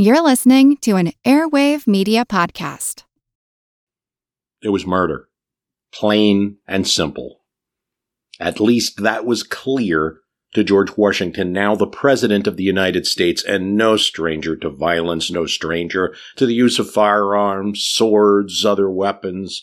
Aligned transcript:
You're 0.00 0.22
listening 0.22 0.76
to 0.82 0.94
an 0.94 1.10
Airwave 1.26 1.88
Media 1.88 2.24
Podcast. 2.24 3.02
It 4.62 4.68
was 4.68 4.86
murder. 4.86 5.28
Plain 5.92 6.58
and 6.68 6.86
simple. 6.86 7.40
At 8.38 8.60
least 8.60 9.02
that 9.02 9.26
was 9.26 9.42
clear 9.42 10.20
to 10.54 10.62
George 10.62 10.96
Washington, 10.96 11.52
now 11.52 11.74
the 11.74 11.88
President 11.88 12.46
of 12.46 12.56
the 12.56 12.62
United 12.62 13.08
States, 13.08 13.42
and 13.42 13.76
no 13.76 13.96
stranger 13.96 14.54
to 14.58 14.70
violence, 14.70 15.32
no 15.32 15.46
stranger 15.46 16.14
to 16.36 16.46
the 16.46 16.54
use 16.54 16.78
of 16.78 16.88
firearms, 16.88 17.84
swords, 17.84 18.64
other 18.64 18.88
weapons. 18.88 19.62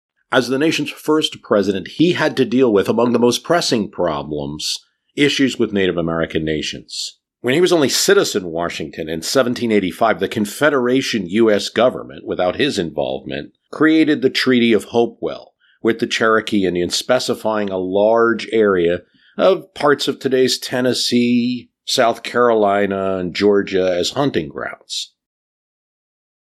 As 0.31 0.47
the 0.47 0.57
nation's 0.57 0.89
first 0.89 1.41
president, 1.41 1.87
he 1.89 2.13
had 2.13 2.37
to 2.37 2.45
deal 2.45 2.71
with, 2.71 2.87
among 2.87 3.11
the 3.11 3.19
most 3.19 3.43
pressing 3.43 3.91
problems, 3.91 4.79
issues 5.15 5.59
with 5.59 5.73
Native 5.73 5.97
American 5.97 6.45
nations. 6.45 7.19
When 7.41 7.53
he 7.53 7.61
was 7.61 7.73
only 7.73 7.89
citizen 7.89 8.47
Washington 8.47 9.09
in 9.09 9.17
1785, 9.17 10.19
the 10.19 10.27
Confederation 10.29 11.27
U.S. 11.27 11.69
government, 11.69 12.25
without 12.25 12.55
his 12.55 12.79
involvement, 12.79 13.53
created 13.71 14.21
the 14.21 14.29
Treaty 14.29 14.73
of 14.73 14.85
Hopewell 14.85 15.53
with 15.81 15.99
the 15.99 16.07
Cherokee 16.07 16.65
Indians, 16.65 16.95
specifying 16.95 17.69
a 17.69 17.77
large 17.77 18.47
area 18.53 19.01
of 19.37 19.73
parts 19.73 20.07
of 20.07 20.19
today's 20.19 20.59
Tennessee, 20.59 21.71
South 21.83 22.23
Carolina, 22.23 23.17
and 23.17 23.33
Georgia 23.33 23.97
as 23.97 24.11
hunting 24.11 24.47
grounds. 24.47 25.13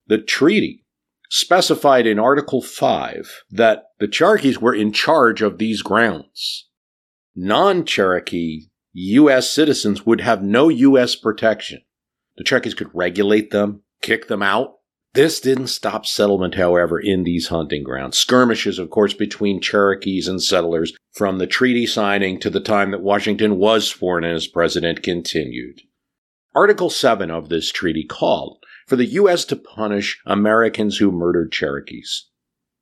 The 0.09 0.19
treaty 0.19 0.85
specified 1.29 2.07
in 2.07 2.19
Article 2.19 2.63
5 2.63 3.45
that 3.51 3.85
the 3.99 4.09
Cherokees 4.09 4.61
were 4.61 4.75
in 4.75 4.93
charge 4.93 5.43
of 5.43 5.59
these 5.59 5.83
grounds. 5.83 6.69
Non 7.35 7.85
Cherokee 7.85 8.69
U.S. 8.93 9.51
citizens 9.51 10.05
would 10.05 10.21
have 10.21 10.43
no 10.43 10.69
U.S. 10.69 11.15
protection. 11.15 11.83
The 12.37 12.45
Cherokees 12.45 12.75
could 12.75 12.91
regulate 12.95 13.51
them, 13.51 13.83
kick 14.03 14.29
them 14.29 14.43
out. 14.43 14.75
This 15.15 15.41
didn't 15.41 15.69
stop 15.69 16.07
settlement, 16.07 16.55
however, 16.55 16.99
in 16.99 17.25
these 17.25 17.49
hunting 17.49 17.83
grounds. 17.83 18.19
Skirmishes, 18.19 18.79
of 18.79 18.91
course, 18.91 19.15
between 19.15 19.61
Cherokees 19.61 20.29
and 20.29 20.43
settlers 20.43 20.93
from 21.13 21.39
the 21.39 21.47
treaty 21.47 21.87
signing 21.87 22.39
to 22.41 22.51
the 22.51 22.61
time 22.61 22.91
that 22.91 23.03
Washington 23.03 23.59
was 23.59 23.89
sworn 23.89 24.25
in 24.25 24.35
as 24.35 24.47
president 24.47 25.03
continued. 25.03 25.81
Article 26.55 26.91
7 26.91 27.31
of 27.31 27.49
this 27.49 27.71
treaty 27.71 28.05
called 28.05 28.59
for 28.89 28.97
the 28.97 29.07
U.S. 29.07 29.45
to 29.45 29.57
punish 29.57 30.19
Americans 30.25 30.97
who 30.97 31.13
murdered 31.13 31.53
Cherokees. 31.53 32.31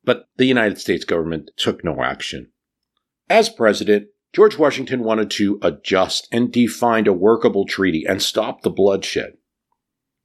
But 0.05 0.29
the 0.37 0.45
United 0.45 0.79
States 0.79 1.05
government 1.05 1.51
took 1.57 1.83
no 1.83 2.01
action. 2.01 2.53
As 3.29 3.49
president, 3.49 4.07
George 4.33 4.57
Washington 4.57 5.03
wanted 5.03 5.31
to 5.33 5.59
adjust 5.63 6.29
and 6.31 6.53
define 6.53 7.09
a 7.09 7.13
workable 7.13 7.67
treaty 7.67 8.05
and 8.09 8.23
stop 8.23 8.63
the 8.63 8.71
bloodshed. 8.71 9.33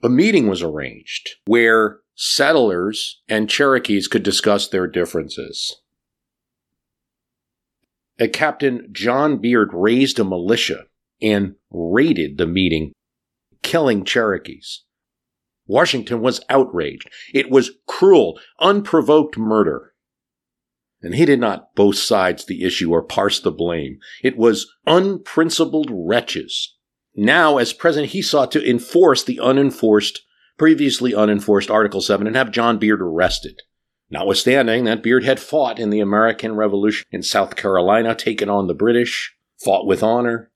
A 0.03 0.09
meeting 0.09 0.47
was 0.47 0.61
arranged 0.61 1.31
where 1.45 1.99
settlers 2.13 3.21
and 3.27 3.49
Cherokees 3.49 4.07
could 4.07 4.21
discuss 4.21 4.67
their 4.67 4.85
differences. 4.85 5.77
A 8.19 8.27
Captain 8.27 8.87
John 8.91 9.37
Beard 9.37 9.69
raised 9.73 10.19
a 10.19 10.23
militia 10.23 10.85
and 11.23 11.55
raided 11.71 12.37
the 12.37 12.45
meeting, 12.45 12.93
killing 13.63 14.05
Cherokees. 14.05 14.83
Washington 15.65 16.21
was 16.21 16.41
outraged. 16.49 17.09
It 17.33 17.49
was 17.49 17.71
cruel, 17.87 18.39
unprovoked 18.59 19.37
murder. 19.37 19.93
And 21.01 21.15
he 21.15 21.25
did 21.25 21.39
not 21.39 21.73
both 21.75 21.97
sides 21.97 22.45
the 22.45 22.63
issue 22.63 22.91
or 22.91 23.01
parse 23.01 23.39
the 23.39 23.51
blame. 23.51 23.99
It 24.23 24.37
was 24.37 24.71
unprincipled 24.85 25.89
wretches. 25.91 26.75
Now, 27.15 27.57
as 27.57 27.73
president, 27.73 28.13
he 28.13 28.21
sought 28.21 28.51
to 28.51 28.69
enforce 28.69 29.23
the 29.23 29.39
unenforced, 29.39 30.21
previously 30.57 31.13
unenforced 31.13 31.71
Article 31.71 32.01
7 32.01 32.27
and 32.27 32.35
have 32.35 32.51
John 32.51 32.77
Beard 32.77 33.01
arrested. 33.01 33.61
Notwithstanding 34.09 34.83
that 34.83 35.03
Beard 35.03 35.23
had 35.23 35.39
fought 35.39 35.79
in 35.79 35.89
the 35.89 36.01
American 36.01 36.55
Revolution 36.55 37.07
in 37.11 37.23
South 37.23 37.55
Carolina, 37.55 38.13
taken 38.13 38.49
on 38.49 38.67
the 38.67 38.73
British, 38.73 39.35
fought 39.57 39.87
with 39.87 40.03
honor. 40.03 40.51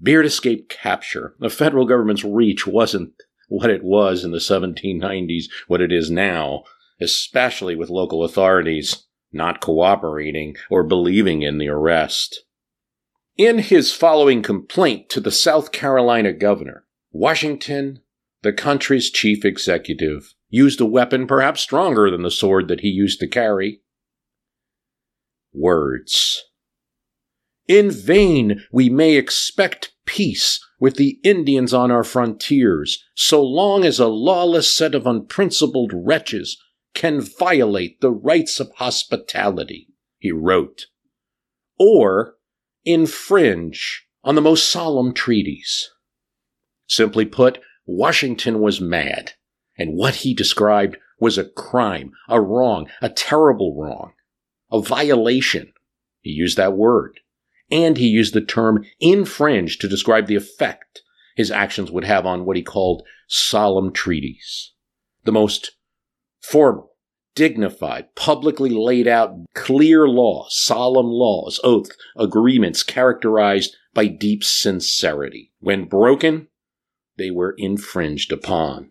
Beard 0.00 0.24
escaped 0.24 0.70
capture. 0.70 1.34
The 1.40 1.50
federal 1.50 1.84
government's 1.84 2.24
reach 2.24 2.66
wasn't 2.66 3.14
what 3.48 3.70
it 3.70 3.84
was 3.84 4.24
in 4.24 4.32
the 4.32 4.38
1790s, 4.38 5.44
what 5.68 5.80
it 5.80 5.92
is 5.92 6.10
now, 6.10 6.64
especially 7.00 7.76
with 7.76 7.90
local 7.90 8.24
authorities 8.24 9.04
not 9.32 9.60
cooperating 9.60 10.56
or 10.70 10.82
believing 10.82 11.42
in 11.42 11.58
the 11.58 11.68
arrest. 11.68 12.44
In 13.36 13.58
his 13.58 13.92
following 13.92 14.42
complaint 14.42 15.08
to 15.10 15.20
the 15.20 15.30
South 15.30 15.72
Carolina 15.72 16.32
governor, 16.32 16.84
Washington, 17.12 18.00
the 18.42 18.52
country's 18.52 19.10
chief 19.10 19.44
executive, 19.44 20.34
used 20.48 20.80
a 20.80 20.86
weapon 20.86 21.26
perhaps 21.26 21.60
stronger 21.60 22.10
than 22.10 22.22
the 22.22 22.30
sword 22.30 22.68
that 22.68 22.80
he 22.80 22.88
used 22.88 23.20
to 23.20 23.26
carry 23.26 23.82
words. 25.52 26.42
In 27.66 27.90
vain 27.90 28.62
we 28.70 28.88
may 28.88 29.16
expect 29.16 29.92
peace 30.06 30.64
with 30.78 30.96
the 30.96 31.18
Indians 31.22 31.74
on 31.74 31.90
our 31.90 32.04
frontiers, 32.04 33.04
so 33.14 33.42
long 33.42 33.84
as 33.84 33.98
a 33.98 34.06
lawless 34.06 34.72
set 34.72 34.94
of 34.94 35.06
unprincipled 35.06 35.92
wretches 35.94 36.60
can 36.94 37.20
violate 37.20 38.00
the 38.00 38.10
rights 38.10 38.58
of 38.58 38.70
hospitality, 38.76 39.88
he 40.18 40.32
wrote, 40.32 40.86
or 41.78 42.36
infringe 42.84 44.06
on 44.24 44.34
the 44.34 44.40
most 44.40 44.68
solemn 44.68 45.12
treaties. 45.12 45.90
Simply 46.86 47.26
put, 47.26 47.58
Washington 47.86 48.60
was 48.60 48.80
mad, 48.80 49.32
and 49.76 49.96
what 49.96 50.16
he 50.16 50.34
described 50.34 50.96
was 51.18 51.38
a 51.38 51.44
crime, 51.44 52.12
a 52.28 52.40
wrong, 52.40 52.88
a 53.00 53.08
terrible 53.08 53.76
wrong, 53.76 54.12
a 54.70 54.80
violation. 54.80 55.72
He 56.20 56.30
used 56.30 56.56
that 56.56 56.76
word 56.76 57.20
and 57.70 57.96
he 57.96 58.06
used 58.06 58.34
the 58.34 58.40
term 58.40 58.84
infringe 59.00 59.78
to 59.78 59.88
describe 59.88 60.26
the 60.26 60.36
effect 60.36 61.02
his 61.34 61.50
actions 61.50 61.90
would 61.90 62.04
have 62.04 62.24
on 62.24 62.44
what 62.44 62.56
he 62.56 62.62
called 62.62 63.02
solemn 63.28 63.92
treaties. 63.92 64.72
The 65.24 65.32
most 65.32 65.72
formal, 66.40 66.92
dignified, 67.34 68.14
publicly 68.14 68.70
laid 68.70 69.06
out, 69.06 69.34
clear 69.54 70.08
laws, 70.08 70.56
solemn 70.56 71.08
laws, 71.08 71.60
oaths, 71.62 71.94
agreements 72.16 72.82
characterized 72.82 73.76
by 73.92 74.06
deep 74.06 74.42
sincerity. 74.42 75.52
When 75.60 75.84
broken, 75.84 76.48
they 77.16 77.30
were 77.30 77.54
infringed 77.58 78.32
upon. 78.32 78.90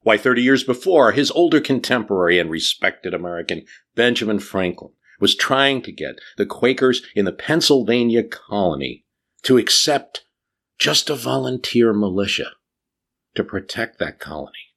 Why, 0.00 0.16
30 0.16 0.42
years 0.42 0.64
before, 0.64 1.12
his 1.12 1.30
older 1.30 1.60
contemporary 1.60 2.38
and 2.38 2.50
respected 2.50 3.14
American, 3.14 3.64
Benjamin 3.94 4.40
Franklin, 4.40 4.92
was 5.22 5.36
trying 5.36 5.80
to 5.80 5.92
get 5.92 6.16
the 6.36 6.44
Quakers 6.44 7.00
in 7.14 7.24
the 7.24 7.30
Pennsylvania 7.32 8.24
colony 8.24 9.04
to 9.44 9.56
accept 9.56 10.24
just 10.80 11.08
a 11.08 11.14
volunteer 11.14 11.92
militia 11.92 12.50
to 13.36 13.44
protect 13.44 14.00
that 14.00 14.18
colony 14.18 14.74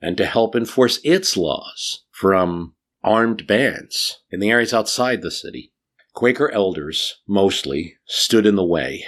and 0.00 0.16
to 0.16 0.24
help 0.24 0.54
enforce 0.54 1.00
its 1.02 1.36
laws 1.36 2.04
from 2.12 2.76
armed 3.02 3.44
bands 3.48 4.20
in 4.30 4.38
the 4.38 4.50
areas 4.50 4.72
outside 4.72 5.20
the 5.20 5.32
city. 5.32 5.72
Quaker 6.14 6.48
elders, 6.52 7.16
mostly, 7.26 7.96
stood 8.06 8.46
in 8.46 8.54
the 8.54 8.64
way. 8.64 9.04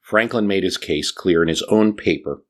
Franklin 0.00 0.46
made 0.46 0.64
his 0.64 0.78
case 0.78 1.10
clear 1.10 1.42
in 1.42 1.48
his 1.50 1.62
own 1.64 1.94
paper, 1.94 2.42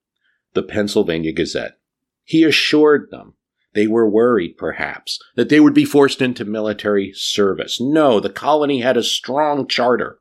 the 0.53 0.63
Pennsylvania 0.63 1.33
Gazette. 1.33 1.77
He 2.23 2.45
assured 2.45 3.09
them 3.11 3.35
They 3.75 3.87
were 3.87 4.09
worried, 4.09 4.57
perhaps, 4.57 5.19
that 5.35 5.49
they 5.49 5.61
would 5.61 5.75
be 5.75 5.85
forced 5.85 6.23
into 6.23 6.45
military 6.45 7.13
service. 7.13 7.81
No, 7.81 8.21
the 8.21 8.31
colony 8.31 8.81
had 8.81 8.97
a 8.97 9.03
strong 9.03 9.67
charter 9.67 10.21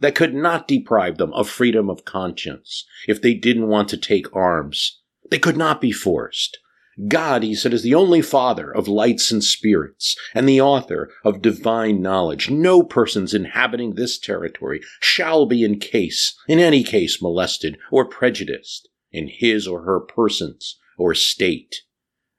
that 0.00 0.14
could 0.14 0.34
not 0.34 0.68
deprive 0.68 1.16
them 1.16 1.32
of 1.32 1.48
freedom 1.48 1.88
of 1.88 2.04
conscience 2.04 2.84
if 3.06 3.22
they 3.22 3.34
didn't 3.34 3.68
want 3.68 3.88
to 3.90 3.96
take 3.96 4.34
arms. 4.34 5.00
They 5.30 5.38
could 5.38 5.56
not 5.56 5.80
be 5.80 5.92
forced. 5.92 6.58
God, 7.06 7.44
he 7.44 7.54
said, 7.54 7.72
is 7.72 7.84
the 7.84 7.94
only 7.94 8.20
father 8.20 8.72
of 8.72 8.88
lights 8.88 9.30
and 9.30 9.44
spirits 9.44 10.16
and 10.34 10.48
the 10.48 10.60
author 10.60 11.10
of 11.24 11.42
divine 11.42 12.02
knowledge. 12.02 12.50
No 12.50 12.82
persons 12.82 13.34
inhabiting 13.34 13.94
this 13.94 14.18
territory 14.18 14.80
shall 15.00 15.46
be 15.46 15.62
in 15.62 15.78
case, 15.78 16.36
in 16.48 16.58
any 16.58 16.82
case, 16.82 17.22
molested 17.22 17.78
or 17.92 18.04
prejudiced 18.04 18.88
in 19.12 19.28
his 19.28 19.68
or 19.68 19.82
her 19.82 20.00
persons 20.00 20.80
or 20.96 21.14
state, 21.14 21.82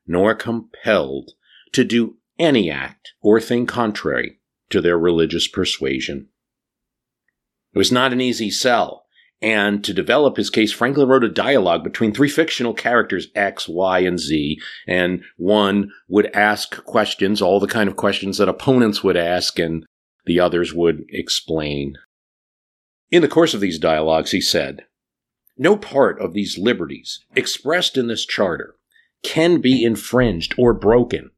nor 0.09 0.35
compelled 0.35 1.31
to 1.71 1.85
do 1.85 2.17
any 2.37 2.69
act 2.69 3.13
or 3.21 3.39
thing 3.39 3.65
contrary 3.65 4.41
to 4.69 4.81
their 4.81 4.99
religious 4.99 5.47
persuasion. 5.47 6.27
It 7.73 7.77
was 7.77 7.91
not 7.91 8.11
an 8.11 8.19
easy 8.19 8.51
sell 8.51 9.05
and 9.41 9.83
to 9.85 9.93
develop 9.93 10.35
his 10.35 10.49
case, 10.49 10.71
Franklin 10.71 11.07
wrote 11.07 11.23
a 11.23 11.29
dialogue 11.29 11.83
between 11.83 12.13
three 12.13 12.27
fictional 12.27 12.73
characters, 12.73 13.27
X, 13.35 13.69
Y, 13.69 13.99
and 13.99 14.19
Z. 14.19 14.59
And 14.85 15.23
one 15.37 15.91
would 16.09 16.29
ask 16.35 16.83
questions, 16.83 17.41
all 17.41 17.59
the 17.59 17.67
kind 17.67 17.87
of 17.87 17.95
questions 17.95 18.37
that 18.37 18.49
opponents 18.49 19.01
would 19.03 19.15
ask, 19.15 19.57
and 19.57 19.85
the 20.25 20.39
others 20.39 20.73
would 20.73 21.05
explain. 21.09 21.97
In 23.11 23.21
the 23.21 23.29
course 23.29 23.53
of 23.53 23.61
these 23.61 23.79
dialogues, 23.79 24.31
he 24.31 24.41
said, 24.41 24.85
No 25.57 25.77
part 25.77 26.19
of 26.19 26.33
these 26.33 26.57
liberties 26.57 27.23
expressed 27.33 27.97
in 27.97 28.07
this 28.07 28.25
charter 28.25 28.75
can 29.23 29.61
be 29.61 29.83
infringed 29.83 30.53
or 30.57 30.73
broken. 30.73 31.31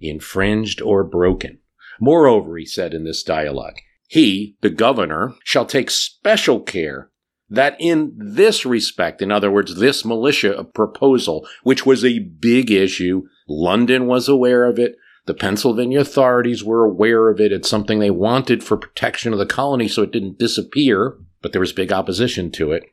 Infringed 0.00 0.80
or 0.80 1.04
broken. 1.04 1.58
Moreover, 2.00 2.56
he 2.56 2.64
said 2.64 2.94
in 2.94 3.04
this 3.04 3.22
dialogue, 3.22 3.76
he, 4.08 4.56
the 4.60 4.70
governor, 4.70 5.34
shall 5.44 5.66
take 5.66 5.90
special 5.90 6.60
care 6.60 7.10
that 7.48 7.76
in 7.78 8.12
this 8.16 8.64
respect, 8.64 9.20
in 9.20 9.30
other 9.30 9.50
words, 9.50 9.74
this 9.74 10.04
militia 10.04 10.64
proposal, 10.72 11.46
which 11.62 11.84
was 11.84 12.04
a 12.04 12.20
big 12.20 12.70
issue, 12.70 13.22
London 13.48 14.06
was 14.06 14.28
aware 14.28 14.64
of 14.64 14.78
it, 14.78 14.96
the 15.26 15.34
Pennsylvania 15.34 16.00
authorities 16.00 16.64
were 16.64 16.84
aware 16.84 17.28
of 17.28 17.40
it. 17.40 17.52
It's 17.52 17.68
something 17.68 17.98
they 17.98 18.10
wanted 18.10 18.64
for 18.64 18.76
protection 18.76 19.32
of 19.32 19.38
the 19.38 19.46
colony 19.46 19.86
so 19.86 20.02
it 20.02 20.12
didn't 20.12 20.38
disappear, 20.38 21.18
but 21.42 21.52
there 21.52 21.60
was 21.60 21.72
big 21.72 21.92
opposition 21.92 22.50
to 22.52 22.72
it. 22.72 22.84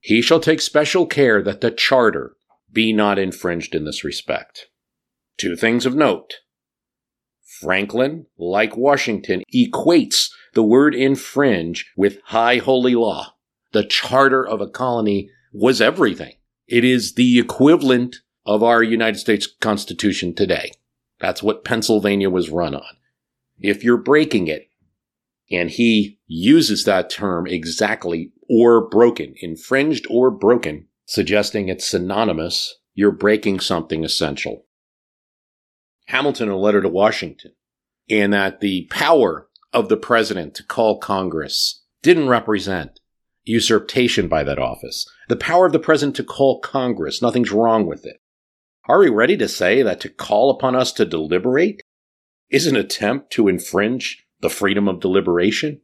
He 0.00 0.20
shall 0.20 0.40
take 0.40 0.60
special 0.60 1.06
care 1.06 1.42
that 1.42 1.60
the 1.60 1.70
charter 1.70 2.36
be 2.74 2.92
not 2.92 3.18
infringed 3.18 3.74
in 3.74 3.84
this 3.84 4.04
respect. 4.04 4.66
Two 5.38 5.56
things 5.56 5.86
of 5.86 5.94
note. 5.94 6.34
Franklin, 7.60 8.26
like 8.36 8.76
Washington, 8.76 9.42
equates 9.54 10.30
the 10.54 10.62
word 10.62 10.94
infringe 10.94 11.90
with 11.96 12.20
high 12.26 12.58
holy 12.58 12.94
law. 12.94 13.34
The 13.72 13.84
charter 13.84 14.46
of 14.46 14.60
a 14.60 14.68
colony 14.68 15.30
was 15.52 15.80
everything. 15.80 16.34
It 16.66 16.84
is 16.84 17.14
the 17.14 17.38
equivalent 17.38 18.16
of 18.44 18.62
our 18.62 18.82
United 18.82 19.18
States 19.18 19.46
Constitution 19.46 20.34
today. 20.34 20.72
That's 21.20 21.42
what 21.42 21.64
Pennsylvania 21.64 22.28
was 22.28 22.50
run 22.50 22.74
on. 22.74 22.96
If 23.58 23.84
you're 23.84 23.96
breaking 23.96 24.48
it, 24.48 24.68
and 25.50 25.70
he 25.70 26.18
uses 26.26 26.84
that 26.84 27.10
term 27.10 27.46
exactly, 27.46 28.32
or 28.48 28.88
broken, 28.88 29.34
infringed 29.40 30.06
or 30.10 30.30
broken, 30.30 30.88
suggesting 31.06 31.68
it's 31.68 31.88
synonymous, 31.88 32.74
you're 32.94 33.12
breaking 33.12 33.60
something 33.60 34.04
essential. 34.04 34.66
Hamilton, 36.06 36.48
in 36.48 36.54
a 36.54 36.58
letter 36.58 36.82
to 36.82 36.88
Washington, 36.88 37.52
and 38.10 38.32
that 38.32 38.60
the 38.60 38.86
power 38.90 39.48
of 39.72 39.88
the 39.88 39.96
president 39.96 40.54
to 40.54 40.62
call 40.62 40.98
Congress 40.98 41.82
didn't 42.02 42.28
represent 42.28 43.00
usurpation 43.44 44.28
by 44.28 44.44
that 44.44 44.58
office. 44.58 45.06
The 45.28 45.36
power 45.36 45.66
of 45.66 45.72
the 45.72 45.78
president 45.78 46.16
to 46.16 46.24
call 46.24 46.60
Congress, 46.60 47.20
nothing's 47.20 47.52
wrong 47.52 47.86
with 47.86 48.04
it. 48.06 48.18
Are 48.86 48.98
we 48.98 49.08
ready 49.08 49.36
to 49.38 49.48
say 49.48 49.82
that 49.82 50.00
to 50.00 50.08
call 50.08 50.50
upon 50.50 50.76
us 50.76 50.92
to 50.92 51.04
deliberate 51.04 51.80
is 52.50 52.66
an 52.66 52.76
attempt 52.76 53.30
to 53.32 53.48
infringe 53.48 54.26
the 54.40 54.50
freedom 54.50 54.88
of 54.88 55.00
deliberation? 55.00 55.80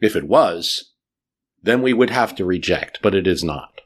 If 0.00 0.16
it 0.16 0.24
was, 0.24 0.92
then 1.62 1.82
we 1.82 1.92
would 1.92 2.10
have 2.10 2.34
to 2.36 2.44
reject, 2.44 3.00
but 3.02 3.14
it 3.14 3.26
is 3.26 3.44
not. 3.44 3.82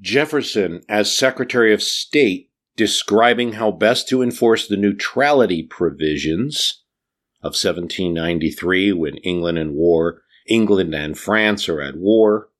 Jefferson, 0.00 0.82
as 0.88 1.16
Secretary 1.16 1.72
of 1.72 1.82
State, 1.82 2.50
describing 2.76 3.52
how 3.52 3.70
best 3.70 4.08
to 4.08 4.22
enforce 4.22 4.68
the 4.68 4.76
neutrality 4.76 5.62
provisions 5.62 6.82
of 7.42 7.50
1793 7.50 8.92
when 8.92 9.16
England 9.18 9.58
and 9.58 9.74
war, 9.74 10.22
England 10.46 10.94
and 10.94 11.18
France 11.18 11.68
are 11.68 11.80
at 11.80 11.96
war. 11.96 12.50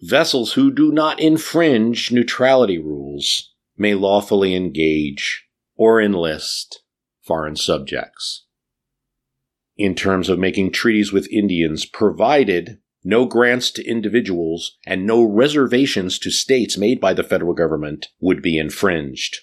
Vessels 0.00 0.52
who 0.52 0.70
do 0.70 0.92
not 0.92 1.20
infringe 1.20 2.12
neutrality 2.12 2.78
rules 2.78 3.54
may 3.76 3.94
lawfully 3.94 4.54
engage 4.54 5.46
or 5.76 6.00
enlist 6.00 6.82
foreign 7.22 7.56
subjects. 7.56 8.44
In 9.76 9.94
terms 9.94 10.28
of 10.28 10.38
making 10.38 10.72
treaties 10.72 11.12
with 11.12 11.28
Indians, 11.30 11.84
provided 11.84 12.78
no 13.06 13.24
grants 13.24 13.70
to 13.70 13.88
individuals 13.88 14.76
and 14.84 15.06
no 15.06 15.22
reservations 15.22 16.18
to 16.18 16.28
states 16.28 16.76
made 16.76 17.00
by 17.00 17.14
the 17.14 17.22
federal 17.22 17.54
government 17.54 18.08
would 18.20 18.42
be 18.42 18.58
infringed. 18.58 19.38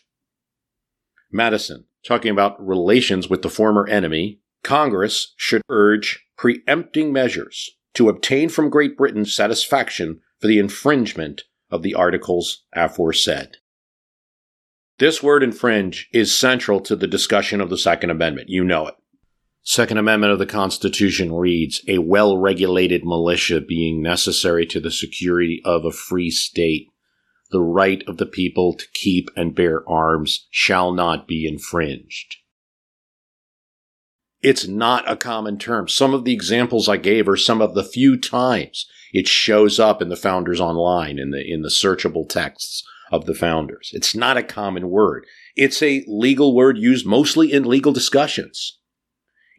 Madison, 1.31 1.86
talking 2.06 2.30
about 2.30 2.63
relations 2.63 3.30
with 3.30 3.42
the 3.42 3.50
former 3.50 3.88
enemy, 3.88 4.42
Congress 4.63 5.33
should 5.38 5.62
urge 5.69 6.25
preempting 6.38 7.13
measures 7.13 7.71
to 7.94 8.10
obtain 8.10 8.50
from 8.50 8.69
Great 8.69 8.98
Britain 8.98 9.24
satisfaction 9.24 10.19
for 10.42 10.48
the 10.48 10.60
infringement 10.60 11.44
of 11.71 11.83
the 11.83 11.94
articles 11.94 12.65
aforesaid. 12.74 13.57
This 15.00 15.24
word 15.24 15.42
infringe 15.42 16.10
is 16.12 16.38
central 16.38 16.81
to 16.81 16.98
the 16.98 17.07
discussion 17.07 17.62
of 17.62 17.69
the 17.69 17.77
Second 17.77 18.10
Amendment. 18.10 18.50
You 18.50 18.65
know 18.65 18.88
it. 18.88 18.95
Second 19.63 19.98
Amendment 19.98 20.33
of 20.33 20.39
the 20.39 20.45
Constitution 20.45 21.33
reads, 21.33 21.81
a 21.88 22.00
well-regulated 22.00 23.06
militia 23.06 23.62
being 23.62 24.01
necessary 24.01 24.65
to 24.65 24.80
the 24.80 24.92
security 24.92 25.62
of 25.63 25.86
a 25.86 25.92
free 25.92 26.30
state 26.30 26.88
the 27.54 27.62
right 27.62 28.04
of 28.07 28.18
the 28.18 28.25
people 28.25 28.74
to 28.74 28.86
keep 28.94 29.30
and 29.38 29.56
bear 29.56 29.88
arms 29.88 30.48
shall 30.50 30.92
not 30.92 31.27
be 31.27 31.48
infringed. 31.48 32.38
It's 34.42 34.68
not 34.68 35.10
a 35.10 35.15
common 35.15 35.57
term. 35.57 35.88
Some 35.88 36.13
of 36.13 36.25
the 36.25 36.33
examples 36.33 36.89
I 36.89 36.98
gave 36.98 37.29
are 37.29 37.38
some 37.38 37.62
of 37.62 37.75
the 37.75 37.84
few 37.84 38.20
times 38.20 38.88
it 39.13 39.27
shows 39.27 39.79
up 39.79 40.01
in 40.01 40.10
the 40.10 40.17
founders 40.17 40.60
online 40.60 41.17
in 41.17 41.29
the 41.29 41.41
in 41.41 41.62
the 41.62 41.70
searchable 41.70 42.27
texts 42.27 42.84
of 43.12 43.25
the 43.25 43.36
founders. 43.36 43.91
It's 43.93 44.15
not 44.15 44.36
a 44.36 44.43
common 44.43 44.89
word. 44.89 45.25
It's 45.55 45.82
a 45.82 46.03
legal 46.08 46.55
word 46.55 46.77
used 46.77 47.05
mostly 47.05 47.53
in 47.53 47.63
legal 47.63 47.93
discussions. 47.93 48.79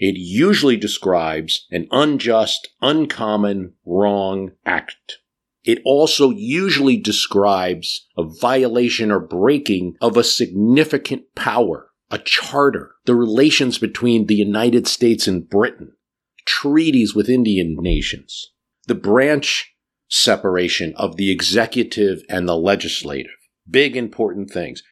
It 0.05 0.17
usually 0.17 0.77
describes 0.77 1.67
an 1.71 1.89
unjust, 1.91 2.69
uncommon, 2.81 3.75
wrong 3.85 4.53
act 4.67 5.19
it 5.65 5.81
also 5.85 6.31
usually 6.31 6.99
describes 6.99 8.07
a 8.19 8.23
violation 8.23 9.11
or 9.11 9.19
breaking 9.19 9.97
of 10.01 10.17
a 10.17 10.25
significant 10.25 11.35
power, 11.35 11.91
a 12.11 12.19
charter, 12.19 12.93
the 13.07 13.15
relations 13.15 13.79
between 13.79 14.27
the 14.27 14.35
United 14.35 14.87
States 14.87 15.27
and 15.27 15.49
Britain, 15.49 15.95
treaties 16.45 17.15
with 17.15 17.31
Indian 17.31 17.77
nations, 17.81 18.53
the 18.87 18.95
branch 18.95 19.75
separation 20.09 20.93
of 20.97 21.17
the 21.17 21.31
executive 21.31 22.23
and 22.29 22.47
the 22.47 22.57
legislative. 22.57 23.33
Big 23.69 23.97
important 23.97 24.51
things. 24.51 24.83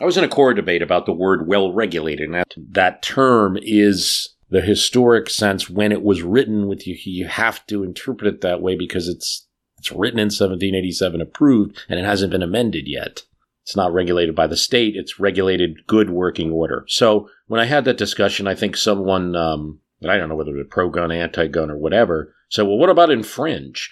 I 0.00 0.04
was 0.04 0.16
in 0.16 0.24
a 0.24 0.28
core 0.28 0.54
debate 0.54 0.82
about 0.82 1.04
the 1.06 1.12
word 1.12 1.46
well 1.46 1.72
regulated, 1.72 2.26
and 2.26 2.34
that, 2.34 2.54
that 2.56 3.02
term 3.02 3.58
is 3.60 4.34
the 4.48 4.62
historic 4.62 5.28
sense 5.28 5.68
when 5.68 5.92
it 5.92 6.02
was 6.02 6.22
written 6.22 6.66
with 6.66 6.86
you. 6.86 6.96
You 7.04 7.28
have 7.28 7.66
to 7.66 7.84
interpret 7.84 8.34
it 8.34 8.40
that 8.40 8.62
way 8.62 8.76
because 8.76 9.08
it's 9.08 9.46
it's 9.78 9.92
written 9.92 10.18
in 10.18 10.26
1787, 10.26 11.22
approved, 11.22 11.78
and 11.88 11.98
it 11.98 12.04
hasn't 12.04 12.32
been 12.32 12.42
amended 12.42 12.86
yet. 12.86 13.22
It's 13.62 13.76
not 13.76 13.94
regulated 13.94 14.34
by 14.34 14.46
the 14.46 14.56
state. 14.56 14.94
It's 14.94 15.18
regulated 15.18 15.86
good 15.86 16.10
working 16.10 16.50
order. 16.50 16.84
So 16.86 17.30
when 17.46 17.60
I 17.60 17.64
had 17.64 17.86
that 17.86 17.96
discussion, 17.96 18.46
I 18.46 18.54
think 18.54 18.76
someone, 18.76 19.34
um, 19.34 19.80
I 20.06 20.18
don't 20.18 20.28
know 20.28 20.34
whether 20.34 20.50
it 20.50 20.56
was 20.56 20.66
pro 20.68 20.90
gun, 20.90 21.10
anti 21.10 21.46
gun, 21.46 21.70
or 21.70 21.78
whatever, 21.78 22.34
said, 22.50 22.66
well, 22.66 22.76
what 22.76 22.90
about 22.90 23.10
infringe? 23.10 23.90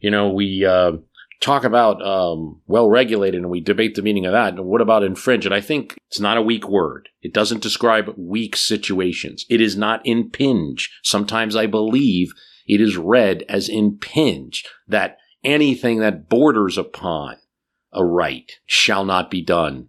You 0.00 0.10
know, 0.10 0.28
we 0.28 0.66
uh, 0.66 0.92
talk 1.40 1.64
about 1.64 2.04
um, 2.04 2.60
well 2.66 2.88
regulated 2.88 3.40
and 3.40 3.50
we 3.50 3.60
debate 3.60 3.94
the 3.94 4.02
meaning 4.02 4.26
of 4.26 4.32
that. 4.32 4.54
And 4.54 4.64
what 4.64 4.80
about 4.80 5.02
infringe? 5.02 5.46
And 5.46 5.54
I 5.54 5.60
think 5.60 5.96
it's 6.08 6.20
not 6.20 6.36
a 6.36 6.42
weak 6.42 6.68
word. 6.68 7.08
It 7.22 7.34
doesn't 7.34 7.62
describe 7.62 8.14
weak 8.16 8.56
situations. 8.56 9.44
It 9.48 9.60
is 9.60 9.76
not 9.76 10.06
impinge. 10.06 10.90
Sometimes 11.02 11.56
I 11.56 11.66
believe 11.66 12.32
it 12.66 12.80
is 12.80 12.96
read 12.96 13.44
as 13.48 13.68
impinge, 13.68 14.64
that 14.88 15.18
anything 15.42 15.98
that 16.00 16.28
borders 16.28 16.78
upon 16.78 17.36
a 17.94 18.04
right, 18.04 18.52
shall 18.66 19.04
not 19.04 19.30
be 19.30 19.40
done. 19.40 19.88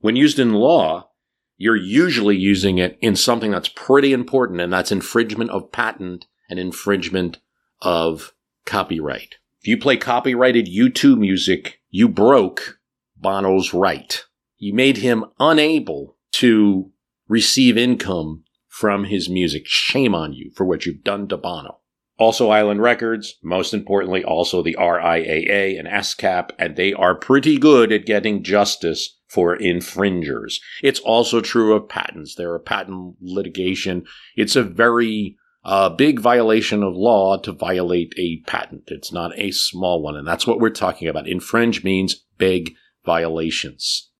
When 0.00 0.16
used 0.16 0.38
in 0.38 0.52
law, 0.52 1.10
you're 1.56 1.76
usually 1.76 2.36
using 2.36 2.78
it 2.78 2.98
in 3.00 3.16
something 3.16 3.50
that's 3.50 3.68
pretty 3.68 4.12
important, 4.12 4.60
and 4.60 4.72
that's 4.72 4.92
infringement 4.92 5.50
of 5.50 5.72
patent 5.72 6.26
and 6.48 6.58
infringement 6.58 7.38
of 7.82 8.32
copyright. 8.66 9.36
If 9.60 9.68
you 9.68 9.76
play 9.76 9.98
copyrighted 9.98 10.66
U2 10.66 11.18
music, 11.18 11.80
you 11.90 12.08
broke 12.08 12.78
Bono's 13.16 13.74
right. 13.74 14.24
You 14.56 14.72
made 14.72 14.98
him 14.98 15.26
unable 15.38 16.16
to 16.32 16.90
receive 17.28 17.76
income 17.76 18.44
from 18.68 19.04
his 19.04 19.28
music. 19.28 19.66
Shame 19.66 20.14
on 20.14 20.32
you 20.32 20.50
for 20.54 20.64
what 20.64 20.86
you've 20.86 21.04
done 21.04 21.28
to 21.28 21.36
Bono. 21.36 21.80
Also, 22.16 22.48
Island 22.48 22.80
Records, 22.80 23.36
most 23.42 23.74
importantly, 23.74 24.24
also 24.24 24.62
the 24.62 24.76
RIAA 24.78 25.78
and 25.78 25.88
ASCAP, 25.88 26.50
and 26.58 26.76
they 26.76 26.94
are 26.94 27.14
pretty 27.14 27.58
good 27.58 27.92
at 27.92 28.06
getting 28.06 28.42
justice 28.42 29.18
for 29.26 29.56
infringers. 29.56 30.60
It's 30.82 31.00
also 31.00 31.40
true 31.40 31.74
of 31.74 31.88
patents. 31.88 32.34
There 32.34 32.52
are 32.52 32.58
patent 32.58 33.16
litigation. 33.20 34.04
It's 34.36 34.56
a 34.56 34.62
very 34.62 35.36
uh, 35.64 35.90
big 35.90 36.20
violation 36.20 36.82
of 36.82 36.94
law 36.94 37.36
to 37.38 37.52
violate 37.52 38.14
a 38.16 38.40
patent. 38.46 38.84
It's 38.86 39.12
not 39.12 39.38
a 39.38 39.50
small 39.50 40.02
one, 40.02 40.16
and 40.16 40.26
that's 40.26 40.46
what 40.46 40.60
we're 40.60 40.70
talking 40.70 41.08
about. 41.08 41.28
Infringe 41.28 41.84
means 41.84 42.24
big 42.38 42.74
violations. 43.04 44.10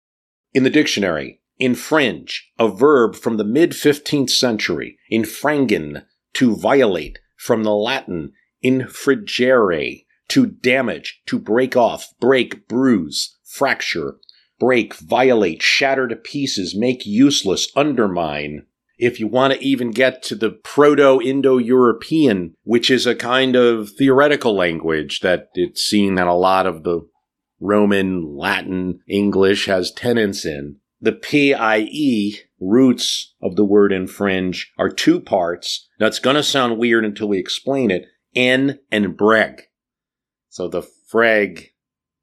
In 0.52 0.64
the 0.64 0.70
dictionary, 0.70 1.40
infringe, 1.59 2.50
a 2.59 2.68
verb 2.68 3.14
from 3.14 3.37
the 3.37 3.44
mid 3.44 3.70
15th 3.70 4.30
century, 4.30 4.99
infringen, 5.11 6.04
to 6.35 6.56
violate, 6.56 7.18
from 7.37 7.64
the 7.64 7.75
Latin 7.75 8.32
infringere, 8.64 10.04
to 10.28 10.47
damage, 10.47 11.23
to 11.26 11.38
break 11.38 11.76
off, 11.76 12.12
break, 12.20 12.68
bruise, 12.68 13.38
fracture, 13.44 14.16
break, 14.59 14.94
violate, 14.94 15.62
shatter 15.62 16.06
to 16.06 16.16
pieces, 16.16 16.76
make 16.76 17.06
useless, 17.06 17.68
undermine. 17.75 18.66
If 19.00 19.19
you 19.19 19.28
want 19.28 19.54
to 19.54 19.64
even 19.64 19.92
get 19.92 20.23
to 20.25 20.35
the 20.35 20.50
Proto 20.50 21.23
Indo 21.23 21.57
European, 21.57 22.54
which 22.64 22.90
is 22.90 23.07
a 23.07 23.14
kind 23.14 23.57
of 23.57 23.88
theoretical 23.97 24.54
language 24.54 25.21
that 25.21 25.49
it's 25.54 25.80
seen 25.80 26.16
that 26.16 26.26
a 26.26 26.35
lot 26.35 26.66
of 26.66 26.83
the 26.83 27.09
Roman, 27.59 28.37
Latin, 28.37 29.00
English 29.09 29.64
has 29.64 29.90
tenants 29.90 30.45
in. 30.45 30.76
The 31.00 31.12
PIE 31.12 32.42
roots 32.61 33.35
of 33.40 33.57
the 33.57 33.64
word 33.64 33.90
infringe 33.90 34.71
are 34.78 34.90
two 34.90 35.19
parts. 35.19 35.88
Now 35.99 36.07
it's 36.07 36.19
going 36.19 36.37
to 36.37 36.42
sound 36.42 36.78
weird 36.78 37.07
until 37.07 37.28
we 37.28 37.38
explain 37.38 37.90
it. 37.90 38.04
N 38.35 38.80
and 38.92 39.16
breg. 39.16 39.62
So 40.50 40.69
the 40.69 40.83
freg, 41.11 41.73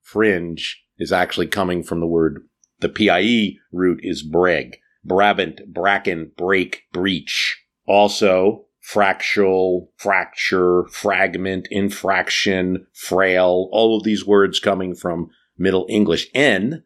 fringe, 0.03 0.83
is 0.99 1.11
actually 1.11 1.47
coming 1.47 1.81
from 1.81 2.01
the 2.01 2.07
word, 2.07 2.43
the 2.81 2.89
PIE 2.89 3.57
root 3.71 3.99
is 4.03 4.23
breg. 4.23 4.75
Brabant, 5.07 5.61
bracken, 5.73 6.31
break, 6.37 6.83
breach. 6.91 7.63
Also, 7.87 8.65
fractional, 8.81 9.91
fracture, 9.97 10.85
fragment, 10.91 11.67
infraction, 11.71 12.85
frail, 12.93 13.69
all 13.71 13.97
of 13.97 14.03
these 14.03 14.25
words 14.25 14.59
coming 14.59 14.93
from 14.93 15.29
Middle 15.57 15.85
English. 15.89 16.27
N, 16.33 16.83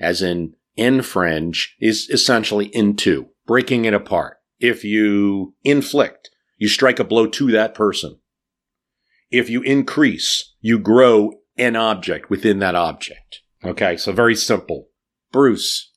as 0.00 0.22
in 0.22 0.54
infringe, 0.76 1.76
is 1.80 2.08
essentially 2.10 2.66
into, 2.74 3.28
breaking 3.46 3.84
it 3.84 3.94
apart. 3.94 4.38
If 4.58 4.84
you 4.84 5.54
inflict, 5.62 6.30
you 6.58 6.68
strike 6.68 6.98
a 6.98 7.04
blow 7.04 7.26
to 7.26 7.50
that 7.52 7.74
person. 7.74 8.18
If 9.30 9.50
you 9.50 9.62
increase, 9.62 10.54
you 10.60 10.78
grow 10.78 11.32
an 11.56 11.76
object 11.76 12.30
within 12.30 12.58
that 12.60 12.74
object. 12.74 13.42
Okay, 13.64 13.96
so 13.96 14.12
very 14.12 14.34
simple. 14.34 14.88
Bruce, 15.32 15.92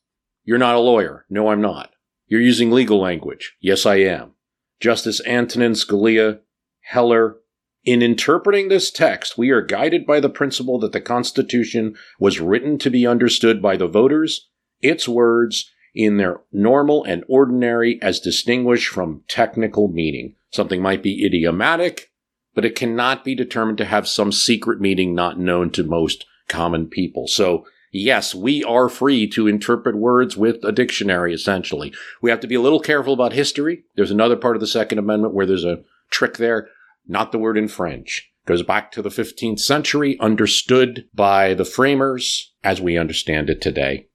you're 0.47 0.57
not 0.57 0.75
a 0.75 0.79
lawyer. 0.79 1.25
No, 1.29 1.49
I'm 1.49 1.59
not. 1.59 1.91
You're 2.25 2.39
using 2.39 2.71
legal 2.71 3.01
language. 3.01 3.57
Yes, 3.59 3.85
I 3.85 3.95
am. 3.95 4.31
Justice 4.79 5.19
Antonin 5.27 5.73
Scalia, 5.73 6.39
Heller. 6.79 7.35
In 7.83 8.01
interpreting 8.01 8.69
this 8.69 8.89
text, 8.89 9.37
we 9.37 9.49
are 9.49 9.61
guided 9.61 10.05
by 10.05 10.21
the 10.21 10.29
principle 10.29 10.79
that 10.79 10.93
the 10.93 11.01
Constitution 11.01 11.97
was 12.17 12.39
written 12.39 12.77
to 12.79 12.89
be 12.89 13.05
understood 13.05 13.61
by 13.61 13.75
the 13.75 13.89
voters, 13.89 14.47
its 14.81 15.05
words 15.05 15.69
in 15.93 16.15
their 16.15 16.39
normal 16.53 17.03
and 17.03 17.25
ordinary 17.27 18.01
as 18.01 18.21
distinguished 18.21 18.87
from 18.87 19.23
technical 19.27 19.89
meaning. 19.89 20.35
Something 20.51 20.81
might 20.81 21.03
be 21.03 21.25
idiomatic, 21.25 22.13
but 22.55 22.63
it 22.63 22.75
cannot 22.75 23.25
be 23.25 23.35
determined 23.35 23.79
to 23.79 23.85
have 23.85 24.07
some 24.07 24.31
secret 24.31 24.79
meaning 24.79 25.13
not 25.13 25.37
known 25.37 25.71
to 25.71 25.83
most 25.83 26.25
common 26.47 26.87
people. 26.87 27.27
So 27.27 27.65
yes, 27.91 28.35
we 28.35 28.63
are 28.63 28.89
free 28.89 29.27
to 29.29 29.47
interpret 29.47 29.95
words 29.95 30.37
with 30.37 30.63
a 30.63 30.71
dictionary, 30.71 31.33
essentially. 31.33 31.93
We 32.21 32.29
have 32.29 32.39
to 32.41 32.47
be 32.47 32.55
a 32.55 32.61
little 32.61 32.79
careful 32.79 33.13
about 33.13 33.33
history. 33.33 33.83
There's 33.95 34.11
another 34.11 34.35
part 34.35 34.55
of 34.55 34.59
the 34.59 34.67
Second 34.67 34.99
Amendment 34.99 35.33
where 35.33 35.45
there's 35.45 35.65
a 35.65 35.83
trick 36.09 36.37
there, 36.37 36.69
not 37.07 37.31
the 37.31 37.39
word 37.39 37.57
infringe. 37.57 38.29
Goes 38.45 38.63
back 38.63 38.91
to 38.93 39.01
the 39.01 39.09
15th 39.09 39.59
century, 39.59 40.17
understood 40.19 41.05
by 41.13 41.53
the 41.53 41.65
framers 41.65 42.53
as 42.63 42.79
we 42.79 42.97
understand 42.97 43.49
it 43.49 43.61
today. 43.61 44.07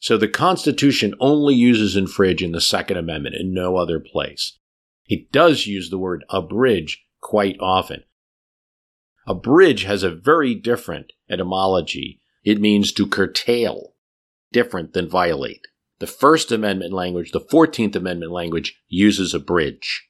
So 0.00 0.16
the 0.16 0.28
Constitution 0.28 1.14
only 1.20 1.54
uses 1.54 1.96
infringe 1.96 2.42
in 2.42 2.52
the 2.52 2.60
Second 2.60 2.96
Amendment 2.96 3.34
in 3.34 3.52
no 3.52 3.76
other 3.76 4.00
place. 4.00 4.58
It 5.06 5.32
does 5.32 5.66
use 5.66 5.90
the 5.90 5.98
word 5.98 6.24
abridge 6.30 7.04
quite 7.20 7.56
often. 7.60 8.04
Abridge 9.28 9.84
has 9.84 10.02
a 10.02 10.10
very 10.10 10.54
different 10.54 11.12
etymology. 11.28 12.20
It 12.44 12.62
means 12.62 12.92
to 12.92 13.06
curtail, 13.06 13.92
different 14.52 14.94
than 14.94 15.06
violate. 15.06 15.66
The 15.98 16.06
First 16.06 16.50
Amendment 16.50 16.94
language, 16.94 17.32
the 17.32 17.40
14th 17.40 17.94
Amendment 17.94 18.32
language, 18.32 18.80
uses 18.88 19.34
abridge. 19.34 20.08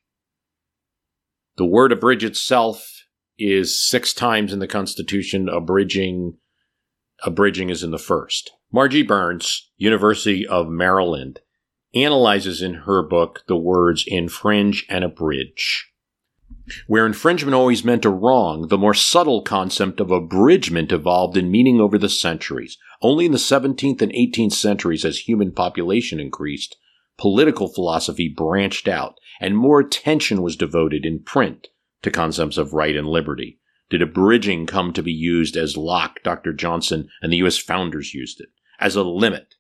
The 1.57 1.65
word 1.65 1.91
abridge 1.91 2.23
itself 2.23 3.03
is 3.37 3.85
six 3.85 4.15
times 4.15 4.53
in 4.53 4.61
the 4.61 4.69
Constitution. 4.69 5.49
Abridging, 5.49 6.37
abridging 7.25 7.71
is 7.71 7.83
in 7.83 7.91
the 7.91 7.99
first. 7.99 8.53
Margie 8.71 9.03
Burns, 9.03 9.69
University 9.77 10.47
of 10.47 10.69
Maryland, 10.69 11.41
analyzes 11.93 12.63
in 12.63 12.75
her 12.75 13.03
book 13.03 13.43
the 13.49 13.57
words 13.57 14.05
infringe 14.07 14.87
and 14.89 15.03
abridge. 15.03 15.91
Where 16.87 17.07
infringement 17.07 17.55
always 17.55 17.85
meant 17.85 18.05
a 18.05 18.11
wrong, 18.11 18.69
the 18.69 18.78
more 18.78 18.95
subtle 18.95 19.43
concept 19.43 20.00
of 20.00 20.11
abridgment 20.11 20.93
evolved 20.93 21.37
in 21.37 21.50
meaning 21.50 21.81
over 21.81 21.99
the 21.99 22.09
centuries. 22.09 22.76
Only 23.00 23.26
in 23.26 23.33
the 23.33 23.38
17th 23.38 24.02
and 24.02 24.12
18th 24.12 24.52
centuries, 24.52 25.05
as 25.05 25.21
human 25.21 25.52
population 25.52 26.21
increased, 26.21 26.76
political 27.17 27.69
philosophy 27.69 28.33
branched 28.35 28.88
out, 28.88 29.19
and 29.40 29.57
more 29.57 29.81
attention 29.81 30.43
was 30.43 30.57
devoted 30.57 31.07
in 31.07 31.23
print 31.23 31.69
to 32.02 32.11
concepts 32.11 32.59
of 32.59 32.73
right 32.73 32.97
and 32.97 33.09
liberty. 33.09 33.59
Did 33.90 34.02
abridging 34.02 34.67
come 34.67 34.93
to 34.93 35.02
be 35.02 35.12
used 35.12 35.57
as 35.57 35.76
Locke, 35.76 36.23
Dr. 36.23 36.52
Johnson, 36.52 37.09
and 37.23 37.33
the 37.33 37.38
U.S. 37.38 37.57
founders 37.57 38.12
used 38.12 38.40
it, 38.40 38.49
as 38.78 38.97
a 38.97 39.02
limit, 39.02 39.55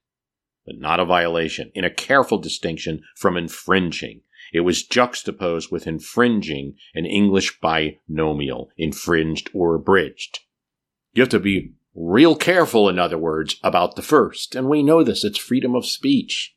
but 0.66 0.78
not 0.78 1.00
a 1.00 1.04
violation, 1.06 1.70
in 1.74 1.84
a 1.84 1.90
careful 1.90 2.38
distinction 2.38 3.02
from 3.16 3.36
infringing, 3.36 4.20
it 4.52 4.60
was 4.60 4.86
juxtaposed 4.86 5.70
with 5.70 5.86
infringing 5.86 6.74
an 6.94 7.06
English 7.06 7.60
binomial, 7.60 8.70
infringed 8.76 9.50
or 9.54 9.74
abridged. 9.74 10.40
You 11.12 11.22
have 11.22 11.30
to 11.30 11.40
be 11.40 11.72
real 11.94 12.36
careful, 12.36 12.88
in 12.88 12.98
other 12.98 13.18
words, 13.18 13.56
about 13.62 13.96
the 13.96 14.02
first. 14.02 14.54
And 14.54 14.68
we 14.68 14.82
know 14.82 15.02
this. 15.02 15.24
It's 15.24 15.38
freedom 15.38 15.74
of 15.74 15.86
speech. 15.86 16.54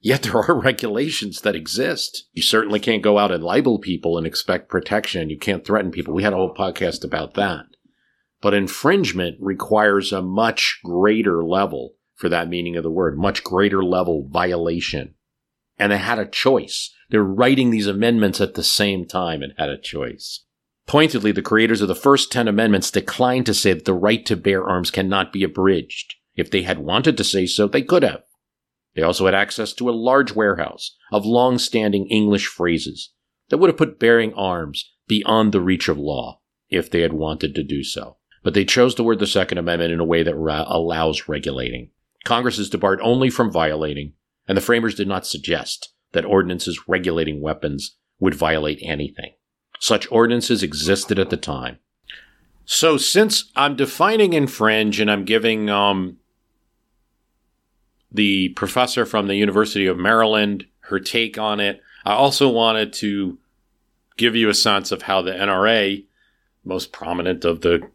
Yet 0.00 0.22
there 0.22 0.38
are 0.38 0.60
regulations 0.60 1.42
that 1.42 1.54
exist. 1.54 2.28
You 2.32 2.42
certainly 2.42 2.80
can't 2.80 3.02
go 3.02 3.18
out 3.18 3.30
and 3.30 3.44
libel 3.44 3.78
people 3.78 4.18
and 4.18 4.26
expect 4.26 4.68
protection. 4.68 5.30
You 5.30 5.38
can't 5.38 5.64
threaten 5.64 5.90
people. 5.90 6.14
We 6.14 6.22
had 6.22 6.32
a 6.32 6.36
whole 6.36 6.54
podcast 6.54 7.04
about 7.04 7.34
that. 7.34 7.66
But 8.40 8.54
infringement 8.54 9.36
requires 9.40 10.12
a 10.12 10.22
much 10.22 10.80
greater 10.82 11.44
level 11.44 11.94
for 12.14 12.28
that 12.30 12.48
meaning 12.48 12.76
of 12.76 12.82
the 12.82 12.90
word, 12.90 13.18
much 13.18 13.44
greater 13.44 13.84
level 13.84 14.26
violation. 14.28 15.14
And 15.80 15.92
they 15.92 15.98
had 15.98 16.18
a 16.18 16.26
choice. 16.26 16.94
They're 17.08 17.22
writing 17.22 17.70
these 17.70 17.86
amendments 17.86 18.40
at 18.40 18.54
the 18.54 18.62
same 18.62 19.06
time 19.06 19.42
and 19.42 19.54
had 19.56 19.68
a 19.68 19.78
choice. 19.78 20.44
Pointedly, 20.86 21.32
the 21.32 21.42
creators 21.42 21.80
of 21.80 21.88
the 21.88 21.94
first 21.94 22.32
10 22.32 22.48
amendments 22.48 22.90
declined 22.90 23.46
to 23.46 23.54
say 23.54 23.72
that 23.72 23.84
the 23.84 23.94
right 23.94 24.24
to 24.26 24.36
bear 24.36 24.64
arms 24.64 24.90
cannot 24.90 25.32
be 25.32 25.42
abridged. 25.42 26.14
If 26.34 26.50
they 26.50 26.62
had 26.62 26.78
wanted 26.78 27.16
to 27.16 27.24
say 27.24 27.46
so, 27.46 27.66
they 27.66 27.82
could 27.82 28.02
have. 28.02 28.22
They 28.94 29.02
also 29.02 29.26
had 29.26 29.34
access 29.34 29.72
to 29.74 29.88
a 29.88 29.92
large 29.92 30.32
warehouse 30.32 30.96
of 31.12 31.24
long 31.24 31.58
standing 31.58 32.06
English 32.08 32.46
phrases 32.46 33.12
that 33.48 33.58
would 33.58 33.68
have 33.68 33.76
put 33.76 34.00
bearing 34.00 34.34
arms 34.34 34.92
beyond 35.06 35.52
the 35.52 35.60
reach 35.60 35.88
of 35.88 35.98
law 35.98 36.40
if 36.68 36.90
they 36.90 37.00
had 37.00 37.12
wanted 37.12 37.54
to 37.54 37.62
do 37.62 37.82
so. 37.84 38.16
But 38.42 38.54
they 38.54 38.64
chose 38.64 38.94
to 38.94 39.02
word 39.02 39.18
the 39.18 39.26
Second 39.26 39.58
Amendment 39.58 39.92
in 39.92 40.00
a 40.00 40.04
way 40.04 40.22
that 40.22 40.34
ra- 40.34 40.64
allows 40.66 41.28
regulating. 41.28 41.90
Congress 42.24 42.58
is 42.58 42.70
debarred 42.70 43.00
only 43.02 43.30
from 43.30 43.52
violating, 43.52 44.14
and 44.48 44.56
the 44.56 44.62
framers 44.62 44.94
did 44.94 45.08
not 45.08 45.26
suggest 45.26 45.92
that 46.12 46.24
ordinances 46.24 46.88
regulating 46.88 47.40
weapons 47.40 47.96
would 48.18 48.34
violate 48.34 48.80
anything. 48.82 49.32
Such 49.78 50.10
ordinances 50.10 50.62
existed 50.62 51.18
at 51.18 51.30
the 51.30 51.36
time. 51.36 51.78
So 52.64 52.96
since 52.96 53.50
I'm 53.56 53.76
defining 53.76 54.32
infringe 54.32 55.00
and 55.00 55.10
I'm 55.10 55.24
giving 55.24 55.70
um, 55.70 56.18
the 58.12 58.50
professor 58.50 59.06
from 59.06 59.26
the 59.26 59.36
University 59.36 59.86
of 59.86 59.98
Maryland 59.98 60.66
her 60.80 61.00
take 61.00 61.38
on 61.38 61.60
it, 61.60 61.80
I 62.04 62.12
also 62.12 62.48
wanted 62.48 62.92
to 62.94 63.38
give 64.16 64.36
you 64.36 64.48
a 64.48 64.54
sense 64.54 64.92
of 64.92 65.02
how 65.02 65.22
the 65.22 65.32
NRA, 65.32 66.04
most 66.64 66.92
prominent 66.92 67.44
of 67.44 67.62
the 67.62 67.88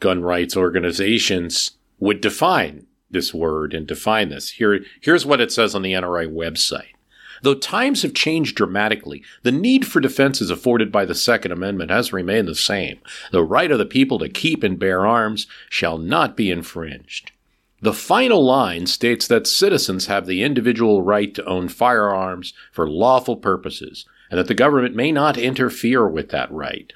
gun 0.00 0.22
rights 0.22 0.56
organizations, 0.56 1.72
would 1.98 2.20
define 2.20 2.86
this 3.12 3.32
word 3.32 3.74
and 3.74 3.86
define 3.86 4.28
this. 4.28 4.50
Here, 4.50 4.80
here's 5.00 5.26
what 5.26 5.40
it 5.40 5.52
says 5.52 5.74
on 5.74 5.82
the 5.82 5.92
NRA 5.92 6.32
website. 6.32 6.94
Though 7.42 7.54
times 7.54 8.02
have 8.02 8.14
changed 8.14 8.56
dramatically, 8.56 9.22
the 9.42 9.50
need 9.50 9.86
for 9.86 10.00
defenses 10.00 10.48
afforded 10.48 10.92
by 10.92 11.04
the 11.04 11.14
Second 11.14 11.50
Amendment 11.50 11.90
has 11.90 12.12
remained 12.12 12.46
the 12.46 12.54
same. 12.54 13.00
The 13.32 13.42
right 13.42 13.70
of 13.70 13.78
the 13.78 13.84
people 13.84 14.18
to 14.20 14.28
keep 14.28 14.62
and 14.62 14.78
bear 14.78 15.04
arms 15.04 15.48
shall 15.68 15.98
not 15.98 16.36
be 16.36 16.50
infringed. 16.52 17.32
The 17.80 17.92
final 17.92 18.44
line 18.44 18.86
states 18.86 19.26
that 19.26 19.48
citizens 19.48 20.06
have 20.06 20.26
the 20.26 20.44
individual 20.44 21.02
right 21.02 21.34
to 21.34 21.44
own 21.44 21.68
firearms 21.68 22.54
for 22.70 22.88
lawful 22.88 23.36
purposes, 23.36 24.06
and 24.30 24.38
that 24.38 24.46
the 24.46 24.54
government 24.54 24.94
may 24.94 25.10
not 25.10 25.36
interfere 25.36 26.06
with 26.08 26.28
that 26.30 26.50
right. 26.52 26.92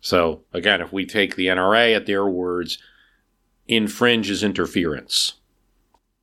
So, 0.00 0.42
again, 0.52 0.80
if 0.80 0.92
we 0.92 1.04
take 1.04 1.34
the 1.34 1.48
NRA 1.48 1.94
at 1.94 2.06
their 2.06 2.24
words, 2.24 2.78
infringe 3.68 4.30
is 4.30 4.42
interference. 4.42 5.34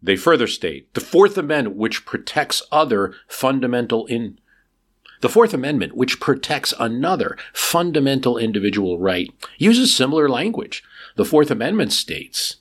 They 0.02 0.16
further 0.16 0.48
state 0.48 0.94
the 0.94 1.02
Fourth 1.02 1.38
Amendment, 1.38 1.78
which 1.78 2.06
protects 2.06 2.62
other 2.72 3.14
fundamental 3.28 4.06
in 4.08 4.40
the 5.22 5.30
Fourth 5.30 5.54
Amendment, 5.54 5.96
which 5.96 6.20
protects 6.20 6.74
another 6.80 7.38
fundamental 7.54 8.38
individual 8.38 9.00
right, 9.00 9.32
uses 9.58 9.96
similar 9.96 10.30
language. 10.30 10.84
The 11.16 11.25
Fourth 11.25 11.50
Amendment 11.50 11.94
states 11.94 12.58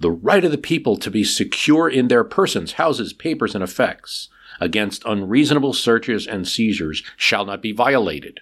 the 0.00 0.10
right 0.10 0.44
of 0.44 0.50
the 0.50 0.58
people 0.58 0.96
to 0.96 1.10
be 1.10 1.24
secure 1.24 1.88
in 1.88 2.08
their 2.08 2.24
persons, 2.24 2.72
houses, 2.72 3.12
papers, 3.12 3.54
and 3.54 3.62
effects 3.62 4.28
against 4.60 5.04
unreasonable 5.04 5.72
searches 5.72 6.26
and 6.26 6.46
seizures 6.48 7.02
shall 7.16 7.44
not 7.44 7.62
be 7.62 7.72
violated. 7.72 8.40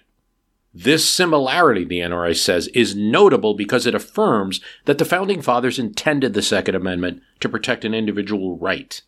This 0.77 1.09
similarity, 1.09 1.85
the 1.85 2.01
NRA 2.01 2.35
says, 2.35 2.67
is 2.67 2.97
notable 2.97 3.53
because 3.53 3.85
it 3.85 3.95
affirms 3.95 4.59
that 4.83 4.97
the 4.97 5.05
Founding 5.05 5.41
Fathers 5.41 5.79
intended 5.79 6.33
the 6.33 6.41
Second 6.41 6.75
Amendment 6.75 7.21
to 7.39 7.47
protect 7.47 7.85
an 7.85 7.93
individual 7.93 8.57
right. 8.57 9.01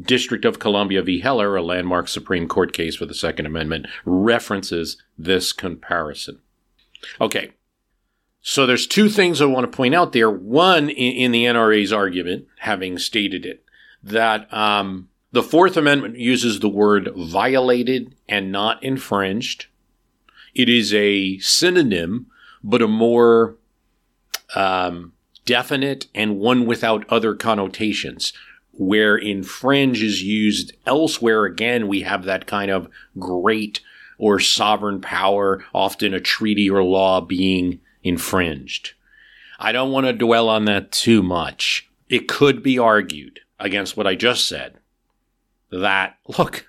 District 0.00 0.44
of 0.44 0.60
Columbia 0.60 1.02
v. 1.02 1.18
Heller, 1.18 1.56
a 1.56 1.62
landmark 1.62 2.06
Supreme 2.06 2.46
Court 2.46 2.72
case 2.72 2.94
for 2.94 3.06
the 3.06 3.14
Second 3.14 3.46
Amendment, 3.46 3.86
references 4.04 5.02
this 5.18 5.52
comparison. 5.52 6.38
Okay, 7.20 7.50
so 8.40 8.64
there's 8.64 8.86
two 8.86 9.08
things 9.08 9.40
I 9.40 9.46
want 9.46 9.70
to 9.70 9.76
point 9.76 9.96
out 9.96 10.12
there. 10.12 10.30
One, 10.30 10.88
in, 10.88 11.32
the 11.32 11.44
NRA's 11.44 11.92
argument, 11.92 12.46
having 12.60 12.98
stated 12.98 13.44
it, 13.44 13.64
that 14.00 14.52
um, 14.54 15.08
the 15.32 15.42
Fourth 15.42 15.76
Amendment 15.76 16.18
uses 16.18 16.60
the 16.60 16.68
word 16.68 17.10
violated 17.16 18.14
and 18.28 18.52
not 18.52 18.80
infringed 18.82 19.66
it 20.54 20.68
is 20.68 20.92
a 20.94 21.38
synonym, 21.38 22.26
but 22.62 22.82
a 22.82 22.88
more 22.88 23.56
um, 24.54 25.12
definite 25.44 26.06
and 26.14 26.38
one 26.38 26.66
without 26.66 27.04
other 27.08 27.34
connotations. 27.34 28.32
Where 28.74 29.16
infringe 29.16 30.02
is 30.02 30.22
used 30.22 30.72
elsewhere, 30.86 31.44
again, 31.44 31.88
we 31.88 32.02
have 32.02 32.24
that 32.24 32.46
kind 32.46 32.70
of 32.70 32.88
great 33.18 33.80
or 34.16 34.40
sovereign 34.40 35.00
power, 35.00 35.64
often 35.74 36.14
a 36.14 36.20
treaty 36.20 36.70
or 36.70 36.82
law 36.82 37.20
being 37.20 37.80
infringed. 38.02 38.92
I 39.58 39.72
don't 39.72 39.92
want 39.92 40.06
to 40.06 40.12
dwell 40.12 40.48
on 40.48 40.64
that 40.66 40.90
too 40.90 41.22
much. 41.22 41.88
It 42.08 42.28
could 42.28 42.62
be 42.62 42.78
argued 42.78 43.40
against 43.58 43.96
what 43.96 44.06
I 44.06 44.14
just 44.14 44.48
said 44.48 44.78
that, 45.70 46.18
look, 46.38 46.66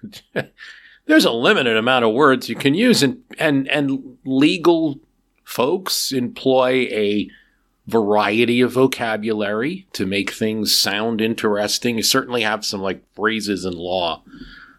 there's 1.05 1.25
a 1.25 1.31
limited 1.31 1.77
amount 1.77 2.05
of 2.05 2.13
words 2.13 2.49
you 2.49 2.55
can 2.55 2.73
use 2.73 3.03
and 3.03 3.23
and 3.37 3.67
and 3.69 4.17
legal 4.25 4.99
folks 5.43 6.11
employ 6.11 6.87
a 6.91 7.29
variety 7.87 8.61
of 8.61 8.71
vocabulary 8.71 9.85
to 9.91 10.05
make 10.05 10.31
things 10.31 10.75
sound 10.75 11.19
interesting. 11.19 11.97
You 11.97 12.03
certainly 12.03 12.41
have 12.43 12.63
some 12.65 12.81
like 12.81 13.03
phrases 13.13 13.65
in 13.65 13.73
law 13.73 14.23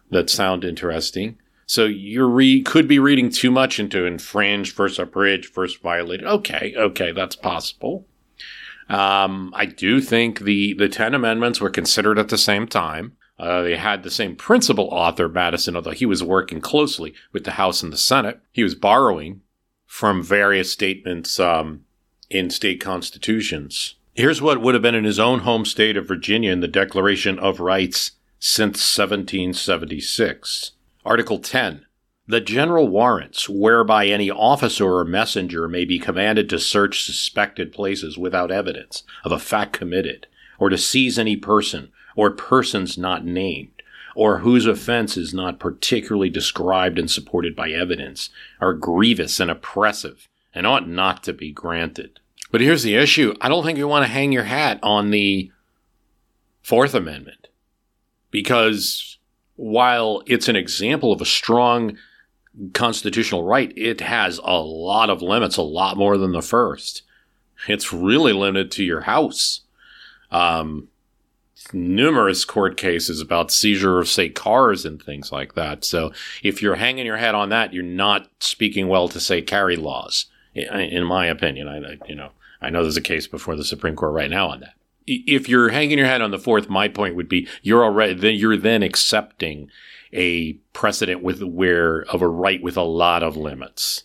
that 0.09 0.29
sound 0.29 0.63
interesting. 0.63 1.37
So 1.67 1.85
you 1.85 2.25
re- 2.25 2.61
could 2.61 2.87
be 2.87 2.99
reading 2.99 3.29
too 3.29 3.51
much 3.51 3.79
into 3.79 4.05
infringe 4.05 4.73
versus 4.73 4.99
abridge 4.99 5.51
versus 5.51 5.77
violated. 5.77 6.25
Okay, 6.25 6.73
okay, 6.77 7.11
that's 7.11 7.35
possible. 7.35 8.05
Um, 8.87 9.51
I 9.55 9.65
do 9.65 9.99
think 9.99 10.39
the 10.39 10.73
the 10.73 10.89
Ten 10.89 11.15
Amendments 11.15 11.59
were 11.59 11.71
considered 11.71 12.19
at 12.19 12.29
the 12.29 12.37
same 12.37 12.67
time. 12.67 13.17
Uh, 13.37 13.61
they 13.61 13.75
had 13.75 14.03
the 14.03 14.11
same 14.11 14.35
principal 14.35 14.85
author, 14.91 15.27
Madison, 15.27 15.75
although 15.75 15.91
he 15.91 16.05
was 16.05 16.23
working 16.23 16.61
closely 16.61 17.13
with 17.33 17.43
the 17.43 17.51
House 17.51 17.83
and 17.83 17.91
the 17.91 17.97
Senate. 17.97 18.39
He 18.51 18.63
was 18.63 18.75
borrowing 18.75 19.41
from 19.85 20.23
various 20.23 20.71
statements 20.71 21.39
um, 21.39 21.85
in 22.29 22.49
state 22.49 22.79
constitutions. 22.79 23.95
Here's 24.13 24.41
what 24.41 24.61
would 24.61 24.73
have 24.73 24.81
been 24.81 24.95
in 24.95 25.03
his 25.03 25.19
own 25.19 25.39
home 25.39 25.65
state 25.65 25.97
of 25.97 26.07
Virginia 26.07 26.51
in 26.51 26.61
the 26.61 26.67
Declaration 26.69 27.37
of 27.37 27.59
Rights 27.59 28.11
since 28.39 28.97
1776. 28.97 30.71
Article 31.05 31.39
10. 31.39 31.85
The 32.27 32.41
general 32.41 32.87
warrants, 32.87 33.47
whereby 33.49 34.07
any 34.07 34.31
officer 34.31 34.95
or 34.95 35.03
messenger 35.03 35.67
may 35.67 35.85
be 35.85 35.99
commanded 35.99 36.49
to 36.49 36.59
search 36.59 37.03
suspected 37.03 37.71
places 37.71 38.17
without 38.17 38.51
evidence 38.51 39.03
of 39.23 39.31
a 39.31 39.39
fact 39.39 39.73
committed, 39.73 40.25
or 40.57 40.69
to 40.69 40.77
seize 40.77 41.19
any 41.19 41.35
person 41.35 41.91
or 42.15 42.31
persons 42.31 42.97
not 42.97 43.25
named, 43.25 43.81
or 44.15 44.39
whose 44.39 44.65
offense 44.65 45.17
is 45.17 45.33
not 45.33 45.59
particularly 45.59 46.29
described 46.29 46.97
and 46.97 47.11
supported 47.11 47.55
by 47.55 47.69
evidence, 47.69 48.29
are 48.59 48.73
grievous 48.73 49.39
and 49.39 49.51
oppressive, 49.51 50.27
and 50.53 50.65
ought 50.65 50.87
not 50.87 51.23
to 51.23 51.33
be 51.33 51.51
granted. 51.51 52.19
But 52.51 52.61
here's 52.61 52.83
the 52.83 52.95
issue 52.95 53.35
I 53.41 53.49
don't 53.49 53.65
think 53.65 53.77
you 53.77 53.87
want 53.87 54.05
to 54.05 54.11
hang 54.11 54.31
your 54.31 54.43
hat 54.43 54.79
on 54.81 55.11
the 55.11 55.51
Fourth 56.61 56.93
Amendment, 56.93 57.47
because 58.31 59.17
while 59.55 60.23
it's 60.25 60.47
an 60.47 60.55
example 60.55 61.11
of 61.11 61.21
a 61.21 61.25
strong 61.25 61.97
constitutional 62.73 63.43
right, 63.43 63.73
it 63.77 63.99
has 64.01 64.39
a 64.43 64.59
lot 64.59 65.09
of 65.09 65.21
limits, 65.21 65.57
a 65.57 65.61
lot 65.61 65.97
more 65.97 66.17
than 66.17 66.31
the 66.31 66.41
first. 66.41 67.03
It's 67.67 67.93
really 67.93 68.33
limited 68.33 68.71
to 68.71 68.83
your 68.83 69.01
house. 69.01 69.61
Um, 70.31 70.87
numerous 71.73 72.45
court 72.45 72.77
cases 72.77 73.21
about 73.21 73.51
seizure 73.51 73.99
of, 73.99 74.07
say, 74.07 74.29
cars 74.29 74.85
and 74.85 75.01
things 75.01 75.31
like 75.31 75.55
that. 75.55 75.83
So 75.83 76.11
if 76.43 76.61
you're 76.61 76.75
hanging 76.75 77.05
your 77.05 77.17
head 77.17 77.35
on 77.35 77.49
that, 77.49 77.73
you're 77.73 77.83
not 77.83 78.29
speaking 78.39 78.87
well 78.87 79.07
to, 79.09 79.19
say, 79.19 79.41
carry 79.41 79.75
laws, 79.75 80.25
in 80.53 81.03
my 81.03 81.25
opinion. 81.27 81.67
I, 81.67 81.97
you 82.07 82.15
know, 82.15 82.31
I 82.61 82.69
know 82.69 82.81
there's 82.81 82.97
a 82.97 83.01
case 83.01 83.27
before 83.27 83.55
the 83.55 83.63
Supreme 83.63 83.95
Court 83.95 84.13
right 84.13 84.29
now 84.29 84.49
on 84.49 84.61
that. 84.61 84.73
If 85.07 85.47
you're 85.47 85.69
hanging 85.69 85.99
your 85.99 86.07
head 86.07 86.21
on 86.21 86.31
the 86.31 86.39
fourth, 86.39 86.67
my 86.67 86.87
point 86.87 87.15
would 87.15 87.29
be 87.29 87.47
you're 87.61 87.83
already 87.83 88.15
then 88.15 88.35
you're 88.35 88.57
then 88.57 88.81
accepting 88.81 89.69
a 90.11 90.53
precedent 90.73 91.21
with 91.21 91.43
where 91.43 92.01
of 92.03 92.23
a 92.23 92.27
right 92.27 92.63
with 92.63 92.75
a 92.75 92.83
lot 92.83 93.21
of 93.21 93.37
limits. 93.37 94.03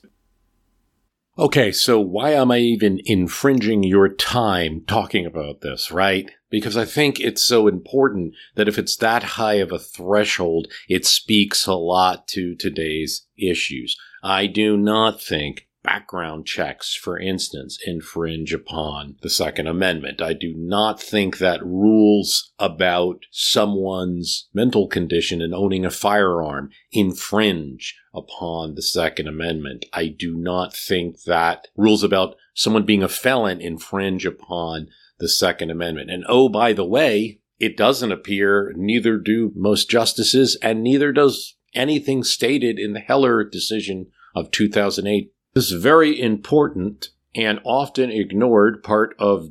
Okay, 1.38 1.72
so 1.72 1.98
why 1.98 2.32
am 2.32 2.50
I 2.50 2.58
even 2.58 3.00
infringing 3.06 3.82
your 3.82 4.10
time 4.10 4.82
talking 4.86 5.24
about 5.24 5.62
this, 5.62 5.90
right? 5.90 6.30
Because 6.50 6.76
I 6.76 6.84
think 6.84 7.20
it's 7.20 7.44
so 7.44 7.68
important 7.68 8.34
that 8.56 8.68
if 8.68 8.78
it's 8.78 8.96
that 8.96 9.22
high 9.22 9.54
of 9.54 9.70
a 9.72 9.78
threshold, 9.78 10.66
it 10.88 11.06
speaks 11.06 11.66
a 11.66 11.74
lot 11.74 12.26
to 12.28 12.56
today's 12.56 13.26
issues. 13.38 13.96
I 14.22 14.46
do 14.46 14.76
not 14.76 15.22
think 15.22 15.68
background 15.82 16.46
checks, 16.46 16.94
for 16.94 17.18
instance, 17.18 17.78
infringe 17.86 18.52
upon 18.52 19.16
the 19.22 19.30
Second 19.30 19.66
Amendment. 19.66 20.20
I 20.20 20.34
do 20.34 20.52
not 20.56 21.00
think 21.00 21.38
that 21.38 21.64
rules 21.64 22.52
about 22.58 23.24
someone's 23.30 24.48
mental 24.52 24.88
condition 24.88 25.40
and 25.40 25.54
owning 25.54 25.84
a 25.84 25.90
firearm 25.90 26.70
infringe 26.92 27.96
upon 28.14 28.74
the 28.74 28.82
Second 28.82 29.28
Amendment. 29.28 29.86
I 29.92 30.08
do 30.08 30.34
not 30.36 30.74
think 30.74 31.22
that 31.22 31.68
rules 31.76 32.02
about 32.02 32.36
someone 32.54 32.84
being 32.84 33.02
a 33.02 33.08
felon 33.08 33.60
infringe 33.60 34.26
upon 34.26 34.88
the 35.20 35.28
Second 35.28 35.70
Amendment. 35.70 36.11
And 36.11 36.24
oh, 36.28 36.48
by 36.48 36.72
the 36.72 36.85
way, 36.85 37.40
it 37.59 37.76
doesn't 37.76 38.12
appear, 38.12 38.72
neither 38.76 39.18
do 39.18 39.52
most 39.54 39.90
justices, 39.90 40.56
and 40.62 40.83
neither 40.83 41.12
does 41.12 41.56
anything 41.74 42.24
stated 42.24 42.78
in 42.78 42.94
the 42.94 43.00
Heller 43.00 43.44
decision 43.44 44.06
of 44.35 44.50
2008 44.50 45.33
this 45.52 45.70
very 45.70 46.20
important 46.20 47.11
and 47.35 47.61
often 47.64 48.11
ignored 48.11 48.83
part 48.83 49.14
of 49.18 49.50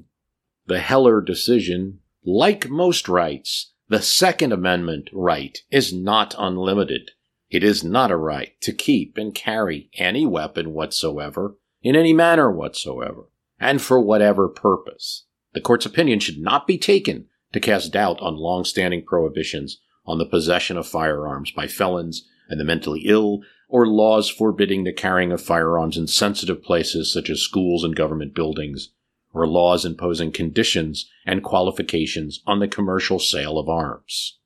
the 0.65 0.79
Heller 0.79 1.21
decision, 1.21 1.99
like 2.23 2.69
most 2.69 3.09
rights, 3.09 3.73
the 3.87 4.01
Second 4.01 4.53
Amendment 4.53 5.09
right 5.11 5.57
is 5.71 5.93
not 5.93 6.35
unlimited. 6.37 7.11
It 7.49 7.63
is 7.63 7.83
not 7.83 8.11
a 8.11 8.17
right 8.17 8.53
to 8.61 8.71
keep 8.71 9.17
and 9.17 9.33
carry 9.33 9.89
any 9.95 10.25
weapon 10.25 10.73
whatsoever, 10.73 11.57
in 11.81 11.95
any 11.95 12.13
manner 12.13 12.51
whatsoever, 12.51 13.29
and 13.59 13.81
for 13.81 13.99
whatever 13.99 14.47
purpose. 14.47 15.25
The 15.59 15.63
court's 15.63 15.85
opinion 15.85 16.21
should 16.21 16.37
not 16.37 16.67
be 16.67 16.77
taken 16.77 17.25
to 17.51 17.59
cast 17.59 17.91
doubt 17.91 18.21
on 18.21 18.37
long-standing 18.37 19.03
prohibitions 19.03 19.81
on 20.05 20.17
the 20.17 20.25
possession 20.25 20.77
of 20.77 20.87
firearms 20.87 21.51
by 21.51 21.67
felons 21.67 22.25
and 22.47 22.57
the 22.57 22.63
mentally 22.63 23.01
ill, 23.01 23.41
or 23.67 23.85
laws 23.85 24.29
forbidding 24.29 24.85
the 24.85 24.93
carrying 24.93 25.33
of 25.33 25.41
firearms 25.41 25.97
in 25.97 26.07
sensitive 26.07 26.63
places 26.63 27.11
such 27.11 27.29
as 27.29 27.41
schools 27.41 27.83
and 27.83 27.93
government 27.93 28.33
buildings, 28.33 28.91
or 29.33 29.45
laws 29.45 29.83
imposing 29.83 30.31
conditions 30.31 31.09
and 31.25 31.43
qualifications 31.43 32.41
on 32.47 32.59
the 32.59 32.67
commercial 32.69 33.19
sale 33.19 33.59
of 33.59 33.67
arms. 33.67 34.38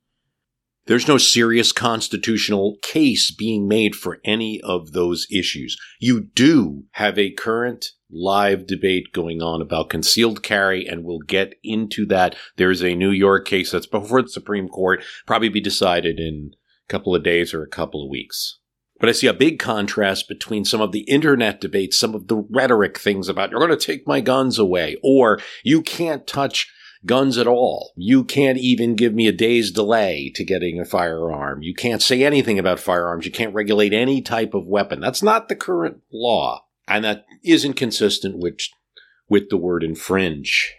There's 0.86 1.08
no 1.08 1.17
serious 1.17 1.72
constitutional 1.72 2.78
case 2.82 3.32
being 3.32 3.69
made 3.69 3.96
for 3.96 4.19
any 4.26 4.60
of 4.62 4.91
those 4.91 5.26
issues. 5.32 5.78
You 6.00 6.26
do 6.36 6.84
have 6.91 7.17
a 7.17 7.32
current 7.32 7.86
live 8.12 8.67
debate 8.67 9.13
going 9.13 9.41
on 9.41 9.62
about 9.62 9.89
concealed 9.89 10.43
carry, 10.43 10.86
and 10.86 11.06
we'll 11.06 11.19
get 11.19 11.56
into 11.63 12.06
that. 12.08 12.36
There's 12.58 12.84
a 12.84 12.96
New 12.96 13.12
York 13.12 13.48
case 13.48 13.72
that's 13.72 13.86
before 13.86 14.22
the 14.22 14.28
Supreme 14.28 14.67
Court, 14.67 15.02
probably 15.26 15.50
be 15.50 15.62
decided 15.62 16.19
in 16.19 16.52
a 16.88 16.91
couple 16.91 17.15
of 17.15 17.24
days 17.24 17.54
or 17.54 17.63
a 17.63 17.69
couple 17.69 18.04
of 18.04 18.10
weeks. 18.10 18.60
But 19.00 19.08
I 19.08 19.13
see 19.13 19.28
a 19.28 19.34
big 19.34 19.60
contrast 19.60 20.28
between 20.28 20.65
some 20.65 20.82
of 20.82 20.91
the 20.91 21.02
internet 21.02 21.62
debates, 21.62 21.98
some 21.98 22.13
of 22.13 22.28
the 22.28 22.46
rhetoric 22.50 22.98
things 22.98 23.30
about 23.30 23.52
you're 23.52 23.60
going 23.60 23.78
to 23.78 23.86
take 23.86 24.08
my 24.08 24.19
guns 24.19 24.60
away, 24.60 24.98
or 25.02 25.39
you 25.63 25.82
can't 25.82 26.28
touch 26.28 26.69
guns 27.06 27.38
at 27.38 27.48
all. 27.48 27.92
You 27.96 28.24
can't 28.24 28.58
even 28.58 28.96
give 28.96 29.13
me 29.13 29.28
a 29.28 29.32
day's 29.32 29.72
delay 29.72 30.32
to 30.36 30.44
getting 30.44 30.80
a 30.80 30.86
firearm. 30.86 31.62
You 31.62 31.74
can't 31.74 32.02
say 32.02 32.24
anything 32.24 32.60
about 32.60 32.80
firearms. 32.80 33.26
You 33.26 33.32
can't 33.32 33.54
regulate 33.54 33.94
any 33.94 34.22
type 34.22 34.54
of 34.54 34.68
weapon. 34.68 35.00
That's 35.00 35.24
not 35.24 35.50
the 35.50 35.56
current 35.56 36.02
law. 36.12 36.66
And 36.88 37.04
that 37.06 37.26
isn't 37.44 37.74
consistent 37.74 38.38
with, 38.39 38.58
with 39.30 39.50
the 39.50 39.58
word 39.58 39.84
infringe. 39.84 40.74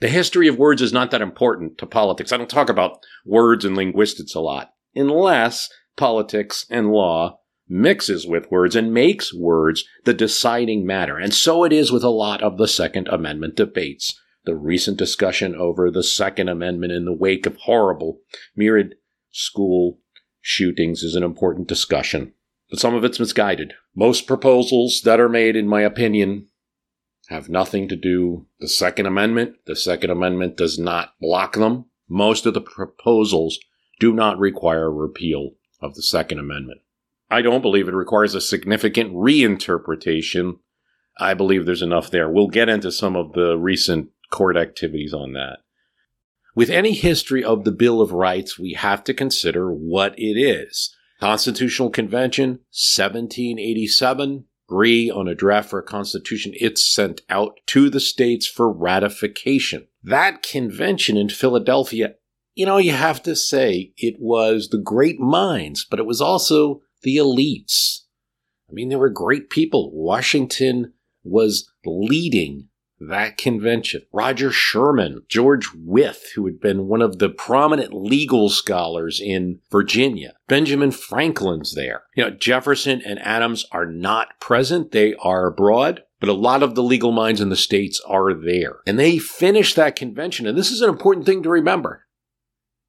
The 0.00 0.08
history 0.08 0.48
of 0.48 0.58
words 0.58 0.82
is 0.82 0.92
not 0.92 1.12
that 1.12 1.22
important 1.22 1.78
to 1.78 1.86
politics. 1.86 2.32
I 2.32 2.36
don't 2.36 2.50
talk 2.50 2.68
about 2.68 2.98
words 3.24 3.64
and 3.64 3.76
linguistics 3.76 4.34
a 4.34 4.40
lot, 4.40 4.72
unless 4.96 5.68
politics 5.96 6.66
and 6.68 6.90
law 6.90 7.38
mixes 7.68 8.26
with 8.26 8.50
words 8.50 8.74
and 8.74 8.92
makes 8.92 9.32
words 9.32 9.84
the 10.04 10.12
deciding 10.12 10.84
matter. 10.84 11.18
And 11.18 11.32
so 11.32 11.62
it 11.64 11.72
is 11.72 11.92
with 11.92 12.02
a 12.02 12.10
lot 12.10 12.42
of 12.42 12.58
the 12.58 12.66
Second 12.66 13.08
Amendment 13.08 13.54
debates 13.54 14.20
the 14.44 14.54
recent 14.54 14.96
discussion 14.96 15.54
over 15.54 15.90
the 15.90 16.02
Second 16.02 16.48
Amendment 16.48 16.92
in 16.92 17.04
the 17.04 17.12
wake 17.12 17.46
of 17.46 17.56
horrible 17.58 18.20
myriad 18.56 18.96
school 19.30 19.98
shootings 20.40 21.02
is 21.02 21.14
an 21.14 21.22
important 21.22 21.68
discussion, 21.68 22.32
but 22.68 22.80
some 22.80 22.94
of 22.94 23.04
it's 23.04 23.20
misguided. 23.20 23.74
Most 23.94 24.26
proposals 24.26 25.02
that 25.04 25.20
are 25.20 25.28
made, 25.28 25.56
in 25.56 25.68
my 25.68 25.82
opinion, 25.82 26.48
have 27.28 27.48
nothing 27.48 27.88
to 27.88 27.96
do 27.96 28.46
the 28.58 28.68
Second 28.68 29.06
Amendment. 29.06 29.56
The 29.66 29.76
Second 29.76 30.10
Amendment 30.10 30.56
does 30.56 30.78
not 30.78 31.14
block 31.20 31.54
them. 31.54 31.86
Most 32.08 32.44
of 32.44 32.54
the 32.54 32.60
proposals 32.60 33.58
do 34.00 34.12
not 34.12 34.38
require 34.38 34.90
repeal 34.90 35.52
of 35.80 35.94
the 35.94 36.02
Second 36.02 36.40
Amendment. 36.40 36.80
I 37.30 37.40
don't 37.40 37.62
believe 37.62 37.88
it 37.88 37.94
requires 37.94 38.34
a 38.34 38.40
significant 38.40 39.14
reinterpretation. 39.14 40.58
I 41.18 41.34
believe 41.34 41.64
there's 41.64 41.80
enough 41.80 42.10
there. 42.10 42.28
We'll 42.28 42.48
get 42.48 42.68
into 42.68 42.90
some 42.90 43.16
of 43.16 43.32
the 43.32 43.56
recent 43.56 44.10
court 44.32 44.56
activities 44.56 45.14
on 45.14 45.34
that. 45.34 45.58
With 46.54 46.70
any 46.70 46.92
history 46.92 47.44
of 47.44 47.64
the 47.64 47.70
Bill 47.70 48.00
of 48.02 48.12
Rights, 48.12 48.58
we 48.58 48.72
have 48.72 49.04
to 49.04 49.14
consider 49.14 49.72
what 49.72 50.18
it 50.18 50.36
is. 50.36 50.94
Constitutional 51.20 51.88
Convention, 51.88 52.58
1787, 52.72 54.44
agree 54.68 55.10
on 55.10 55.28
a 55.28 55.34
draft 55.34 55.70
for 55.70 55.78
a 55.78 55.84
constitution. 55.84 56.52
It's 56.56 56.84
sent 56.84 57.20
out 57.30 57.60
to 57.68 57.88
the 57.88 58.00
states 58.00 58.46
for 58.46 58.72
ratification. 58.72 59.86
That 60.02 60.42
convention 60.42 61.16
in 61.16 61.28
Philadelphia, 61.28 62.14
you 62.54 62.66
know, 62.66 62.78
you 62.78 62.92
have 62.92 63.22
to 63.22 63.36
say 63.36 63.92
it 63.96 64.16
was 64.18 64.68
the 64.68 64.80
great 64.82 65.20
minds, 65.20 65.86
but 65.88 66.00
it 66.00 66.06
was 66.06 66.20
also 66.20 66.82
the 67.02 67.16
elites. 67.16 68.00
I 68.68 68.72
mean, 68.72 68.88
there 68.88 68.98
were 68.98 69.10
great 69.10 69.48
people. 69.50 69.90
Washington 69.94 70.94
was 71.22 71.70
leading 71.84 72.68
that 73.08 73.36
convention. 73.36 74.02
Roger 74.12 74.50
Sherman, 74.50 75.22
George 75.28 75.68
Wythe, 75.74 76.16
who 76.34 76.46
had 76.46 76.60
been 76.60 76.88
one 76.88 77.02
of 77.02 77.18
the 77.18 77.28
prominent 77.28 77.92
legal 77.92 78.48
scholars 78.48 79.20
in 79.20 79.60
Virginia. 79.70 80.34
Benjamin 80.48 80.90
Franklin's 80.90 81.74
there. 81.74 82.04
You 82.14 82.24
know, 82.24 82.30
Jefferson 82.30 83.02
and 83.04 83.18
Adams 83.20 83.66
are 83.72 83.86
not 83.86 84.38
present. 84.40 84.92
They 84.92 85.14
are 85.14 85.46
abroad. 85.46 86.02
But 86.20 86.28
a 86.28 86.34
lot 86.34 86.62
of 86.62 86.76
the 86.76 86.84
legal 86.84 87.10
minds 87.10 87.40
in 87.40 87.48
the 87.48 87.56
states 87.56 88.00
are 88.06 88.32
there. 88.32 88.76
And 88.86 88.96
they 88.96 89.18
finish 89.18 89.74
that 89.74 89.96
convention. 89.96 90.46
And 90.46 90.56
this 90.56 90.70
is 90.70 90.80
an 90.80 90.88
important 90.88 91.26
thing 91.26 91.42
to 91.42 91.50
remember. 91.50 92.06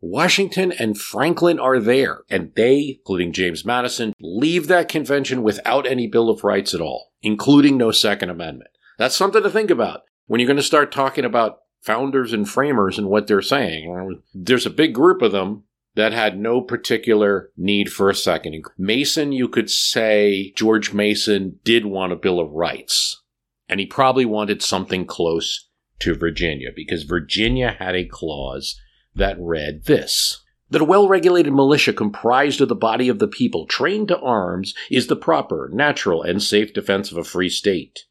Washington 0.05 0.73
and 0.73 0.99
Franklin 0.99 1.59
are 1.59 1.79
there, 1.79 2.23
and 2.29 2.51
they, 2.55 2.97
including 2.99 3.31
James 3.31 3.63
Madison, 3.63 4.13
leave 4.19 4.67
that 4.67 4.89
convention 4.89 5.43
without 5.43 5.87
any 5.87 6.07
Bill 6.07 6.29
of 6.29 6.43
Rights 6.43 6.73
at 6.73 6.81
all, 6.81 7.13
including 7.21 7.77
no 7.77 7.91
Second 7.91 8.29
Amendment. 8.29 8.69
That's 9.03 9.17
something 9.17 9.43
to 9.43 9.49
think 9.49 9.69
about 9.69 10.03
when 10.27 10.39
you're 10.39 10.47
going 10.47 10.55
to 10.55 10.63
start 10.63 10.89
talking 10.89 11.25
about 11.25 11.57
founders 11.81 12.31
and 12.31 12.47
framers 12.47 12.97
and 12.97 13.09
what 13.09 13.27
they're 13.27 13.41
saying. 13.41 14.21
There's 14.33 14.65
a 14.65 14.69
big 14.69 14.93
group 14.93 15.21
of 15.21 15.33
them 15.33 15.65
that 15.95 16.13
had 16.13 16.39
no 16.39 16.61
particular 16.61 17.49
need 17.57 17.91
for 17.91 18.09
a 18.09 18.15
second. 18.15 18.63
Mason, 18.77 19.33
you 19.33 19.49
could 19.49 19.69
say 19.69 20.53
George 20.55 20.93
Mason 20.93 21.59
did 21.65 21.85
want 21.85 22.13
a 22.13 22.15
Bill 22.15 22.39
of 22.39 22.53
Rights, 22.53 23.21
and 23.67 23.81
he 23.81 23.85
probably 23.85 24.23
wanted 24.23 24.61
something 24.61 25.05
close 25.05 25.67
to 25.99 26.15
Virginia 26.15 26.69
because 26.73 27.03
Virginia 27.03 27.75
had 27.77 27.97
a 27.97 28.05
clause 28.05 28.79
that 29.13 29.35
read 29.37 29.83
this. 29.83 30.45
That 30.69 30.81
a 30.81 30.85
well 30.85 31.09
regulated 31.09 31.51
militia 31.51 31.91
comprised 31.91 32.61
of 32.61 32.69
the 32.69 32.73
body 32.73 33.09
of 33.09 33.19
the 33.19 33.27
people 33.27 33.67
trained 33.67 34.07
to 34.07 34.19
arms 34.19 34.73
is 34.89 35.07
the 35.07 35.17
proper, 35.17 35.69
natural, 35.73 36.23
and 36.23 36.41
safe 36.41 36.73
defense 36.73 37.11
of 37.11 37.17
a 37.17 37.25
free 37.25 37.49
state 37.49 38.05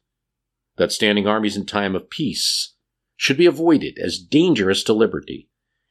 that 0.77 0.91
standing 0.91 1.27
armies 1.27 1.57
in 1.57 1.65
time 1.65 1.95
of 1.95 2.09
peace 2.09 2.75
should 3.15 3.37
be 3.37 3.45
avoided 3.45 3.97
as 3.97 4.19
dangerous 4.19 4.83
to 4.83 4.93
liberty, 4.93 5.49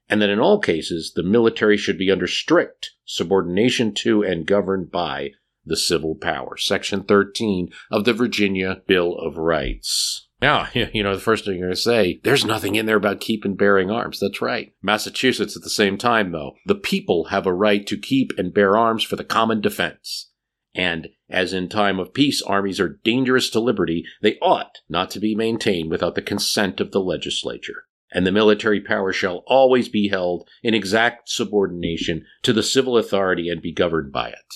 and 0.08 0.20
that 0.20 0.30
in 0.30 0.40
all 0.40 0.60
cases 0.60 1.12
the 1.14 1.22
military 1.22 1.76
should 1.76 1.98
be 1.98 2.10
under 2.10 2.26
strict 2.26 2.90
subordination 3.04 3.94
to 3.94 4.22
and 4.22 4.46
governed 4.46 4.90
by 4.90 5.30
the 5.64 5.76
civil 5.76 6.14
power. 6.14 6.56
Section 6.56 7.04
13 7.04 7.70
of 7.90 8.04
the 8.04 8.12
Virginia 8.12 8.82
Bill 8.86 9.14
of 9.14 9.36
Rights. 9.36 10.28
Now, 10.40 10.68
you 10.74 11.02
know, 11.02 11.14
the 11.14 11.22
first 11.22 11.44
thing 11.44 11.54
you're 11.54 11.68
going 11.68 11.74
to 11.74 11.80
say, 11.80 12.20
there's 12.24 12.44
nothing 12.44 12.74
in 12.74 12.86
there 12.86 12.96
about 12.96 13.20
keep 13.20 13.44
and 13.44 13.56
bearing 13.56 13.90
arms. 13.90 14.18
That's 14.20 14.42
right. 14.42 14.74
Massachusetts 14.82 15.56
at 15.56 15.62
the 15.62 15.70
same 15.70 15.96
time, 15.96 16.32
though. 16.32 16.56
The 16.66 16.74
people 16.74 17.26
have 17.26 17.46
a 17.46 17.54
right 17.54 17.86
to 17.86 17.96
keep 17.96 18.32
and 18.36 18.52
bear 18.52 18.76
arms 18.76 19.04
for 19.04 19.16
the 19.16 19.24
common 19.24 19.60
defense. 19.60 20.30
And 20.74 21.08
as 21.32 21.52
in 21.52 21.68
time 21.68 21.98
of 21.98 22.14
peace 22.14 22.42
armies 22.42 22.78
are 22.78 23.00
dangerous 23.02 23.50
to 23.50 23.60
liberty, 23.60 24.04
they 24.20 24.38
ought 24.40 24.78
not 24.88 25.10
to 25.10 25.20
be 25.20 25.34
maintained 25.34 25.90
without 25.90 26.14
the 26.14 26.22
consent 26.22 26.80
of 26.80 26.92
the 26.92 27.00
legislature. 27.00 27.84
And 28.12 28.26
the 28.26 28.32
military 28.32 28.80
power 28.80 29.12
shall 29.12 29.42
always 29.46 29.88
be 29.88 30.08
held 30.08 30.46
in 30.62 30.74
exact 30.74 31.30
subordination 31.30 32.26
to 32.42 32.52
the 32.52 32.62
civil 32.62 32.98
authority 32.98 33.48
and 33.48 33.62
be 33.62 33.72
governed 33.72 34.12
by 34.12 34.28
it. 34.28 34.54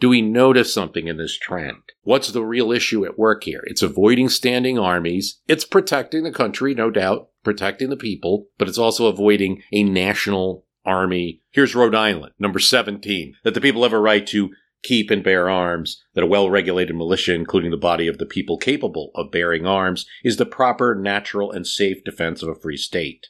Do 0.00 0.08
we 0.08 0.20
notice 0.20 0.74
something 0.74 1.06
in 1.06 1.16
this 1.16 1.38
trend? 1.38 1.78
What's 2.02 2.32
the 2.32 2.44
real 2.44 2.72
issue 2.72 3.04
at 3.04 3.16
work 3.16 3.44
here? 3.44 3.62
It's 3.66 3.82
avoiding 3.82 4.28
standing 4.28 4.76
armies. 4.76 5.40
It's 5.46 5.64
protecting 5.64 6.24
the 6.24 6.32
country, 6.32 6.74
no 6.74 6.90
doubt, 6.90 7.28
protecting 7.44 7.88
the 7.88 7.96
people, 7.96 8.46
but 8.58 8.68
it's 8.68 8.78
also 8.78 9.06
avoiding 9.06 9.62
a 9.72 9.84
national 9.84 10.66
army. 10.84 11.42
Here's 11.52 11.76
Rhode 11.76 11.94
Island, 11.94 12.32
number 12.40 12.58
17, 12.58 13.34
that 13.44 13.54
the 13.54 13.60
people 13.60 13.84
have 13.84 13.92
a 13.92 14.00
right 14.00 14.26
to 14.26 14.50
keep 14.82 15.10
and 15.10 15.22
bear 15.22 15.48
arms, 15.48 16.02
that 16.14 16.24
a 16.24 16.26
well 16.26 16.50
regulated 16.50 16.96
militia, 16.96 17.34
including 17.34 17.70
the 17.70 17.76
body 17.76 18.06
of 18.06 18.18
the 18.18 18.26
people 18.26 18.58
capable 18.58 19.10
of 19.14 19.30
bearing 19.30 19.66
arms, 19.66 20.06
is 20.24 20.36
the 20.36 20.46
proper, 20.46 20.94
natural, 20.94 21.50
and 21.50 21.66
safe 21.66 22.04
defense 22.04 22.42
of 22.42 22.48
a 22.48 22.54
free 22.54 22.76
state. 22.76 23.28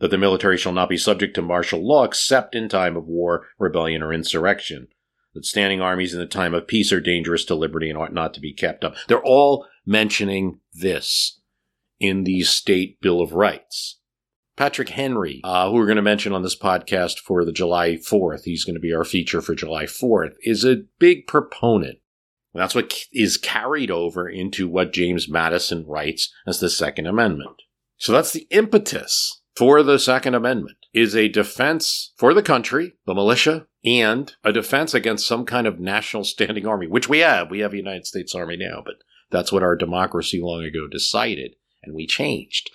That 0.00 0.10
the 0.10 0.18
military 0.18 0.58
shall 0.58 0.72
not 0.72 0.88
be 0.88 0.96
subject 0.96 1.34
to 1.36 1.42
martial 1.42 1.86
law 1.86 2.04
except 2.04 2.54
in 2.54 2.68
time 2.68 2.96
of 2.96 3.06
war, 3.06 3.46
rebellion, 3.58 4.02
or 4.02 4.12
insurrection. 4.12 4.88
That 5.34 5.46
standing 5.46 5.80
armies 5.80 6.12
in 6.12 6.20
the 6.20 6.26
time 6.26 6.54
of 6.54 6.66
peace 6.66 6.92
are 6.92 7.00
dangerous 7.00 7.44
to 7.46 7.54
liberty 7.54 7.88
and 7.88 7.98
ought 7.98 8.12
not 8.12 8.34
to 8.34 8.40
be 8.40 8.52
kept 8.52 8.84
up. 8.84 8.96
They're 9.08 9.22
all 9.22 9.66
mentioning 9.86 10.60
this 10.74 11.40
in 12.00 12.24
the 12.24 12.42
State 12.42 13.00
Bill 13.00 13.20
of 13.20 13.32
Rights. 13.32 14.00
Patrick 14.56 14.90
Henry, 14.90 15.40
uh, 15.44 15.68
who 15.68 15.74
we're 15.76 15.86
going 15.86 15.96
to 15.96 16.02
mention 16.02 16.32
on 16.32 16.42
this 16.42 16.58
podcast 16.58 17.18
for 17.18 17.44
the 17.44 17.52
July 17.52 17.92
4th, 17.92 18.42
he's 18.44 18.64
going 18.64 18.74
to 18.74 18.80
be 18.80 18.92
our 18.92 19.04
feature 19.04 19.40
for 19.40 19.54
July 19.54 19.84
4th, 19.84 20.34
is 20.42 20.64
a 20.64 20.84
big 20.98 21.26
proponent. 21.26 21.98
That's 22.54 22.74
what 22.74 22.94
is 23.12 23.38
carried 23.38 23.90
over 23.90 24.28
into 24.28 24.68
what 24.68 24.92
James 24.92 25.28
Madison 25.28 25.86
writes 25.86 26.30
as 26.46 26.60
the 26.60 26.68
Second 26.68 27.06
Amendment. 27.06 27.62
So 27.96 28.12
that's 28.12 28.32
the 28.32 28.46
impetus 28.50 29.42
for 29.56 29.82
the 29.82 29.98
Second 29.98 30.34
Amendment 30.34 30.76
is 30.92 31.16
a 31.16 31.28
defense 31.28 32.12
for 32.16 32.34
the 32.34 32.42
country, 32.42 32.94
the 33.06 33.14
militia, 33.14 33.66
and 33.84 34.34
a 34.44 34.52
defense 34.52 34.94
against 34.94 35.26
some 35.26 35.44
kind 35.44 35.66
of 35.66 35.80
national 35.80 36.24
standing 36.24 36.66
army, 36.66 36.86
which 36.86 37.08
we 37.08 37.20
have. 37.20 37.50
We 37.50 37.60
have 37.60 37.72
a 37.72 37.78
United 37.78 38.06
States 38.06 38.34
Army 38.34 38.56
now, 38.56 38.82
but 38.84 38.96
that's 39.30 39.50
what 39.50 39.62
our 39.62 39.76
democracy 39.76 40.40
long 40.40 40.62
ago 40.62 40.86
decided, 40.90 41.56
and 41.82 41.94
we 41.94 42.06
changed. 42.06 42.70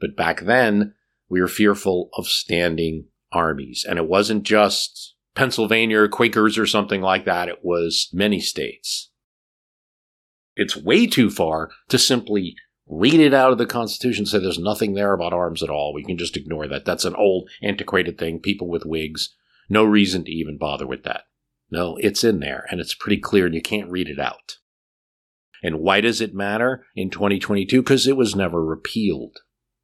But 0.00 0.16
back 0.16 0.42
then, 0.42 0.94
we 1.32 1.40
were 1.40 1.48
fearful 1.48 2.10
of 2.12 2.28
standing 2.28 3.06
armies. 3.32 3.86
And 3.88 3.98
it 3.98 4.06
wasn't 4.06 4.42
just 4.42 5.14
Pennsylvania 5.34 6.06
Quakers 6.06 6.58
or 6.58 6.66
something 6.66 7.00
like 7.00 7.24
that, 7.24 7.48
it 7.48 7.60
was 7.62 8.10
many 8.12 8.38
states. 8.38 9.10
It's 10.56 10.76
way 10.76 11.06
too 11.06 11.30
far 11.30 11.70
to 11.88 11.98
simply 11.98 12.54
read 12.86 13.18
it 13.18 13.32
out 13.32 13.50
of 13.50 13.56
the 13.56 13.64
Constitution, 13.64 14.22
and 14.22 14.28
say 14.28 14.40
there's 14.40 14.58
nothing 14.58 14.92
there 14.92 15.14
about 15.14 15.32
arms 15.32 15.62
at 15.62 15.70
all. 15.70 15.94
We 15.94 16.04
can 16.04 16.18
just 16.18 16.36
ignore 16.36 16.68
that. 16.68 16.84
That's 16.84 17.06
an 17.06 17.14
old, 17.14 17.48
antiquated 17.62 18.18
thing. 18.18 18.38
People 18.38 18.68
with 18.68 18.84
wigs, 18.84 19.34
no 19.70 19.84
reason 19.84 20.24
to 20.24 20.30
even 20.30 20.58
bother 20.58 20.86
with 20.86 21.02
that. 21.04 21.22
No, 21.70 21.96
it's 21.96 22.22
in 22.22 22.40
there, 22.40 22.66
and 22.70 22.78
it's 22.78 22.94
pretty 22.94 23.16
clear, 23.18 23.46
and 23.46 23.54
you 23.54 23.62
can't 23.62 23.90
read 23.90 24.10
it 24.10 24.20
out. 24.20 24.58
And 25.62 25.80
why 25.80 26.02
does 26.02 26.20
it 26.20 26.34
matter 26.34 26.84
in 26.94 27.08
2022? 27.08 27.80
Because 27.80 28.06
it 28.06 28.18
was 28.18 28.36
never 28.36 28.62
repealed. 28.62 29.38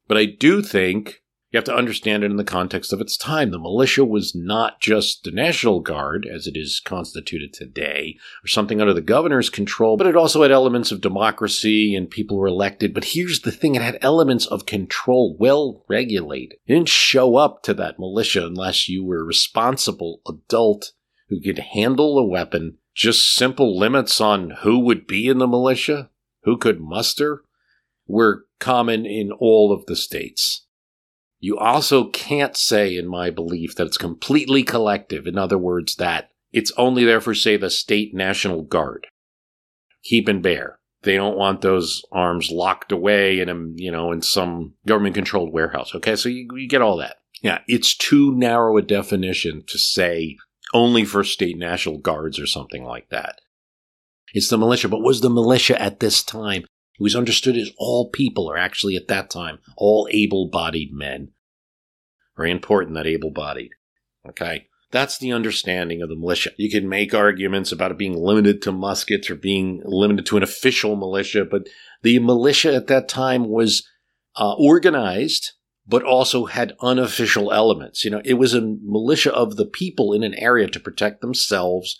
But 0.07 0.17
I 0.17 0.25
do 0.25 0.61
think 0.61 1.23
you 1.51 1.57
have 1.57 1.63
to 1.63 1.75
understand 1.75 2.23
it 2.23 2.29
in 2.29 2.37
the 2.37 2.43
context 2.43 2.93
of 2.93 3.01
its 3.01 3.17
time. 3.17 3.49
The 3.49 3.57
militia 3.57 4.05
was 4.05 4.35
not 4.35 4.79
just 4.79 5.23
the 5.23 5.31
National 5.31 5.79
Guard, 5.79 6.27
as 6.31 6.45
it 6.45 6.55
is 6.55 6.79
constituted 6.79 7.53
today, 7.53 8.17
or 8.43 8.47
something 8.47 8.79
under 8.79 8.93
the 8.93 9.01
governor's 9.01 9.49
control, 9.49 9.97
but 9.97 10.05
it 10.05 10.15
also 10.15 10.43
had 10.43 10.51
elements 10.51 10.91
of 10.91 11.01
democracy 11.01 11.95
and 11.95 12.07
people 12.07 12.37
were 12.37 12.47
elected. 12.47 12.93
But 12.93 13.05
here's 13.05 13.41
the 13.41 13.51
thing 13.51 13.73
it 13.73 13.81
had 13.81 13.97
elements 14.01 14.45
of 14.45 14.67
control, 14.67 15.35
well 15.39 15.83
regulated. 15.89 16.59
It 16.67 16.73
didn't 16.73 16.89
show 16.89 17.37
up 17.37 17.63
to 17.63 17.73
that 17.73 17.97
militia 17.97 18.45
unless 18.45 18.87
you 18.87 19.03
were 19.03 19.21
a 19.21 19.25
responsible 19.25 20.21
adult 20.27 20.91
who 21.29 21.41
could 21.41 21.59
handle 21.59 22.19
a 22.19 22.27
weapon. 22.27 22.77
Just 22.93 23.33
simple 23.33 23.77
limits 23.77 24.21
on 24.21 24.51
who 24.61 24.79
would 24.79 25.07
be 25.07 25.27
in 25.27 25.39
the 25.39 25.47
militia, 25.47 26.11
who 26.43 26.57
could 26.57 26.79
muster, 26.79 27.41
were 28.05 28.45
common 28.59 29.07
in 29.07 29.31
all 29.31 29.71
of 29.71 29.87
the 29.87 29.95
states. 29.95 30.67
You 31.39 31.57
also 31.57 32.09
can't 32.09 32.57
say, 32.57 32.97
in 32.97 33.07
my 33.07 33.29
belief, 33.29 33.75
that 33.75 33.87
it's 33.87 33.97
completely 33.97 34.63
collective. 34.63 35.25
In 35.25 35.37
other 35.37 35.57
words, 35.57 35.95
that 35.95 36.31
it's 36.51 36.71
only 36.77 37.05
there 37.05 37.21
for, 37.21 37.33
say, 37.33 37.55
the 37.55 37.69
state 37.69 38.13
National 38.13 38.61
Guard. 38.61 39.07
Keep 40.03 40.27
and 40.27 40.43
bear. 40.43 40.79
They 41.03 41.15
don't 41.15 41.37
want 41.37 41.61
those 41.61 42.03
arms 42.11 42.51
locked 42.51 42.91
away 42.91 43.39
in 43.39 43.47
a, 43.47 43.55
you 43.75 43.89
know, 43.89 44.11
in 44.11 44.21
some 44.21 44.73
government 44.85 45.15
controlled 45.15 45.53
warehouse. 45.53 45.95
Okay. 45.95 46.17
So 46.17 46.27
you, 46.27 46.47
you 46.55 46.67
get 46.67 46.81
all 46.81 46.97
that. 46.97 47.17
Yeah. 47.41 47.59
It's 47.67 47.95
too 47.95 48.35
narrow 48.35 48.75
a 48.77 48.81
definition 48.81 49.63
to 49.67 49.77
say 49.77 50.35
only 50.73 51.05
for 51.05 51.23
state 51.23 51.57
National 51.57 51.99
Guards 51.99 52.37
or 52.37 52.47
something 52.47 52.83
like 52.83 53.09
that. 53.09 53.39
It's 54.33 54.49
the 54.49 54.57
militia, 54.57 54.89
but 54.89 55.01
was 55.01 55.21
the 55.21 55.29
militia 55.29 55.81
at 55.81 56.01
this 56.01 56.21
time 56.21 56.65
it 56.99 57.03
was 57.03 57.15
understood 57.15 57.55
as 57.55 57.71
all 57.77 58.09
people, 58.09 58.49
or 58.49 58.57
actually 58.57 58.97
at 58.97 59.07
that 59.07 59.29
time, 59.29 59.59
all 59.77 60.09
able 60.11 60.49
bodied 60.49 60.91
men. 60.91 61.29
Very 62.35 62.51
important 62.51 62.95
that 62.95 63.07
able 63.07 63.31
bodied. 63.31 63.71
Okay? 64.27 64.67
That's 64.91 65.17
the 65.17 65.31
understanding 65.31 66.01
of 66.01 66.09
the 66.09 66.15
militia. 66.15 66.51
You 66.57 66.69
can 66.69 66.89
make 66.89 67.13
arguments 67.13 67.71
about 67.71 67.91
it 67.91 67.97
being 67.97 68.17
limited 68.17 68.61
to 68.63 68.71
muskets 68.71 69.29
or 69.29 69.35
being 69.35 69.81
limited 69.85 70.25
to 70.27 70.37
an 70.37 70.43
official 70.43 70.95
militia, 70.95 71.45
but 71.45 71.67
the 72.01 72.19
militia 72.19 72.73
at 72.73 72.87
that 72.87 73.07
time 73.07 73.47
was 73.47 73.87
uh, 74.35 74.53
organized, 74.55 75.53
but 75.87 76.03
also 76.03 76.45
had 76.47 76.75
unofficial 76.81 77.53
elements. 77.53 78.03
You 78.03 78.11
know, 78.11 78.21
it 78.25 78.33
was 78.33 78.53
a 78.53 78.75
militia 78.83 79.33
of 79.33 79.55
the 79.55 79.65
people 79.65 80.11
in 80.11 80.23
an 80.23 80.33
area 80.33 80.67
to 80.67 80.79
protect 80.79 81.21
themselves 81.21 81.97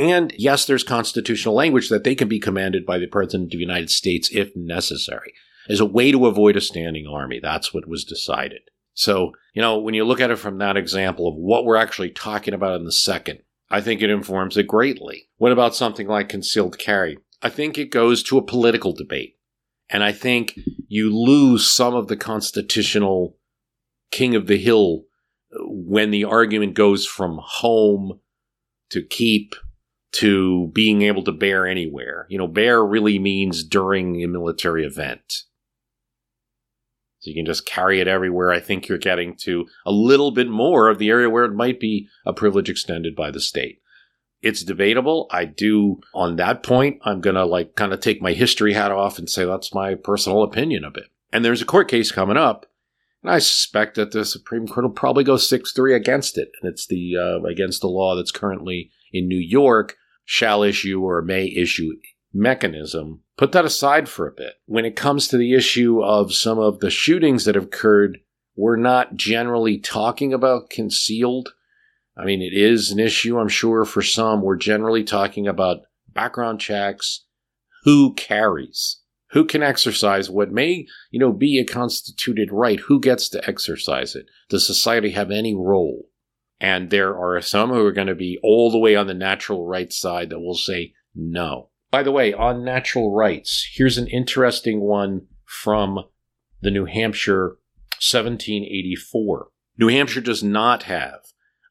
and 0.00 0.32
yes, 0.36 0.64
there's 0.64 0.84
constitutional 0.84 1.54
language 1.54 1.88
that 1.88 2.04
they 2.04 2.14
can 2.14 2.28
be 2.28 2.40
commanded 2.40 2.86
by 2.86 2.98
the 2.98 3.06
President 3.06 3.48
of 3.48 3.50
the 3.50 3.58
United 3.58 3.90
States 3.90 4.30
if 4.32 4.54
necessary, 4.54 5.32
as 5.68 5.80
a 5.80 5.86
way 5.86 6.12
to 6.12 6.26
avoid 6.26 6.56
a 6.56 6.60
standing 6.60 7.06
army. 7.06 7.40
That's 7.40 7.74
what 7.74 7.88
was 7.88 8.04
decided. 8.04 8.62
So, 8.94 9.32
you 9.54 9.62
know, 9.62 9.78
when 9.78 9.94
you 9.94 10.04
look 10.04 10.20
at 10.20 10.30
it 10.30 10.36
from 10.36 10.58
that 10.58 10.76
example 10.76 11.28
of 11.28 11.34
what 11.34 11.64
we're 11.64 11.76
actually 11.76 12.10
talking 12.10 12.54
about 12.54 12.76
in 12.76 12.84
the 12.84 12.92
second, 12.92 13.40
I 13.70 13.80
think 13.80 14.02
it 14.02 14.10
informs 14.10 14.56
it 14.56 14.66
greatly. 14.66 15.28
What 15.36 15.52
about 15.52 15.76
something 15.76 16.08
like 16.08 16.28
concealed 16.28 16.78
carry? 16.78 17.18
I 17.40 17.48
think 17.48 17.78
it 17.78 17.90
goes 17.90 18.22
to 18.24 18.38
a 18.38 18.44
political 18.44 18.92
debate. 18.92 19.36
And 19.88 20.04
I 20.04 20.12
think 20.12 20.58
you 20.88 21.14
lose 21.16 21.68
some 21.68 21.94
of 21.94 22.08
the 22.08 22.16
constitutional 22.16 23.36
king 24.10 24.34
of 24.34 24.46
the 24.46 24.58
hill 24.58 25.04
when 25.52 26.10
the 26.10 26.24
argument 26.24 26.74
goes 26.74 27.06
from 27.06 27.40
home 27.42 28.20
to 28.90 29.02
keep 29.02 29.54
to 30.12 30.70
being 30.74 31.02
able 31.02 31.22
to 31.24 31.32
bear 31.32 31.66
anywhere. 31.66 32.26
You 32.28 32.38
know, 32.38 32.48
bear 32.48 32.84
really 32.84 33.18
means 33.18 33.62
during 33.62 34.22
a 34.22 34.28
military 34.28 34.84
event. 34.84 35.44
So 37.20 37.28
you 37.28 37.34
can 37.34 37.46
just 37.46 37.66
carry 37.66 38.00
it 38.00 38.08
everywhere. 38.08 38.50
I 38.50 38.60
think 38.60 38.88
you're 38.88 38.98
getting 38.98 39.36
to 39.42 39.66
a 39.84 39.92
little 39.92 40.30
bit 40.30 40.48
more 40.48 40.88
of 40.88 40.98
the 40.98 41.10
area 41.10 41.28
where 41.28 41.44
it 41.44 41.54
might 41.54 41.78
be 41.78 42.08
a 42.24 42.32
privilege 42.32 42.70
extended 42.70 43.14
by 43.14 43.30
the 43.30 43.40
state. 43.40 43.80
It's 44.40 44.64
debatable. 44.64 45.28
I 45.30 45.44
do, 45.44 46.00
on 46.14 46.36
that 46.36 46.62
point, 46.62 46.98
I'm 47.04 47.20
going 47.20 47.36
to 47.36 47.44
like 47.44 47.76
kind 47.76 47.92
of 47.92 48.00
take 48.00 48.22
my 48.22 48.32
history 48.32 48.72
hat 48.72 48.90
off 48.90 49.18
and 49.18 49.28
say 49.28 49.44
that's 49.44 49.74
my 49.74 49.94
personal 49.94 50.42
opinion 50.42 50.82
of 50.82 50.96
it. 50.96 51.08
And 51.30 51.44
there's 51.44 51.60
a 51.60 51.66
court 51.66 51.88
case 51.88 52.10
coming 52.10 52.38
up, 52.38 52.64
and 53.22 53.30
I 53.30 53.38
suspect 53.38 53.96
that 53.96 54.12
the 54.12 54.24
Supreme 54.24 54.66
Court 54.66 54.84
will 54.84 54.92
probably 54.92 55.22
go 55.22 55.36
6 55.36 55.72
3 55.72 55.94
against 55.94 56.38
it. 56.38 56.48
And 56.60 56.72
it's 56.72 56.86
the, 56.86 57.16
uh, 57.16 57.46
against 57.46 57.82
the 57.82 57.88
law 57.88 58.16
that's 58.16 58.32
currently 58.32 58.90
in 59.12 59.28
New 59.28 59.38
York 59.38 59.96
shall 60.24 60.62
issue 60.62 61.02
or 61.02 61.22
may 61.22 61.46
issue 61.46 61.90
mechanism, 62.32 63.22
put 63.36 63.52
that 63.52 63.64
aside 63.64 64.08
for 64.08 64.28
a 64.28 64.32
bit. 64.32 64.54
When 64.66 64.84
it 64.84 64.96
comes 64.96 65.28
to 65.28 65.36
the 65.36 65.54
issue 65.54 66.02
of 66.02 66.32
some 66.32 66.58
of 66.58 66.80
the 66.80 66.90
shootings 66.90 67.44
that 67.44 67.54
have 67.54 67.64
occurred, 67.64 68.18
we're 68.56 68.76
not 68.76 69.16
generally 69.16 69.78
talking 69.78 70.32
about 70.32 70.70
concealed. 70.70 71.50
I 72.16 72.24
mean, 72.24 72.42
it 72.42 72.52
is 72.56 72.90
an 72.90 72.98
issue, 72.98 73.38
I'm 73.38 73.48
sure, 73.48 73.84
for 73.84 74.02
some. 74.02 74.42
We're 74.42 74.56
generally 74.56 75.04
talking 75.04 75.48
about 75.48 75.78
background 76.12 76.60
checks, 76.60 77.24
who 77.84 78.14
carries, 78.14 79.00
who 79.30 79.44
can 79.44 79.62
exercise 79.62 80.28
what 80.28 80.52
may, 80.52 80.86
you 81.10 81.18
know, 81.18 81.32
be 81.32 81.58
a 81.58 81.64
constituted 81.64 82.50
right, 82.52 82.80
who 82.80 83.00
gets 83.00 83.28
to 83.30 83.48
exercise 83.48 84.14
it. 84.14 84.26
Does 84.48 84.66
society 84.66 85.10
have 85.10 85.30
any 85.30 85.54
role? 85.54 86.09
And 86.60 86.90
there 86.90 87.16
are 87.16 87.40
some 87.40 87.70
who 87.70 87.84
are 87.86 87.92
going 87.92 88.06
to 88.08 88.14
be 88.14 88.38
all 88.42 88.70
the 88.70 88.78
way 88.78 88.94
on 88.94 89.06
the 89.06 89.14
natural 89.14 89.66
rights 89.66 89.98
side 89.98 90.30
that 90.30 90.40
will 90.40 90.54
say 90.54 90.92
no. 91.14 91.70
By 91.90 92.02
the 92.02 92.12
way, 92.12 92.32
on 92.32 92.64
natural 92.64 93.12
rights, 93.12 93.68
here's 93.72 93.98
an 93.98 94.06
interesting 94.06 94.80
one 94.80 95.26
from 95.44 96.04
the 96.60 96.70
New 96.70 96.84
Hampshire 96.84 97.56
1784. 98.00 99.48
New 99.78 99.88
Hampshire 99.88 100.20
does 100.20 100.42
not 100.42 100.84
have 100.84 101.20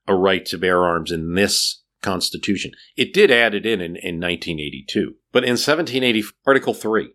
a 0.08 0.16
right 0.16 0.46
to 0.48 0.58
bear 0.58 0.84
arms 0.84 1.12
in 1.12 1.36
this 1.36 1.84
constitution. 2.02 2.72
It 2.98 3.14
did 3.14 3.32
add 3.32 3.54
it 3.54 3.66
in 3.66 3.82
in, 3.82 3.96
in 3.96 4.20
1982. 4.20 5.16
But 5.32 5.44
in 5.44 5.52
1780, 5.52 6.24
Article 6.46 6.74
3, 6.74 7.12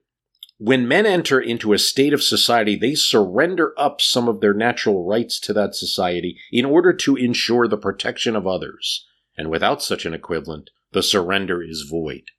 when 0.58 0.86
men 0.86 1.04
enter 1.04 1.40
into 1.40 1.72
a 1.72 1.78
state 1.78 2.12
of 2.12 2.22
society, 2.22 2.76
they 2.76 2.94
surrender 2.94 3.74
up 3.76 4.00
some 4.00 4.28
of 4.28 4.40
their 4.40 4.54
natural 4.54 5.04
rights 5.04 5.40
to 5.40 5.52
that 5.52 5.74
society 5.74 6.38
in 6.52 6.64
order 6.64 6.92
to 6.92 7.16
ensure 7.16 7.66
the 7.66 7.76
protection 7.76 8.36
of 8.36 8.46
others. 8.46 9.06
And 9.36 9.50
without 9.50 9.82
such 9.82 10.06
an 10.06 10.14
equivalent, 10.14 10.70
the 10.92 11.02
surrender 11.02 11.62
is 11.62 11.88
void. 11.90 12.30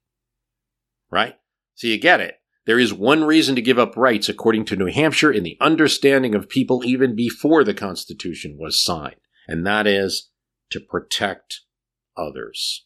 Right? 1.12 1.36
So 1.74 1.88
you 1.88 2.00
get 2.00 2.22
it. 2.22 2.36
There 2.66 2.80
is 2.80 2.94
one 2.94 3.26
reason 3.26 3.54
to 3.56 3.62
give 3.62 3.78
up 3.78 3.96
rights, 3.98 4.30
according 4.30 4.66
to 4.66 4.76
New 4.76 4.88
Hampshire, 4.88 5.32
in 5.32 5.44
the 5.44 5.58
understanding 5.60 6.34
of 6.34 6.50
people 6.50 6.84
even 6.84 7.16
before 7.16 7.64
the 7.64 7.76
Constitution 7.76 8.58
was 8.60 8.84
signed, 8.84 9.20
and 9.48 9.68
that 9.68 9.86
is 9.86 10.32
to 10.72 10.80
protect 10.80 11.62
others. 12.18 12.86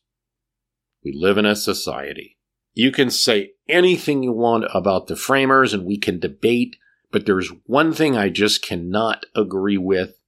We 1.02 1.14
live 1.16 1.38
in 1.38 1.46
a 1.46 1.56
society 1.56 2.40
you 2.80 2.92
can 2.92 3.10
say 3.10 3.52
anything 3.70 4.24
you 4.24 4.32
want 4.32 4.66
about 4.74 5.08
the 5.08 5.16
framers 5.16 5.74
and 5.74 5.86
we 5.86 5.98
can 5.98 6.20
debate, 6.20 6.76
but 7.12 7.26
there's 7.26 7.52
one 7.66 7.94
thing 7.94 8.18
I 8.18 8.30
just 8.30 8.62
cannot 8.62 9.26
agree 9.36 9.78
with, 9.78 10.20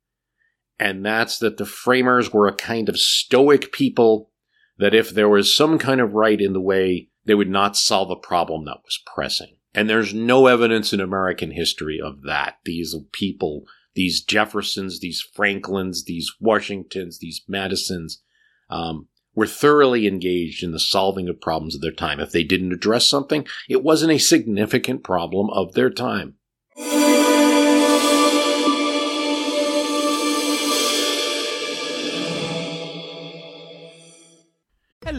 and 0.79 1.05
that's 1.05 1.37
that 1.39 1.57
the 1.57 1.65
framers 1.65 2.33
were 2.33 2.47
a 2.47 2.55
kind 2.55 2.89
of 2.89 2.99
stoic 2.99 3.71
people 3.71 4.31
that 4.77 4.95
if 4.95 5.11
there 5.11 5.29
was 5.29 5.55
some 5.55 5.77
kind 5.77 6.01
of 6.01 6.13
right 6.13 6.41
in 6.41 6.53
the 6.53 6.61
way, 6.61 7.09
they 7.25 7.35
would 7.35 7.49
not 7.49 7.77
solve 7.77 8.09
a 8.09 8.15
problem 8.15 8.65
that 8.65 8.81
was 8.83 8.99
pressing. 9.05 9.57
And 9.73 9.89
there's 9.89 10.13
no 10.13 10.47
evidence 10.47 10.91
in 10.91 10.99
American 10.99 11.51
history 11.51 11.99
of 12.03 12.23
that. 12.23 12.55
These 12.65 12.95
people, 13.11 13.63
these 13.93 14.23
Jeffersons, 14.23 14.99
these 14.99 15.21
Franklins, 15.21 16.05
these 16.05 16.31
Washingtons, 16.39 17.19
these 17.19 17.41
Madisons, 17.47 18.21
um, 18.69 19.07
were 19.33 19.47
thoroughly 19.47 20.07
engaged 20.07 20.63
in 20.63 20.71
the 20.71 20.79
solving 20.79 21.29
of 21.29 21.41
problems 21.41 21.75
of 21.75 21.81
their 21.81 21.91
time. 21.91 22.19
If 22.19 22.31
they 22.31 22.43
didn't 22.43 22.73
address 22.73 23.05
something, 23.05 23.47
it 23.69 23.83
wasn't 23.83 24.11
a 24.11 24.17
significant 24.17 25.03
problem 25.03 25.49
of 25.51 25.73
their 25.73 25.89
time. 25.89 26.35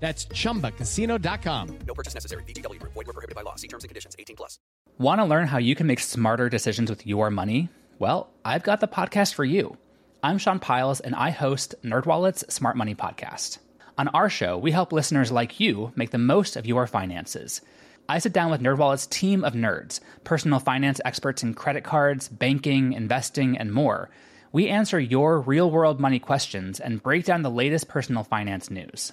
That's 0.00 0.24
chumbacasino.com. 0.26 1.78
No 1.86 1.94
purchase 1.94 2.14
necessary. 2.14 2.42
VGW 2.44 2.80
Group. 2.80 2.94
Void 2.94 3.06
were 3.06 3.12
prohibited 3.12 3.36
by 3.36 3.42
law. 3.42 3.54
See 3.56 3.68
terms 3.68 3.84
and 3.84 3.90
conditions. 3.90 4.16
18 4.18 4.34
plus. 4.34 4.58
Want 4.98 5.20
to 5.20 5.24
learn 5.26 5.46
how 5.46 5.58
you 5.58 5.74
can 5.74 5.86
make 5.86 6.00
smarter 6.00 6.48
decisions 6.48 6.90
with 6.90 7.06
your 7.06 7.30
money? 7.30 7.68
Well, 7.98 8.30
I've 8.44 8.62
got 8.62 8.80
the 8.80 8.88
podcast 8.88 9.34
for 9.34 9.44
you. 9.44 9.76
I'm 10.22 10.38
Sean 10.38 10.58
Pyles, 10.58 11.00
and 11.00 11.14
I 11.14 11.30
host 11.30 11.74
NerdWallet's 11.84 12.52
Smart 12.52 12.76
Money 12.76 12.94
Podcast. 12.94 13.58
On 13.98 14.08
our 14.08 14.30
show, 14.30 14.56
we 14.56 14.70
help 14.70 14.92
listeners 14.92 15.30
like 15.30 15.60
you 15.60 15.92
make 15.96 16.10
the 16.10 16.18
most 16.18 16.56
of 16.56 16.66
your 16.66 16.86
finances. 16.86 17.60
I 18.08 18.18
sit 18.18 18.32
down 18.32 18.50
with 18.50 18.62
NerdWallet's 18.62 19.06
team 19.06 19.44
of 19.44 19.52
nerds, 19.52 20.00
personal 20.24 20.58
finance 20.58 21.00
experts 21.04 21.42
in 21.42 21.54
credit 21.54 21.84
cards, 21.84 22.28
banking, 22.28 22.94
investing, 22.94 23.56
and 23.56 23.72
more. 23.72 24.10
We 24.52 24.68
answer 24.68 24.98
your 24.98 25.40
real-world 25.40 26.00
money 26.00 26.18
questions 26.18 26.80
and 26.80 27.02
break 27.02 27.24
down 27.24 27.42
the 27.42 27.50
latest 27.50 27.88
personal 27.88 28.24
finance 28.24 28.70
news. 28.70 29.12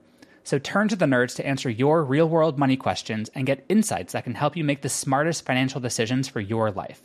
So 0.43 0.59
turn 0.59 0.87
to 0.87 0.95
the 0.95 1.05
nerds 1.05 1.35
to 1.35 1.45
answer 1.45 1.69
your 1.69 2.03
real 2.03 2.27
world 2.27 2.57
money 2.57 2.77
questions 2.77 3.29
and 3.35 3.45
get 3.45 3.65
insights 3.69 4.13
that 4.13 4.23
can 4.23 4.35
help 4.35 4.57
you 4.57 4.63
make 4.63 4.81
the 4.81 4.89
smartest 4.89 5.45
financial 5.45 5.79
decisions 5.79 6.27
for 6.27 6.39
your 6.39 6.71
life. 6.71 7.03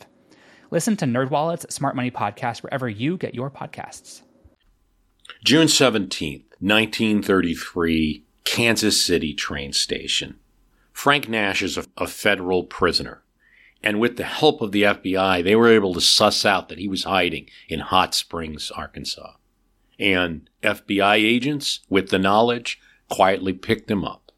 Listen 0.71 0.97
to 0.97 1.05
NerdWallet's 1.05 1.73
Smart 1.73 1.95
Money 1.95 2.11
Podcast 2.11 2.63
wherever 2.63 2.89
you 2.89 3.17
get 3.17 3.35
your 3.35 3.49
podcasts. 3.49 4.21
June 5.43 5.67
17th, 5.67 6.43
1933, 6.59 8.25
Kansas 8.43 9.03
City 9.03 9.33
train 9.33 9.71
station. 9.71 10.39
Frank 10.91 11.29
Nash 11.29 11.61
is 11.61 11.77
a, 11.77 11.85
a 11.95 12.07
federal 12.07 12.63
prisoner. 12.63 13.23
And 13.83 13.99
with 13.99 14.17
the 14.17 14.23
help 14.23 14.61
of 14.61 14.71
the 14.71 14.83
FBI, 14.83 15.43
they 15.43 15.55
were 15.55 15.71
able 15.71 15.93
to 15.93 16.01
suss 16.01 16.43
out 16.43 16.67
that 16.69 16.79
he 16.79 16.87
was 16.87 17.03
hiding 17.03 17.47
in 17.69 17.79
Hot 17.81 18.15
Springs, 18.15 18.71
Arkansas. 18.71 19.33
And 19.99 20.49
FBI 20.63 21.15
agents, 21.15 21.81
with 21.89 22.09
the 22.09 22.19
knowledge, 22.19 22.81
quietly 23.09 23.53
picked 23.53 23.89
him 23.89 24.03
up 24.03 24.31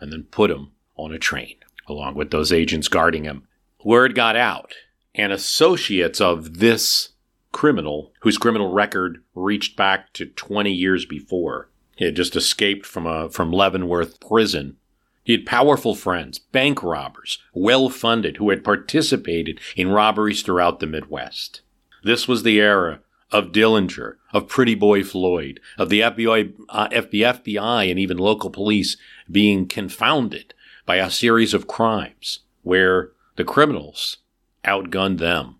and 0.00 0.12
then 0.12 0.24
put 0.24 0.50
him 0.50 0.72
on 0.96 1.12
a 1.12 1.18
train, 1.18 1.56
along 1.88 2.14
with 2.14 2.30
those 2.30 2.52
agents 2.52 2.88
guarding 2.88 3.24
him. 3.24 3.46
Word 3.84 4.14
got 4.14 4.36
out, 4.36 4.74
and 5.14 5.32
associates 5.32 6.20
of 6.20 6.58
this 6.58 7.10
criminal, 7.52 8.12
whose 8.20 8.38
criminal 8.38 8.72
record 8.72 9.22
reached 9.34 9.76
back 9.76 10.12
to 10.14 10.26
20 10.26 10.72
years 10.72 11.04
before, 11.04 11.68
he 11.96 12.04
had 12.04 12.16
just 12.16 12.34
escaped 12.34 12.86
from 12.86 13.06
a 13.06 13.28
from 13.28 13.52
Leavenworth 13.52 14.18
prison. 14.18 14.76
He 15.22 15.32
had 15.32 15.46
powerful 15.46 15.94
friends, 15.94 16.38
bank 16.38 16.82
robbers, 16.82 17.38
well 17.54 17.88
funded, 17.88 18.38
who 18.38 18.50
had 18.50 18.64
participated 18.64 19.60
in 19.76 19.88
robberies 19.88 20.42
throughout 20.42 20.80
the 20.80 20.86
Midwest. 20.86 21.60
This 22.02 22.26
was 22.26 22.42
the 22.42 22.60
era 22.60 23.00
of 23.32 23.50
Dillinger, 23.50 24.16
of 24.32 24.46
Pretty 24.46 24.74
Boy 24.74 25.02
Floyd, 25.02 25.58
of 25.78 25.88
the 25.88 26.00
FBI, 26.00 26.52
uh, 26.68 26.88
FBI 26.88 27.90
and 27.90 27.98
even 27.98 28.18
local 28.18 28.50
police 28.50 28.96
being 29.30 29.66
confounded 29.66 30.54
by 30.86 30.96
a 30.96 31.10
series 31.10 31.54
of 31.54 31.66
crimes 31.66 32.40
where 32.62 33.10
the 33.36 33.44
criminals 33.44 34.18
outgunned 34.64 35.18
them. 35.18 35.56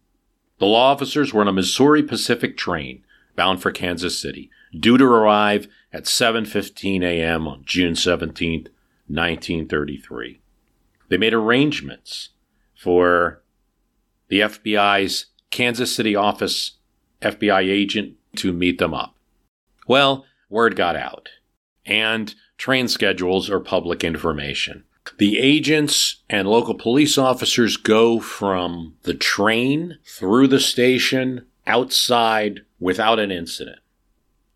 The 0.58 0.66
law 0.66 0.92
officers 0.92 1.32
were 1.32 1.40
on 1.40 1.48
a 1.48 1.52
Missouri 1.52 2.02
Pacific 2.02 2.56
train 2.56 3.02
bound 3.34 3.62
for 3.62 3.72
Kansas 3.72 4.18
City, 4.18 4.50
due 4.78 4.98
to 4.98 5.04
arrive 5.04 5.66
at 5.92 6.04
7:15 6.04 7.02
a.m. 7.02 7.48
on 7.48 7.62
June 7.64 7.94
17, 7.94 8.68
1933. 9.08 10.40
They 11.08 11.16
made 11.16 11.34
arrangements 11.34 12.30
for 12.74 13.42
the 14.28 14.40
FBI's 14.40 15.26
Kansas 15.50 15.94
City 15.94 16.16
office 16.16 16.78
FBI 17.22 17.68
agent 17.68 18.14
to 18.36 18.52
meet 18.52 18.78
them 18.78 18.94
up. 18.94 19.14
Well, 19.86 20.24
word 20.48 20.76
got 20.76 20.96
out, 20.96 21.28
and 21.84 22.34
train 22.58 22.88
schedules 22.88 23.50
are 23.50 23.60
public 23.60 24.04
information. 24.04 24.84
The 25.18 25.38
agents 25.38 26.22
and 26.30 26.46
local 26.48 26.74
police 26.74 27.18
officers 27.18 27.76
go 27.76 28.20
from 28.20 28.94
the 29.02 29.14
train 29.14 29.98
through 30.04 30.48
the 30.48 30.60
station 30.60 31.46
outside 31.66 32.60
without 32.78 33.18
an 33.18 33.30
incident. 33.30 33.78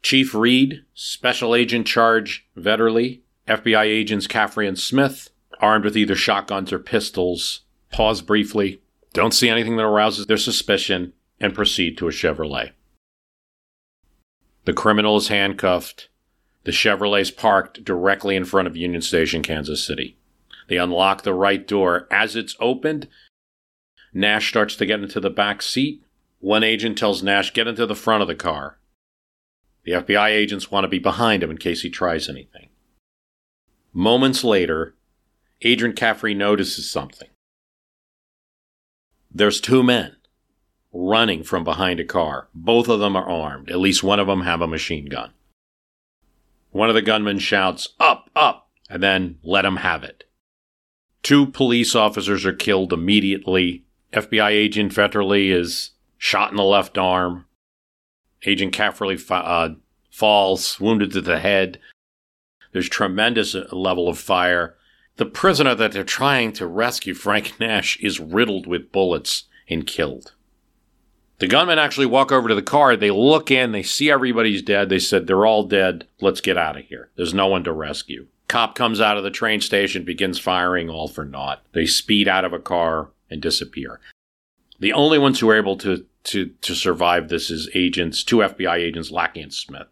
Chief 0.03 0.35
Reed, 0.35 0.85
Special 0.95 1.55
Agent 1.55 1.87
Charge 1.87 2.47
Vetterli, 2.57 3.21
FBI 3.49 3.85
agents 3.85 4.27
Caffrey 4.27 4.69
and 4.69 4.79
Smith, 4.79 5.31
armed 5.61 5.85
with 5.85 5.97
either 5.97 6.15
shotguns 6.15 6.73
or 6.73 6.79
pistols, 6.79 7.63
pause 7.91 8.23
briefly, 8.23 8.81
don't 9.13 9.35
see 9.35 9.49
anything 9.49 9.77
that 9.77 9.85
arouses 9.85 10.27
their 10.27 10.37
suspicion, 10.37 11.13
and 11.40 11.55
proceed 11.55 11.99
to 11.99 12.09
a 12.09 12.12
Chevrolet. 12.12 12.72
The 14.64 14.72
criminal 14.72 15.16
is 15.16 15.29
handcuffed. 15.29 16.09
The 16.64 16.72
Chevrolet 16.72 17.20
is 17.20 17.31
parked 17.31 17.85
directly 17.85 18.35
in 18.35 18.44
front 18.44 18.66
of 18.66 18.77
Union 18.77 19.03
Station, 19.03 19.42
Kansas 19.42 19.85
City. 19.85 20.16
They 20.68 20.77
unlock 20.77 21.22
the 21.22 21.35
right 21.35 21.66
door. 21.66 22.09
As 22.11 22.35
it's 22.35 22.57
opened, 22.59 23.09
Nash 24.12 24.49
starts 24.49 24.75
to 24.77 24.87
get 24.87 25.01
into 25.01 25.20
the 25.20 25.31
back 25.31 25.62
seat. 25.62 26.03
One 26.40 26.64
agent 26.64 26.99
tells 26.99 27.22
Nash, 27.22 27.53
get 27.53 27.68
into 27.68 27.87
the 27.87 27.94
front 27.94 28.22
of 28.22 28.29
the 28.29 28.35
car. 28.35 28.79
The 29.85 29.92
FBI 29.92 30.31
agents 30.31 30.70
want 30.70 30.85
to 30.85 30.88
be 30.88 30.99
behind 30.99 31.42
him 31.42 31.51
in 31.51 31.59
case 31.59 31.83
he 31.83 31.90
tries 31.90 32.29
anything. 32.29 32.70
Moments 33.92 34.42
later, 34.42 34.94
Adrian 35.62 35.94
Caffrey 35.94 36.35
notices 36.35 36.90
something. 36.90 37.29
There's 39.33 39.61
two 39.61 39.83
men 39.83 40.16
running 40.97 41.43
from 41.43 41.65
behind 41.65 42.01
a 42.01 42.05
car. 42.05 42.49
Both 42.55 42.89
of 42.89 43.01
them 43.01 43.17
are 43.17 43.29
armed. 43.29 43.71
At 43.71 43.79
least 43.79 44.03
one 44.03 44.19
of 44.19 44.27
them 44.27 44.43
have 44.43 44.61
a 44.61 44.67
machine 44.67 45.07
gun. 45.07 45.33
One 46.71 46.89
of 46.89 46.95
the 46.95 47.03
gunmen 47.03 47.39
shouts, 47.39 47.89
Up, 48.01 48.31
up, 48.35 48.71
and 48.89 49.03
then 49.03 49.39
let 49.43 49.65
him 49.65 49.77
have 49.77 50.03
it. 50.05 50.25
Two 51.23 51.47
police 51.47 51.95
officers 51.95 52.45
are 52.45 52.53
killed 52.53 52.93
immediately. 52.93 53.85
FBI 54.13 54.51
agent 54.51 54.93
Vetterli 54.93 55.51
is 55.51 55.91
shot 56.19 56.51
in 56.51 56.57
the 56.57 56.63
left 56.63 56.97
arm. 56.97 57.47
Agent 58.45 58.73
Caffrey 58.73 59.19
uh, 59.31 59.71
falls, 60.11 60.79
wounded 60.79 61.13
to 61.13 61.21
the 61.21 61.39
head. 61.39 61.81
There's 62.73 62.89
tremendous 62.89 63.55
uh, 63.55 63.67
level 63.73 64.09
of 64.09 64.19
fire. 64.19 64.77
The 65.17 65.27
prisoner 65.27 65.75
that 65.75 65.93
they're 65.93 66.05
trying 66.05 66.53
to 66.53 66.67
rescue, 66.67 67.15
Frank 67.15 67.59
Nash, 67.59 67.99
is 68.01 68.21
riddled 68.21 68.67
with 68.67 68.93
bullets 68.93 69.45
and 69.69 69.87
killed. 69.87 70.35
The 71.38 71.46
gunmen 71.46 71.79
actually 71.79 72.07
walk 72.07 72.33
over 72.33 72.49
to 72.49 72.55
the 72.55 72.62
car. 72.62 72.96
They 72.96 73.11
look 73.11 73.51
in, 73.51 73.72
they 73.72 73.83
see 73.83 74.11
everybody's 74.11 74.62
dead. 74.62 74.88
They 74.88 74.99
said, 74.99 75.27
They're 75.27 75.44
all 75.44 75.64
dead. 75.64 76.07
Let's 76.20 76.40
get 76.40 76.57
out 76.57 76.79
of 76.79 76.87
here. 76.87 77.11
There's 77.16 77.34
no 77.34 77.47
one 77.47 77.64
to 77.64 77.72
rescue. 77.72 78.26
Cop 78.49 78.74
comes 78.74 79.01
out 79.01 79.18
of 79.18 79.24
the 79.24 79.30
train 79.30 79.61
station, 79.61 80.05
begins 80.05 80.39
firing, 80.39 80.89
all 80.89 81.09
for 81.09 81.24
naught. 81.24 81.62
They 81.72 81.84
speed 81.84 82.28
out 82.28 82.45
of 82.45 82.53
a 82.53 82.59
car 82.59 83.11
and 83.28 83.43
disappear. 83.43 84.01
The 84.78 84.93
only 84.93 85.18
ones 85.18 85.41
who 85.41 85.51
are 85.51 85.57
able 85.57 85.76
to, 85.78 86.07
to, 86.24 86.47
to 86.47 86.74
survive 86.74 87.28
this 87.28 87.51
is 87.51 87.68
agents, 87.74 88.22
two 88.22 88.39
FBI 88.39 88.76
agents, 88.76 89.11
Lackey 89.11 89.41
and 89.41 89.53
Smith, 89.53 89.89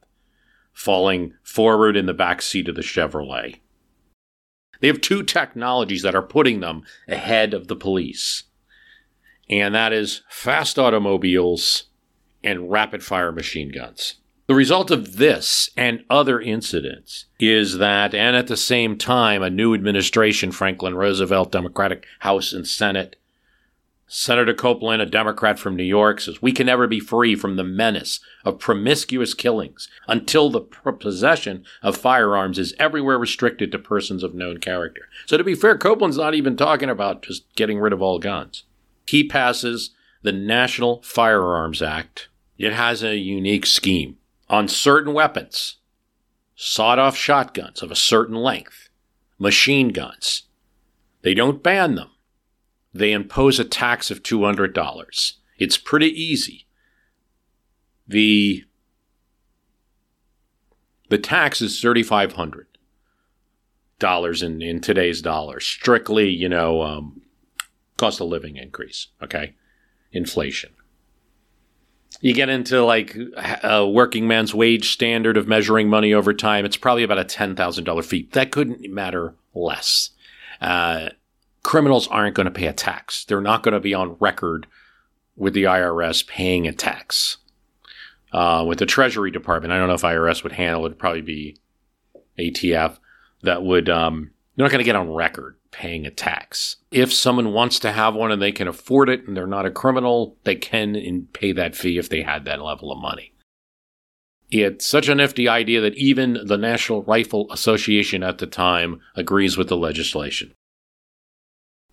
falling 0.72 1.34
forward 1.42 1.97
in 1.97 2.07
the 2.07 2.14
back 2.14 2.42
seat 2.42 2.68
of 2.68 2.74
the 2.76 2.82
Chevrolet. 2.82 3.57
They 4.80 4.86
have 4.86 5.01
two 5.01 5.22
technologies 5.22 6.03
that 6.03 6.14
are 6.14 6.22
putting 6.22 6.61
them 6.61 6.84
ahead 7.09 7.55
of 7.55 7.68
the 7.68 7.76
police 7.76 8.45
and 9.49 9.74
that 9.74 9.92
is 9.92 10.22
fast 10.28 10.78
automobiles 10.78 11.84
and 12.42 12.70
rapid 12.70 13.03
fire 13.03 13.32
machine 13.32 13.70
guns. 13.70 14.16
The 14.47 14.55
result 14.55 14.90
of 14.90 15.16
this 15.16 15.70
and 15.74 16.05
other 16.11 16.38
incidents 16.38 17.24
is 17.40 17.78
that, 17.78 18.14
and 18.14 18.36
at 18.36 18.47
the 18.47 18.59
same 18.59 18.99
time, 18.99 19.42
a 19.42 19.49
new 19.49 19.72
administration, 19.72 20.53
Franklin 20.53 20.95
Roosevelt, 20.95 21.51
Democratic 21.51 22.05
House 22.18 22.53
and 22.53 22.66
Senate, 22.66 23.16
Senator 24.07 24.53
Copeland, 24.53 25.01
a 25.01 25.07
Democrat 25.07 25.59
from 25.59 25.76
New 25.76 25.82
York, 25.82 26.20
says 26.20 26.42
we 26.42 26.53
can 26.53 26.66
never 26.66 26.86
be 26.86 27.01
free 27.01 27.34
from 27.34 27.57
the 27.57 27.64
menace 27.64 28.20
of 28.45 28.59
promiscuous 28.59 29.32
killings 29.32 29.88
until 30.07 30.51
the 30.51 30.61
possession 30.61 31.64
of 31.82 31.97
firearms 31.97 32.59
is 32.59 32.74
everywhere 32.78 33.18
restricted 33.18 33.72
to 33.72 33.78
persons 33.78 34.22
of 34.22 34.34
known 34.34 34.59
character. 34.59 35.09
So, 35.24 35.38
to 35.38 35.45
be 35.45 35.55
fair, 35.55 35.78
Copeland's 35.78 36.18
not 36.18 36.34
even 36.34 36.55
talking 36.55 36.90
about 36.90 37.22
just 37.22 37.45
getting 37.57 37.78
rid 37.78 37.95
of 37.95 38.03
all 38.03 38.18
guns. 38.18 38.64
He 39.07 39.26
passes 39.26 39.90
the 40.22 40.32
National 40.32 41.02
Firearms 41.02 41.82
Act. 41.82 42.28
It 42.57 42.72
has 42.72 43.02
a 43.02 43.16
unique 43.16 43.66
scheme 43.66 44.16
on 44.48 44.68
certain 44.68 45.12
weapons, 45.12 45.76
sawed 46.55 46.98
off 46.98 47.16
shotguns 47.16 47.82
of 47.82 47.90
a 47.90 47.96
certain 47.96 48.36
length, 48.36 48.88
machine 49.38 49.88
guns. 49.88 50.44
They 51.22 51.34
don't 51.34 51.62
ban 51.62 51.96
them 51.96 52.11
they 52.94 53.12
impose 53.12 53.59
a 53.59 53.64
tax 53.64 54.11
of 54.11 54.22
$200. 54.22 55.32
It's 55.59 55.76
pretty 55.76 56.09
easy. 56.09 56.66
The 58.07 58.64
the 61.11 61.18
tax 61.18 61.61
is 61.61 61.82
$3500 61.82 64.42
in, 64.42 64.62
in 64.62 64.80
today's 64.80 65.20
dollars. 65.20 65.66
Strictly, 65.66 66.30
you 66.30 66.48
know, 66.48 66.80
um, 66.82 67.20
cost 67.97 68.20
of 68.20 68.28
living 68.28 68.57
increase, 68.57 69.09
okay? 69.22 69.55
Inflation. 70.12 70.70
You 72.20 72.32
get 72.32 72.49
into 72.49 72.84
like 72.84 73.16
a 73.62 73.86
working 73.86 74.26
man's 74.28 74.55
wage 74.55 74.92
standard 74.92 75.36
of 75.36 75.49
measuring 75.49 75.88
money 75.88 76.14
over 76.14 76.32
time, 76.32 76.64
it's 76.64 76.76
probably 76.76 77.03
about 77.03 77.18
a 77.18 77.24
$10,000 77.24 78.05
fee. 78.05 78.28
That 78.32 78.53
couldn't 78.53 78.88
matter 78.92 79.34
less. 79.53 80.11
Uh, 80.61 81.11
criminals 81.62 82.07
aren't 82.09 82.36
going 82.36 82.47
to 82.47 82.53
pay 82.53 82.66
a 82.66 82.72
tax. 82.72 83.24
They're 83.24 83.40
not 83.40 83.62
going 83.62 83.74
to 83.74 83.80
be 83.80 83.95
on 83.95 84.16
record 84.20 84.66
with 85.36 85.55
the 85.55 85.64
IRS 85.64 86.26
paying 86.26 86.66
a 86.66 86.72
tax. 86.72 87.38
Uh, 88.32 88.64
with 88.66 88.78
the 88.78 88.86
Treasury 88.86 89.30
Department, 89.30 89.72
I 89.72 89.78
don't 89.78 89.88
know 89.88 89.95
if 89.95 90.03
IRS 90.03 90.42
would 90.42 90.53
handle 90.53 90.86
it. 90.86 90.99
Probably 90.99 91.20
be 91.20 91.57
ATF 92.38 92.99
that 93.42 93.62
would. 93.62 93.88
Um, 93.88 94.32
they're 94.57 94.64
not 94.64 94.72
going 94.72 94.80
to 94.80 94.84
get 94.84 94.97
on 94.97 95.12
record 95.12 95.57
paying 95.75 96.07
a 96.07 96.11
tax. 96.11 96.77
If 96.93 97.12
someone 97.12 97.53
wants 97.53 97.81
to 97.81 97.91
have 97.91 98.14
one 98.14 98.31
and 98.31 98.41
they 98.41 98.53
can 98.53 98.68
afford 98.68 99.09
it 99.09 99.27
and 99.27 99.37
they're 99.37 99.45
not 99.45 99.66
a 99.66 99.72
criminal, 99.72 100.37
they 100.45 100.55
can 100.55 101.27
pay 101.33 101.51
that 101.51 101.75
fee 101.75 101.99
if 101.99 102.09
they 102.09 102.22
had 102.22 102.45
that 102.45 102.62
level 102.62 102.93
of 102.93 103.03
money. 103.03 103.33
It's 104.53 104.87
such 104.87 105.09
a 105.09 105.16
nifty 105.16 105.49
idea 105.49 105.81
that 105.81 105.97
even 105.97 106.39
the 106.47 106.57
National 106.57 107.03
Rifle 107.03 107.51
Association 107.51 108.22
at 108.22 108.39
the 108.39 108.47
time 108.47 109.01
agrees 109.16 109.57
with 109.57 109.68
the 109.68 109.77
legislation. 109.77 110.53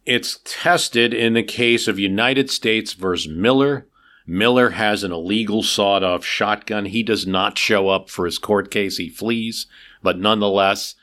It's 0.06 0.40
tested 0.46 1.12
in 1.12 1.34
the 1.34 1.42
case 1.42 1.88
of 1.88 1.98
United 1.98 2.52
States 2.52 2.94
versus 2.94 3.32
Miller. 3.32 3.88
Miller 4.28 4.72
has 4.72 5.04
an 5.04 5.12
illegal 5.12 5.64
sawed 5.64 6.04
off 6.04 6.24
shotgun. 6.24 6.86
He 6.86 7.02
does 7.02 7.26
not 7.26 7.58
show 7.58 7.90
up 7.90 8.12
for 8.12 8.26
his 8.26 8.38
court 8.38 8.70
case. 8.70 8.98
He 8.98 9.10
flees. 9.10 9.66
But 10.04 10.20
nonetheless, 10.20 10.94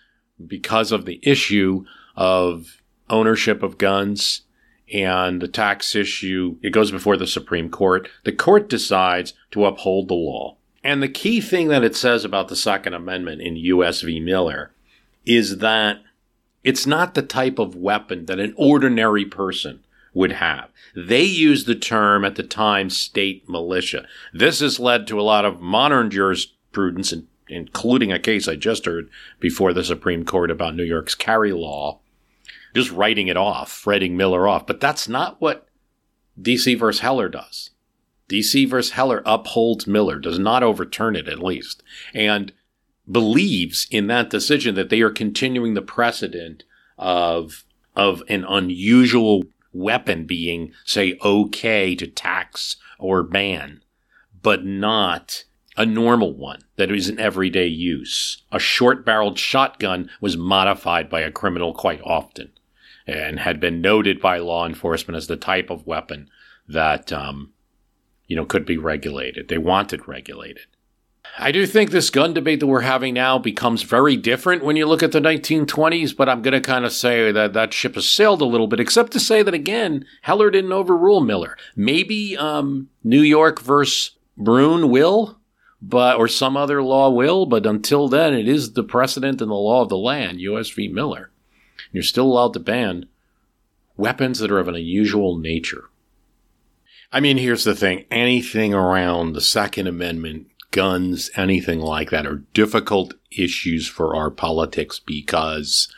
because 0.47 0.93
of 0.93 1.07
the 1.07 1.19
issue 1.25 1.85
of 2.19 2.83
ownership 3.09 3.63
of 3.63 3.79
guns 3.79 4.43
and 4.93 5.41
the 5.41 5.47
tax 5.47 5.95
issue, 5.95 6.57
it 6.63 6.71
goes 6.71 6.91
before 6.91 7.17
the 7.17 7.29
Supreme 7.29 7.71
Court. 7.71 8.09
The 8.25 8.33
court 8.33 8.69
decides 8.69 9.35
to 9.53 9.65
uphold 9.65 10.09
the 10.09 10.15
law. 10.15 10.57
And 10.83 11.01
the 11.01 11.09
key 11.09 11.41
thing 11.41 11.69
that 11.69 11.85
it 11.85 11.95
says 11.95 12.25
about 12.25 12.49
the 12.49 12.57
Second 12.57 12.95
Amendment 12.95 13.41
in 13.41 13.55
U.S. 13.57 14.01
v. 14.01 14.19
Miller 14.19 14.73
is 15.25 15.59
that 15.59 16.03
it's 16.65 16.87
not 16.87 17.15
the 17.15 17.23
type 17.23 17.61
of 17.61 17.77
weapon 17.77 18.27
that 18.27 18.41
an 18.41 18.53
ordinary 18.57 19.25
person 19.25 19.85
would 20.13 20.33
have. 20.33 20.71
They 20.97 21.23
used 21.23 21.69
the 21.69 21.77
term 21.77 22.25
at 22.25 22.35
the 22.35 22.43
time 22.43 22.91
state 22.91 23.49
militia. 23.49 24.07
This 24.35 24.59
has 24.59 24.81
led 24.81 25.07
to 25.07 25.21
a 25.21 25.23
lot 25.23 25.45
of 25.45 25.61
modern 25.61 26.11
jurisprudence, 26.11 27.15
including 27.49 28.11
a 28.11 28.19
case 28.19 28.49
I 28.49 28.57
just 28.57 28.87
heard 28.87 29.09
before 29.39 29.73
the 29.73 29.85
Supreme 29.85 30.25
Court 30.25 30.51
about 30.51 30.75
New 30.75 30.83
York's 30.83 31.15
carry 31.15 31.53
law, 31.53 32.01
just 32.79 32.97
writing 32.97 33.29
it 33.29 33.37
off, 33.37 33.87
writing 33.87 34.17
Miller 34.17 34.49
off. 34.49 34.67
But 34.67 34.81
that's 34.81 35.09
not 35.09 35.41
what 35.41 35.69
DC 36.41 36.79
versus 36.79 37.01
Heller 37.01 37.29
does. 37.29 37.71
DC 38.29 38.69
versus 38.69 38.93
Heller 38.93 39.23
upholds 39.25 39.87
Miller, 39.87 40.19
does 40.19 40.39
not 40.39 40.63
overturn 40.63 41.17
it 41.17 41.29
at 41.29 41.43
least. 41.43 41.83
And 42.15 42.53
believes 43.11 43.87
in 43.91 44.07
that 44.09 44.31
decision 44.31 44.75
that 44.75 44.91
they 44.91 45.01
are 45.01 45.11
continuing 45.11 45.75
the 45.75 45.83
precedent 45.83 46.65
of 46.97 47.65
of 47.97 48.23
an 48.29 48.45
unusual 48.45 49.45
weapon 49.73 50.25
being 50.25 50.73
say 50.85 51.19
okay 51.25 51.95
to 51.95 52.07
tax 52.07 52.77
or 52.99 53.23
ban 53.23 53.83
but 54.43 54.65
not 54.65 55.45
a 55.77 55.87
normal 55.87 56.35
one 56.35 56.61
that 56.77 56.91
is 56.91 57.09
in 57.09 57.19
everyday 57.19 57.67
use 57.67 58.43
a 58.53 58.59
short 58.59 59.05
barreled 59.05 59.39
shotgun 59.39 60.11
was 60.21 60.37
modified 60.37 61.09
by 61.09 61.21
a 61.21 61.31
criminal 61.31 61.73
quite 61.73 62.01
often 62.03 62.51
and 63.09 63.41
had 63.41 63.59
been 63.59 63.81
noted 63.81 64.21
by 64.21 64.39
law 64.39 64.67
enforcement 64.67 65.17
as 65.17 65.27
the 65.27 65.37
type 65.37 65.71
of 65.71 65.87
weapon 65.87 66.29
that 66.69 67.13
um, 67.13 67.53
you 68.27 68.37
know 68.37 68.45
could 68.45 68.67
be 68.67 68.77
regulated 68.77 69.49
they 69.49 69.59
wanted 69.59 70.07
regulated 70.07 70.67
I 71.37 71.53
do 71.53 71.67
think 71.67 71.91
this 71.91 72.11
gun 72.11 72.33
debate 72.33 72.61
that 72.61 72.67
we're 72.67 72.81
having 72.81 73.15
now 73.15 73.39
becomes 73.39 73.83
very 73.83 74.17
different 74.17 74.65
when 74.65 74.77
you 74.77 74.87
look 74.87 75.03
at 75.03 75.13
the 75.13 75.21
1920s, 75.21 76.17
but 76.17 76.29
I'm 76.29 76.43
going 76.43 76.55
to 76.55 76.61
kind 76.61 76.85
of 76.85 76.93
say 76.93 77.31
that 77.33 77.53
that 77.53 77.73
ship 77.73 77.95
has 77.97 78.09
sailed 78.09 78.41
a 78.41 78.47
little 78.47 78.67
bit, 78.67 78.81
except 78.81 79.13
to 79.13 79.21
say 79.21 79.43
that 79.43 79.55
again, 79.55 80.05
Heller 80.23 80.51
didn't 80.51 80.73
overrule 80.73 81.21
Miller. 81.21 81.57
Maybe 81.77 82.37
um, 82.37 82.89
New 83.05 83.21
York 83.21 83.61
versus 83.61 84.17
Bruen 84.37 84.91
will, 84.91 85.39
but 85.81 86.17
or 86.17 86.29
some 86.29 86.57
other 86.57 86.83
law 86.83 87.11
will, 87.11 87.47
but 87.47 87.67
until 87.67 88.09
then, 88.09 88.35
it 88.35 88.49
is 88.49 88.73
the 88.73 88.83
precedent 88.83 89.41
and 89.41 89.51
the 89.51 89.55
law 89.55 89.83
of 89.83 89.89
the 89.89 89.99
land, 89.99 90.41
U.S. 90.41 90.71
v. 90.71 90.89
Miller. 90.89 91.31
You're 91.93 92.03
still 92.03 92.27
allowed 92.27 92.55
to 92.55 92.61
ban 92.61 93.07
weapons 93.97 94.39
that 94.39 94.51
are 94.51 94.59
of 94.59 94.69
an 94.69 94.75
unusual 94.75 95.37
nature. 95.39 95.85
I 97.13 97.21
mean, 97.21 97.39
here's 97.39 97.65
the 97.65 97.75
thing 97.75 98.05
anything 98.11 98.75
around 98.75 99.33
the 99.33 99.41
Second 99.41 99.87
Amendment 99.87 100.49
guns, 100.71 101.31
anything 101.37 101.81
like 101.81 102.11
that 102.11 102.27
are 102.27 102.45
difficult 102.53 103.15
issues 103.31 103.89
for 103.89 104.15
our 104.15 104.31
politics 104.31 105.01
because 105.01 105.93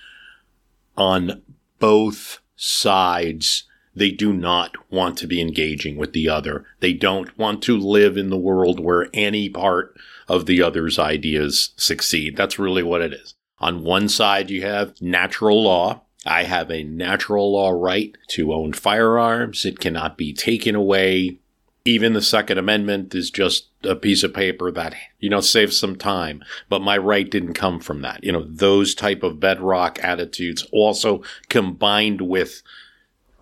on 0.97 1.43
both 1.78 2.41
sides, 2.57 3.64
they 3.95 4.11
do 4.11 4.32
not 4.32 4.76
want 4.91 5.18
to 5.18 5.26
be 5.26 5.41
engaging 5.41 5.97
with 5.97 6.12
the 6.12 6.28
other. 6.28 6.64
They 6.78 6.93
don't 6.93 7.36
want 7.36 7.62
to 7.64 7.76
live 7.76 8.16
in 8.16 8.30
the 8.30 8.38
world 8.38 8.78
where 8.78 9.09
any 9.12 9.49
part 9.49 9.97
of 10.28 10.47
the 10.47 10.62
other's 10.62 10.99
ideas 10.99 11.70
succeed. 11.76 12.36
That's 12.36 12.59
really 12.59 12.84
what 12.84 13.03
it 13.03 13.12
is. 13.12 13.34
On 13.61 13.84
one 13.84 14.08
side, 14.08 14.50
you 14.50 14.62
have 14.62 15.00
natural 15.00 15.62
law. 15.62 16.02
I 16.26 16.44
have 16.44 16.70
a 16.70 16.84
natural 16.84 17.52
law 17.52 17.70
right 17.70 18.16
to 18.28 18.52
own 18.52 18.72
firearms. 18.72 19.64
It 19.64 19.78
cannot 19.78 20.16
be 20.16 20.32
taken 20.32 20.74
away 20.74 21.40
even 21.84 22.12
the 22.12 22.22
Second 22.22 22.58
Amendment 22.58 23.14
is 23.14 23.30
just 23.30 23.68
a 23.84 23.96
piece 23.96 24.22
of 24.22 24.34
paper 24.34 24.70
that, 24.70 24.94
you 25.18 25.30
know, 25.30 25.40
saves 25.40 25.78
some 25.78 25.96
time. 25.96 26.44
But 26.68 26.82
my 26.82 26.98
right 26.98 27.28
didn't 27.28 27.54
come 27.54 27.80
from 27.80 28.02
that. 28.02 28.22
You 28.22 28.32
know, 28.32 28.44
those 28.46 28.94
type 28.94 29.22
of 29.22 29.40
bedrock 29.40 29.98
attitudes 30.02 30.66
also 30.72 31.22
combined 31.48 32.20
with 32.20 32.62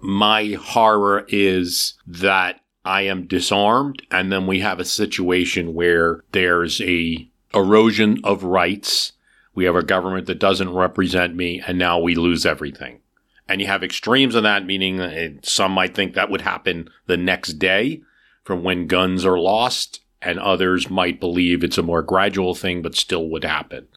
my 0.00 0.52
horror 0.52 1.26
is 1.28 1.94
that 2.06 2.60
I 2.84 3.02
am 3.02 3.26
disarmed 3.26 4.02
and 4.10 4.30
then 4.30 4.46
we 4.46 4.60
have 4.60 4.78
a 4.78 4.84
situation 4.84 5.74
where 5.74 6.22
there's 6.32 6.80
a 6.80 7.28
erosion 7.52 8.20
of 8.22 8.44
rights. 8.44 9.12
We 9.59 9.64
have 9.64 9.74
a 9.74 9.82
government 9.82 10.28
that 10.28 10.38
doesn't 10.38 10.72
represent 10.72 11.34
me 11.34 11.61
and 11.66 11.76
now 11.76 11.98
we 11.98 12.14
lose 12.14 12.46
everything. 12.46 13.00
And 13.48 13.61
you 13.61 13.66
have 13.66 13.82
extremes 13.82 14.36
of 14.36 14.44
that, 14.44 14.64
meaning 14.64 15.40
some 15.42 15.72
might 15.72 15.96
think 15.96 16.14
that 16.14 16.30
would 16.30 16.42
happen 16.42 16.88
the 17.06 17.16
next 17.16 17.54
day 17.54 18.02
from 18.44 18.62
when 18.62 18.86
guns 18.86 19.24
are 19.24 19.36
lost, 19.36 19.98
and 20.22 20.38
others 20.38 20.88
might 20.88 21.18
believe 21.18 21.64
it's 21.64 21.76
a 21.76 21.82
more 21.82 22.02
gradual 22.02 22.54
thing 22.54 22.82
but 22.82 22.94
still 22.94 23.28
would 23.30 23.42
happen. 23.42 23.88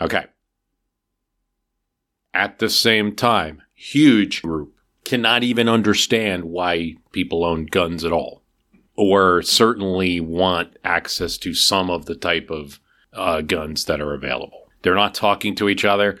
Okay. 0.00 0.24
At 2.32 2.60
the 2.60 2.70
same 2.70 3.14
time, 3.14 3.60
huge 3.74 4.40
group 4.40 4.74
cannot 5.04 5.42
even 5.42 5.68
understand 5.68 6.44
why 6.44 6.94
people 7.12 7.44
own 7.44 7.66
guns 7.66 8.06
at 8.06 8.12
all, 8.12 8.42
or 8.96 9.42
certainly 9.42 10.18
want 10.18 10.78
access 10.82 11.36
to 11.36 11.52
some 11.52 11.90
of 11.90 12.06
the 12.06 12.16
type 12.16 12.50
of 12.50 12.80
uh, 13.14 13.40
guns 13.40 13.84
that 13.86 14.00
are 14.00 14.14
available. 14.14 14.68
They're 14.82 14.94
not 14.94 15.14
talking 15.14 15.54
to 15.56 15.68
each 15.68 15.84
other. 15.84 16.18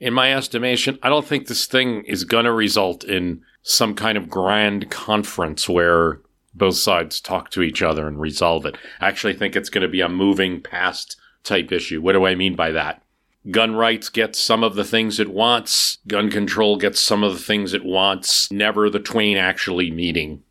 In 0.00 0.14
my 0.14 0.34
estimation, 0.34 0.98
I 1.02 1.08
don't 1.08 1.26
think 1.26 1.46
this 1.46 1.66
thing 1.66 2.04
is 2.04 2.24
going 2.24 2.44
to 2.44 2.52
result 2.52 3.04
in 3.04 3.42
some 3.62 3.94
kind 3.94 4.18
of 4.18 4.28
grand 4.28 4.90
conference 4.90 5.68
where 5.68 6.20
both 6.54 6.76
sides 6.76 7.20
talk 7.20 7.50
to 7.50 7.62
each 7.62 7.82
other 7.82 8.06
and 8.06 8.20
resolve 8.20 8.66
it. 8.66 8.76
I 9.00 9.08
actually 9.08 9.34
think 9.34 9.56
it's 9.56 9.70
going 9.70 9.82
to 9.82 9.88
be 9.88 10.00
a 10.00 10.08
moving 10.08 10.60
past 10.60 11.16
type 11.42 11.72
issue. 11.72 12.00
What 12.00 12.12
do 12.12 12.26
I 12.26 12.34
mean 12.34 12.54
by 12.54 12.70
that? 12.72 13.04
gun 13.50 13.74
rights 13.74 14.08
gets 14.08 14.38
some 14.38 14.64
of 14.64 14.74
the 14.74 14.84
things 14.84 15.20
it 15.20 15.30
wants, 15.30 15.98
gun 16.08 16.30
control 16.30 16.76
gets 16.76 17.00
some 17.00 17.22
of 17.22 17.32
the 17.32 17.38
things 17.38 17.74
it 17.74 17.84
wants, 17.84 18.50
never 18.50 18.88
the 18.88 18.98
twain 18.98 19.36
actually 19.36 19.90
meeting. 19.90 20.42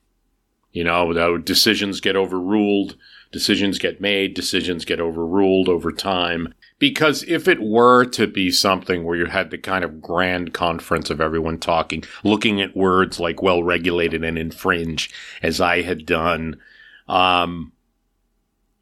You 0.71 0.83
know, 0.83 1.37
decisions 1.37 2.01
get 2.01 2.15
overruled, 2.15 2.95
decisions 3.33 3.79
get 3.79 3.99
made, 3.99 4.35
decisions 4.35 4.85
get 4.85 5.01
overruled 5.01 5.67
over 5.67 5.91
time. 5.91 6.53
Because 6.79 7.23
if 7.23 7.47
it 7.47 7.61
were 7.61 8.05
to 8.05 8.27
be 8.27 8.51
something 8.51 9.03
where 9.03 9.17
you 9.17 9.25
had 9.25 9.49
the 9.49 9.57
kind 9.57 9.83
of 9.83 10.01
grand 10.01 10.53
conference 10.53 11.09
of 11.09 11.19
everyone 11.19 11.57
talking, 11.57 12.03
looking 12.23 12.61
at 12.61 12.77
words 12.77 13.19
like 13.19 13.41
well 13.41 13.63
regulated 13.63 14.23
and 14.23 14.37
infringe, 14.37 15.11
as 15.41 15.59
I 15.59 15.81
had 15.81 16.05
done, 16.05 16.57
um, 17.09 17.73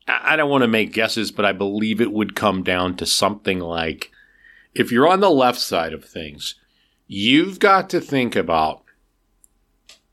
I 0.08 0.36
don't 0.36 0.49
want 0.49 0.64
to 0.64 0.68
make 0.68 0.93
guesses, 0.93 1.32
but 1.32 1.45
I 1.45 1.54
believe 1.54 2.02
it 2.02 2.12
would 2.12 2.36
come 2.36 2.62
down 2.62 2.97
to 2.97 3.06
something 3.06 3.60
like 3.60 4.12
if 4.76 4.91
you're 4.91 5.08
on 5.08 5.22
the 5.22 5.30
left 5.30 5.60
side 5.60 5.93
of 5.93 6.04
things, 6.04 6.56
you've 7.08 7.60
got 7.60 7.89
to 7.91 8.02
think 8.02 8.36
about 8.36 8.84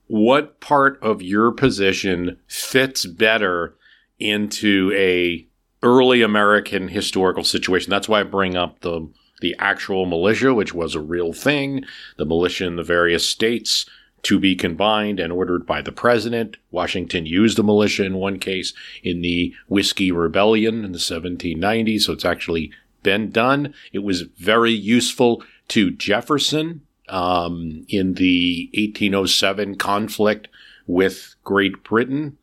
what 0.07 0.61
part 0.61 0.99
of 1.03 1.23
your 1.23 1.53
position 1.53 2.39
fits 2.47 3.05
better 3.07 3.78
into 4.19 4.93
a 4.95 5.47
early 5.83 6.23
American 6.23 6.89
historical 6.89 7.45
situation. 7.45 7.91
That's 7.91 8.09
why 8.09 8.21
I 8.21 8.25
bring 8.25 8.57
up 8.57 8.81
the 8.81 9.11
the 9.41 9.55
actual 9.59 10.05
militia, 10.05 10.53
which 10.53 10.75
was 10.75 10.95
a 10.97 11.01
real 11.01 11.33
thing, 11.33 11.85
the 12.17 12.25
militia 12.25 12.67
in 12.67 12.75
the 12.75 12.83
various 12.83 13.25
states 13.25 13.87
to 14.23 14.41
be 14.41 14.57
combined 14.57 15.21
and 15.21 15.33
ordered 15.33 15.65
by 15.65 15.81
the 15.81 15.93
president. 15.93 16.57
Washington 16.73 17.25
used 17.25 17.57
the 17.57 17.63
militia 17.63 18.05
in 18.05 18.15
one 18.17 18.41
case 18.41 18.73
in 19.05 19.23
the 19.23 19.55
Whiskey 19.69 20.11
Rebellion 20.11 20.85
in 20.85 20.91
the 20.91 20.99
1790s, 20.99 22.01
so 22.01 22.13
it's 22.13 22.25
actually 22.25 22.73
been 23.05 23.31
done. 23.31 23.75
It 23.93 24.01
was 24.01 24.23
very 24.23 24.73
useful 24.73 25.43
to 25.69 25.93
Jefferson 25.93 26.83
um, 27.09 27.87
in 27.89 28.15
the 28.15 28.71
1807 28.75 29.77
conflict 29.77 30.49
with 30.87 31.37
Great 31.45 31.85
Britain 31.85 32.39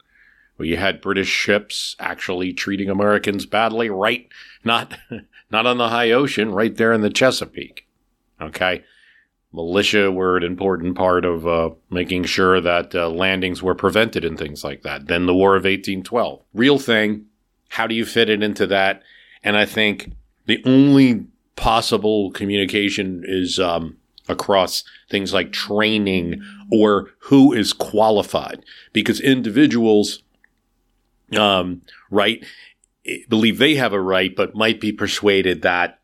where 0.56 0.68
you 0.68 0.78
had 0.78 1.02
British 1.02 1.28
ships 1.28 1.96
actually 2.00 2.54
treating 2.54 2.90
Americans 2.90 3.46
badly, 3.46 3.90
right? 3.90 4.28
Not, 4.64 4.98
not 5.52 5.66
on 5.66 5.78
the 5.78 5.90
high 5.90 6.12
ocean, 6.12 6.52
right 6.52 6.76
there 6.76 6.94
in 6.94 7.02
the 7.02 7.10
Chesapeake. 7.10 7.88
Okay. 8.42 8.84
Militia 9.52 10.12
were 10.12 10.36
an 10.36 10.44
important 10.44 10.98
part 10.98 11.24
of 11.24 11.48
uh, 11.48 11.70
making 11.90 12.26
sure 12.26 12.60
that 12.60 12.94
uh, 12.94 13.10
landings 13.10 13.64
were 13.64 13.76
prevented 13.76 14.26
and 14.26 14.38
things 14.38 14.64
like 14.64 14.84
that. 14.84 15.08
Then 15.08 15.26
the 15.26 15.34
War 15.34 15.56
of 15.56 15.64
1812. 15.64 16.42
Real 16.54 16.78
thing. 16.78 17.26
How 17.70 17.88
do 17.88 17.96
you 17.96 18.06
fit 18.06 18.30
it 18.30 18.44
into 18.44 18.68
that? 18.68 19.02
And 19.44 19.56
I 19.56 19.66
think 19.66 20.12
the 20.46 20.62
only 20.66 21.26
possible 21.56 22.32
communication 22.32 23.24
is 23.26 23.60
um, 23.60 23.98
across 24.28 24.84
things 25.10 25.34
like 25.34 25.52
training 25.52 26.42
or 26.72 27.12
who 27.20 27.54
is 27.54 27.74
qualified 27.74 28.64
because 28.92 29.20
individuals 29.22 30.24
um, 31.38 31.82
right, 32.10 32.44
believe 33.30 33.58
they 33.58 33.76
have 33.76 33.94
a 33.94 34.00
right, 34.00 34.36
but 34.36 34.56
might 34.56 34.80
be 34.80 34.92
persuaded 34.92 35.62
that 35.62 36.00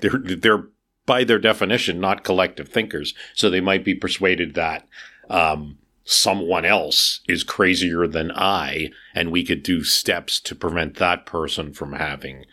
they're 0.00 0.18
they're 0.18 0.68
by 1.06 1.22
their 1.22 1.38
definition 1.38 2.00
not 2.00 2.24
collective 2.24 2.68
thinkers, 2.68 3.14
so 3.34 3.48
they 3.48 3.60
might 3.60 3.84
be 3.84 3.94
persuaded 3.94 4.54
that 4.54 4.86
um, 5.30 5.78
someone 6.04 6.64
else 6.64 7.20
is 7.28 7.44
crazier 7.44 8.06
than 8.06 8.32
I, 8.32 8.90
and 9.14 9.30
we 9.30 9.44
could 9.44 9.62
do 9.62 9.84
steps 9.84 10.40
to 10.40 10.54
prevent 10.54 10.96
that 10.96 11.26
person 11.26 11.72
from 11.72 11.92
having 11.92 12.44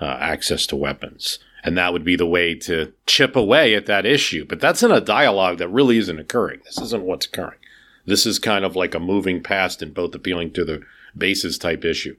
uh, 0.00 0.16
access 0.20 0.66
to 0.66 0.76
weapons. 0.76 1.38
And 1.64 1.76
that 1.76 1.92
would 1.92 2.04
be 2.04 2.16
the 2.16 2.26
way 2.26 2.54
to 2.54 2.92
chip 3.06 3.34
away 3.34 3.74
at 3.74 3.86
that 3.86 4.06
issue. 4.06 4.44
But 4.44 4.60
that's 4.60 4.82
in 4.82 4.92
a 4.92 5.00
dialogue 5.00 5.58
that 5.58 5.68
really 5.68 5.98
isn't 5.98 6.18
occurring. 6.18 6.60
This 6.64 6.78
isn't 6.78 7.02
what's 7.02 7.26
occurring. 7.26 7.58
This 8.06 8.24
is 8.24 8.38
kind 8.38 8.64
of 8.64 8.76
like 8.76 8.94
a 8.94 9.00
moving 9.00 9.42
past 9.42 9.82
and 9.82 9.92
both 9.92 10.14
appealing 10.14 10.52
to 10.52 10.64
the 10.64 10.82
bases 11.18 11.58
type 11.58 11.84
issue. 11.84 12.16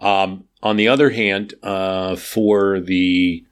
Um, 0.00 0.44
on 0.62 0.76
the 0.76 0.88
other 0.88 1.10
hand, 1.10 1.54
uh, 1.62 2.16
for 2.16 2.80
the 2.80 3.44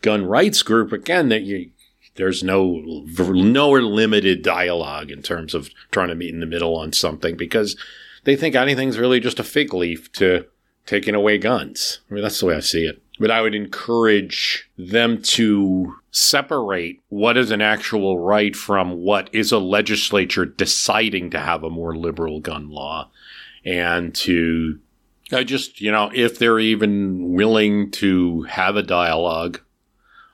gun 0.00 0.24
rights 0.24 0.62
group, 0.62 0.92
again, 0.92 1.28
that 1.28 1.42
you, 1.42 1.70
there's 2.16 2.42
no 2.42 3.04
nowhere 3.18 3.82
limited 3.82 4.42
dialogue 4.42 5.10
in 5.10 5.22
terms 5.22 5.54
of 5.54 5.70
trying 5.90 6.08
to 6.08 6.14
meet 6.14 6.34
in 6.34 6.40
the 6.40 6.46
middle 6.46 6.76
on 6.76 6.92
something 6.92 7.36
because 7.36 7.76
they 8.24 8.36
think 8.36 8.54
anything's 8.54 8.98
really 8.98 9.20
just 9.20 9.40
a 9.40 9.44
fig 9.44 9.72
leaf 9.74 10.12
to 10.12 10.46
taking 10.86 11.14
away 11.14 11.38
guns. 11.38 12.00
I 12.10 12.14
mean, 12.14 12.22
that's 12.22 12.40
the 12.40 12.46
way 12.46 12.56
I 12.56 12.60
see 12.60 12.84
it. 12.84 13.02
But 13.18 13.30
I 13.30 13.40
would 13.40 13.54
encourage 13.54 14.68
them 14.76 15.22
to 15.22 15.94
separate 16.10 17.00
what 17.08 17.36
is 17.36 17.50
an 17.50 17.60
actual 17.60 18.18
right 18.18 18.56
from 18.56 19.02
what 19.02 19.30
is 19.32 19.52
a 19.52 19.58
legislature 19.58 20.44
deciding 20.44 21.30
to 21.30 21.38
have 21.38 21.62
a 21.62 21.70
more 21.70 21.96
liberal 21.96 22.40
gun 22.40 22.68
law 22.70 23.10
and 23.64 24.14
to 24.14 24.78
I 25.32 25.44
just, 25.44 25.80
you 25.80 25.90
know, 25.90 26.10
if 26.14 26.38
they're 26.38 26.58
even 26.58 27.32
willing 27.32 27.90
to 27.92 28.42
have 28.42 28.76
a 28.76 28.82
dialogue, 28.82 29.60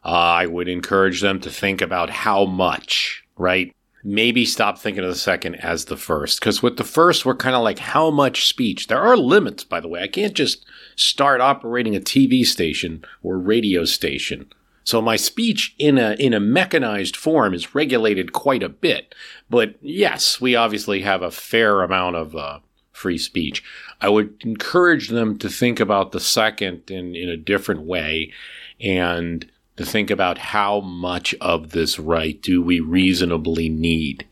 uh, 0.04 0.08
I 0.08 0.46
would 0.46 0.68
encourage 0.68 1.20
them 1.20 1.40
to 1.40 1.50
think 1.50 1.80
about 1.80 2.10
how 2.10 2.44
much, 2.44 3.24
right? 3.36 3.74
Maybe 4.02 4.44
stop 4.44 4.78
thinking 4.78 5.04
of 5.04 5.10
the 5.10 5.16
second 5.16 5.56
as 5.56 5.84
the 5.84 5.96
first. 5.96 6.40
Because 6.40 6.62
with 6.62 6.76
the 6.76 6.84
first, 6.84 7.24
we're 7.24 7.36
kind 7.36 7.54
of 7.54 7.62
like, 7.62 7.78
how 7.78 8.10
much 8.10 8.48
speech? 8.48 8.86
There 8.86 9.00
are 9.00 9.16
limits, 9.16 9.64
by 9.64 9.80
the 9.80 9.88
way. 9.88 10.02
I 10.02 10.08
can't 10.08 10.34
just 10.34 10.64
start 10.96 11.40
operating 11.40 11.94
a 11.94 12.00
TV 12.00 12.44
station 12.44 13.04
or 13.22 13.38
radio 13.38 13.84
station. 13.84 14.50
So 14.84 15.02
my 15.02 15.16
speech 15.16 15.74
in 15.78 15.98
a 15.98 16.12
in 16.12 16.32
a 16.32 16.40
mechanized 16.40 17.14
form 17.14 17.52
is 17.52 17.74
regulated 17.74 18.32
quite 18.32 18.62
a 18.62 18.70
bit. 18.70 19.14
But 19.50 19.74
yes, 19.82 20.40
we 20.40 20.56
obviously 20.56 21.02
have 21.02 21.20
a 21.20 21.30
fair 21.30 21.82
amount 21.82 22.16
of 22.16 22.34
uh, 22.34 22.60
free 22.98 23.18
speech. 23.18 23.62
I 24.00 24.08
would 24.08 24.34
encourage 24.44 25.08
them 25.08 25.38
to 25.38 25.48
think 25.48 25.80
about 25.80 26.12
the 26.12 26.20
second 26.20 26.90
in, 26.90 27.14
in 27.14 27.28
a 27.28 27.36
different 27.36 27.82
way 27.82 28.32
and 28.80 29.48
to 29.76 29.86
think 29.86 30.10
about 30.10 30.38
how 30.38 30.80
much 30.80 31.34
of 31.40 31.70
this 31.70 31.98
right 31.98 32.40
do 32.42 32.60
we 32.60 32.80
reasonably 32.80 33.68
need. 33.68 34.26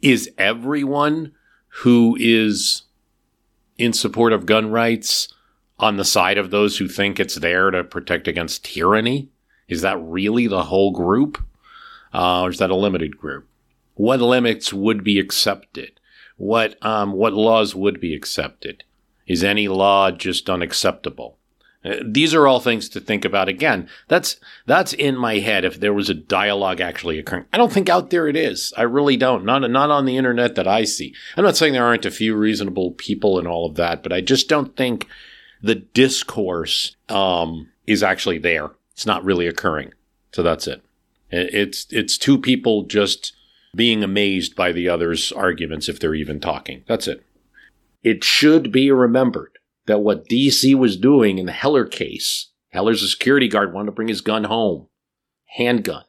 Is 0.00 0.30
everyone 0.38 1.32
who 1.82 2.16
is 2.18 2.82
in 3.76 3.92
support 3.92 4.32
of 4.32 4.46
gun 4.46 4.70
rights 4.70 5.28
on 5.78 5.98
the 5.98 6.04
side 6.04 6.38
of 6.38 6.50
those 6.50 6.78
who 6.78 6.88
think 6.88 7.20
it's 7.20 7.34
there 7.34 7.70
to 7.70 7.84
protect 7.84 8.26
against 8.26 8.64
tyranny? 8.64 9.28
Is 9.68 9.82
that 9.82 10.00
really 10.00 10.46
the 10.46 10.64
whole 10.64 10.92
group? 10.92 11.42
Uh, 12.14 12.42
or 12.42 12.50
is 12.50 12.58
that 12.58 12.70
a 12.70 12.76
limited 12.76 13.18
group? 13.18 13.46
What 13.94 14.20
limits 14.20 14.72
would 14.72 15.04
be 15.04 15.18
accepted? 15.18 16.00
What 16.36 16.82
um, 16.84 17.12
what 17.12 17.32
laws 17.32 17.74
would 17.74 18.00
be 18.00 18.14
accepted. 18.14 18.84
Is 19.26 19.42
any 19.42 19.66
law 19.66 20.10
just 20.10 20.48
unacceptable? 20.48 21.36
Uh, 21.84 21.96
these 22.04 22.34
are 22.34 22.46
all 22.46 22.60
things 22.60 22.88
to 22.88 23.00
think 23.00 23.24
about. 23.24 23.48
Again, 23.48 23.88
that's 24.08 24.36
that's 24.66 24.92
in 24.92 25.16
my 25.16 25.38
head. 25.38 25.64
If 25.64 25.80
there 25.80 25.94
was 25.94 26.08
a 26.08 26.14
dialogue 26.14 26.80
actually 26.80 27.18
occurring, 27.18 27.46
I 27.52 27.56
don't 27.56 27.72
think 27.72 27.88
out 27.88 28.10
there 28.10 28.28
it 28.28 28.36
is. 28.36 28.72
I 28.76 28.82
really 28.82 29.16
don't. 29.16 29.44
Not 29.44 29.68
not 29.70 29.90
on 29.90 30.04
the 30.04 30.16
internet 30.16 30.54
that 30.56 30.68
I 30.68 30.84
see. 30.84 31.14
I'm 31.36 31.44
not 31.44 31.56
saying 31.56 31.72
there 31.72 31.84
aren't 31.84 32.06
a 32.06 32.10
few 32.10 32.34
reasonable 32.36 32.92
people 32.92 33.38
and 33.38 33.46
all 33.46 33.66
of 33.66 33.76
that, 33.76 34.02
but 34.02 34.12
I 34.12 34.20
just 34.20 34.48
don't 34.48 34.76
think 34.76 35.06
the 35.62 35.76
discourse 35.76 36.96
um, 37.08 37.68
is 37.86 38.02
actually 38.02 38.38
there. 38.38 38.70
It's 38.92 39.06
not 39.06 39.24
really 39.24 39.46
occurring. 39.46 39.92
So 40.32 40.42
that's 40.42 40.66
it. 40.66 40.82
It's 41.30 41.86
it's 41.90 42.18
two 42.18 42.38
people 42.38 42.84
just 42.84 43.32
being 43.76 44.02
amazed 44.02 44.56
by 44.56 44.72
the 44.72 44.88
other's 44.88 45.30
arguments 45.32 45.88
if 45.88 46.00
they're 46.00 46.14
even 46.14 46.40
talking. 46.40 46.82
That's 46.88 47.06
it. 47.06 47.24
It 48.02 48.24
should 48.24 48.72
be 48.72 48.90
remembered 48.90 49.58
that 49.86 50.00
what 50.00 50.28
DC 50.28 50.74
was 50.74 50.96
doing 50.96 51.38
in 51.38 51.46
the 51.46 51.52
Heller 51.52 51.84
case, 51.86 52.50
Heller's 52.70 53.02
a 53.02 53.08
security 53.08 53.48
guard, 53.48 53.72
wanted 53.72 53.86
to 53.86 53.92
bring 53.92 54.08
his 54.08 54.20
gun 54.20 54.44
home. 54.44 54.88
Handgun. 55.56 56.04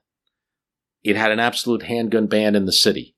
It 1.04 1.16
had 1.16 1.32
an 1.32 1.40
absolute 1.40 1.84
handgun 1.84 2.28
ban 2.28 2.56
in 2.56 2.66
the 2.66 2.72
city. 2.72 3.16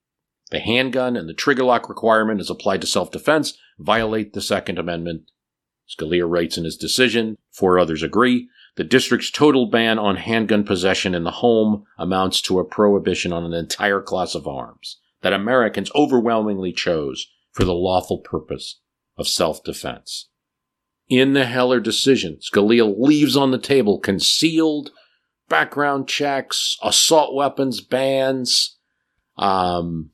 The 0.52 0.60
handgun 0.60 1.16
and 1.16 1.30
the 1.30 1.34
trigger 1.34 1.64
lock 1.64 1.90
requirement 1.90 2.40
as 2.40 2.50
applied 2.50 2.82
to 2.82 2.88
self 2.88 3.12
defense 3.12 3.58
violate 3.78 4.34
the 4.34 4.42
Second 4.42 4.80
Amendment. 4.80 5.32
Scalia 5.90 6.30
writes 6.30 6.58
in 6.58 6.66
his 6.66 6.78
decision, 6.78 7.38
four 7.52 7.80
others 7.80 8.04
agree, 8.04 8.50
the 8.80 8.86
district's 8.86 9.30
total 9.30 9.66
ban 9.66 10.00
on 10.00 10.16
handgun 10.16 10.64
possession 10.64 11.14
in 11.14 11.26
the 11.26 11.32
home 11.32 11.84
amounts 11.98 12.40
to 12.40 12.60
a 12.60 12.64
prohibition 12.64 13.34
on 13.34 13.44
an 13.44 13.54
entire 13.54 14.00
class 14.00 14.36
of 14.36 14.48
arms 14.48 15.02
that 15.22 15.34
Americans 15.34 15.92
overwhelmingly 15.96 16.72
chose 16.72 17.28
for 17.52 17.66
the 17.66 17.74
lawful 17.74 18.20
purpose 18.20 18.80
of 19.18 19.28
self 19.28 19.62
defense. 19.66 20.30
In 21.10 21.34
the 21.34 21.44
Heller 21.44 21.82
decision, 21.82 22.38
Scalia 22.38 22.86
leaves 22.98 23.36
on 23.36 23.52
the 23.52 23.58
table 23.58 24.00
concealed 24.00 24.92
background 25.50 26.08
checks, 26.08 26.78
assault 26.82 27.36
weapons 27.36 27.82
bans. 27.82 28.78
Um, 29.38 30.12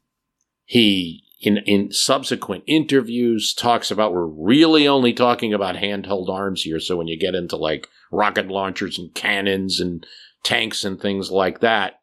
he, 0.64 1.24
in, 1.40 1.58
in 1.66 1.92
subsequent 1.92 2.64
interviews, 2.68 3.54
talks 3.54 3.92
about 3.92 4.14
we're 4.14 4.26
really 4.26 4.88
only 4.88 5.14
talking 5.14 5.54
about 5.54 5.76
handheld 5.76 6.30
arms 6.30 6.64
here. 6.64 6.80
So 6.80 6.96
when 6.96 7.08
you 7.08 7.18
get 7.18 7.36
into 7.36 7.56
like 7.56 7.88
rocket 8.12 8.48
launchers 8.48 8.98
and 8.98 9.14
cannons 9.14 9.80
and 9.80 10.06
tanks 10.44 10.86
and 10.86 11.00
things 11.00 11.32
like 11.32 11.60
that. 11.60 12.00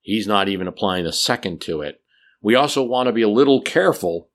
He's 0.00 0.26
not 0.26 0.48
even 0.48 0.66
applying 0.66 1.04
a 1.04 1.12
second 1.12 1.60
to 1.62 1.82
it. 1.82 2.00
We 2.40 2.54
also 2.54 2.82
want 2.82 3.08
to 3.08 3.12
be 3.12 3.22
a 3.22 3.28
little 3.28 3.60
careful 3.60 4.30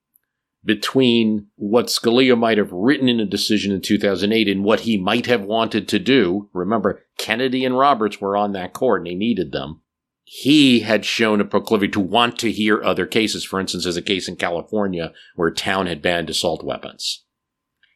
between 0.63 1.47
what 1.55 1.87
Scalia 1.87 2.37
might 2.37 2.57
have 2.57 2.71
written 2.71 3.07
in 3.07 3.19
a 3.19 3.25
decision 3.25 3.71
in 3.71 3.81
2008 3.81 4.47
and 4.47 4.63
what 4.63 4.81
he 4.81 4.97
might 4.97 5.25
have 5.27 5.43
wanted 5.43 5.87
to 5.87 5.99
do. 5.99 6.49
Remember, 6.53 7.03
Kennedy 7.17 7.65
and 7.65 7.77
Roberts 7.77 8.19
were 8.19 8.35
on 8.35 8.51
that 8.53 8.73
court 8.73 9.01
and 9.01 9.07
he 9.07 9.15
needed 9.15 9.51
them. 9.51 9.81
He 10.27 10.79
had 10.79 11.05
shown 11.05 11.39
a 11.39 11.45
proclivity 11.45 11.91
to 11.91 11.99
want 11.99 12.39
to 12.39 12.51
hear 12.51 12.83
other 12.83 13.05
cases. 13.05 13.45
For 13.45 13.59
instance, 13.59 13.83
there's 13.83 13.95
a 13.95 14.01
case 14.01 14.27
in 14.27 14.35
California 14.35 15.13
where 15.35 15.49
a 15.49 15.53
town 15.53 15.85
had 15.85 16.01
banned 16.01 16.31
assault 16.31 16.63
weapons. 16.63 17.23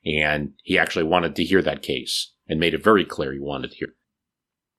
And 0.06 0.54
he 0.64 0.78
actually 0.78 1.06
wanted 1.06 1.36
to 1.36 1.44
hear 1.44 1.64
that 1.64 1.82
case 1.82 2.32
and 2.48 2.60
made 2.60 2.76
it 2.76 2.84
very 2.84 3.04
clear 3.04 3.34
he 3.34 3.40
wanted 3.40 3.72
to 3.72 3.78
hear. 3.78 3.96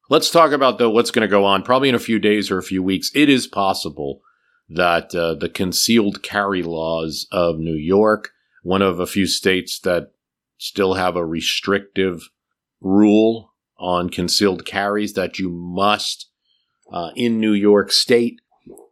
Let's 0.09 0.31
talk 0.31 0.53
about 0.53 0.79
though 0.79 0.91
what's 0.91 1.11
going 1.11 1.29
to 1.29 1.29
go 1.29 1.45
on 1.45 1.63
probably 1.65 1.89
in 1.89 1.95
a 1.95 2.01
few 2.01 2.21
days 2.21 2.51
or 2.51 2.59
a 2.59 2.63
few 2.63 2.83
weeks. 2.83 3.11
It 3.15 3.29
is 3.29 3.47
possible 3.49 4.21
that 4.69 5.15
uh, 5.15 5.35
the 5.35 5.49
concealed 5.49 6.23
carry 6.23 6.63
laws 6.63 7.27
of 7.33 7.59
New 7.59 7.75
York, 7.75 8.31
one 8.63 8.83
of 8.83 9.01
a 9.01 9.07
few 9.07 9.27
states 9.27 9.81
that 9.81 10.13
still 10.57 10.95
have 10.95 11.17
a 11.17 11.27
restrictive 11.27 12.29
rule 12.81 13.55
on 13.77 14.09
concealed 14.09 14.65
carries 14.65 15.15
that 15.15 15.39
you 15.39 15.51
must 15.51 16.30
uh, 16.91 17.11
in 17.17 17.41
New 17.41 17.53
York 17.53 17.93
State 17.93 18.41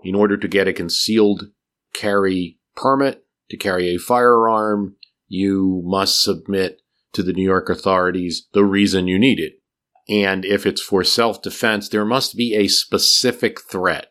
in 0.02 0.14
order 0.14 0.36
to 0.36 0.48
get 0.48 0.68
a 0.68 0.72
concealed 0.72 1.50
carry 1.92 2.58
permit 2.76 3.24
to 3.50 3.56
carry 3.56 3.88
a 3.88 3.98
firearm, 3.98 4.96
you 5.26 5.82
must 5.84 6.22
submit 6.22 6.80
to 7.12 7.22
the 7.22 7.32
New 7.32 7.42
York 7.42 7.68
authorities 7.68 8.46
the 8.52 8.64
reason 8.64 9.08
you 9.08 9.18
need 9.18 9.40
it. 9.40 9.54
And 10.08 10.44
if 10.44 10.64
it's 10.64 10.80
for 10.80 11.04
self 11.04 11.42
defense, 11.42 11.88
there 11.88 12.04
must 12.04 12.36
be 12.36 12.54
a 12.54 12.68
specific 12.68 13.60
threat 13.60 14.08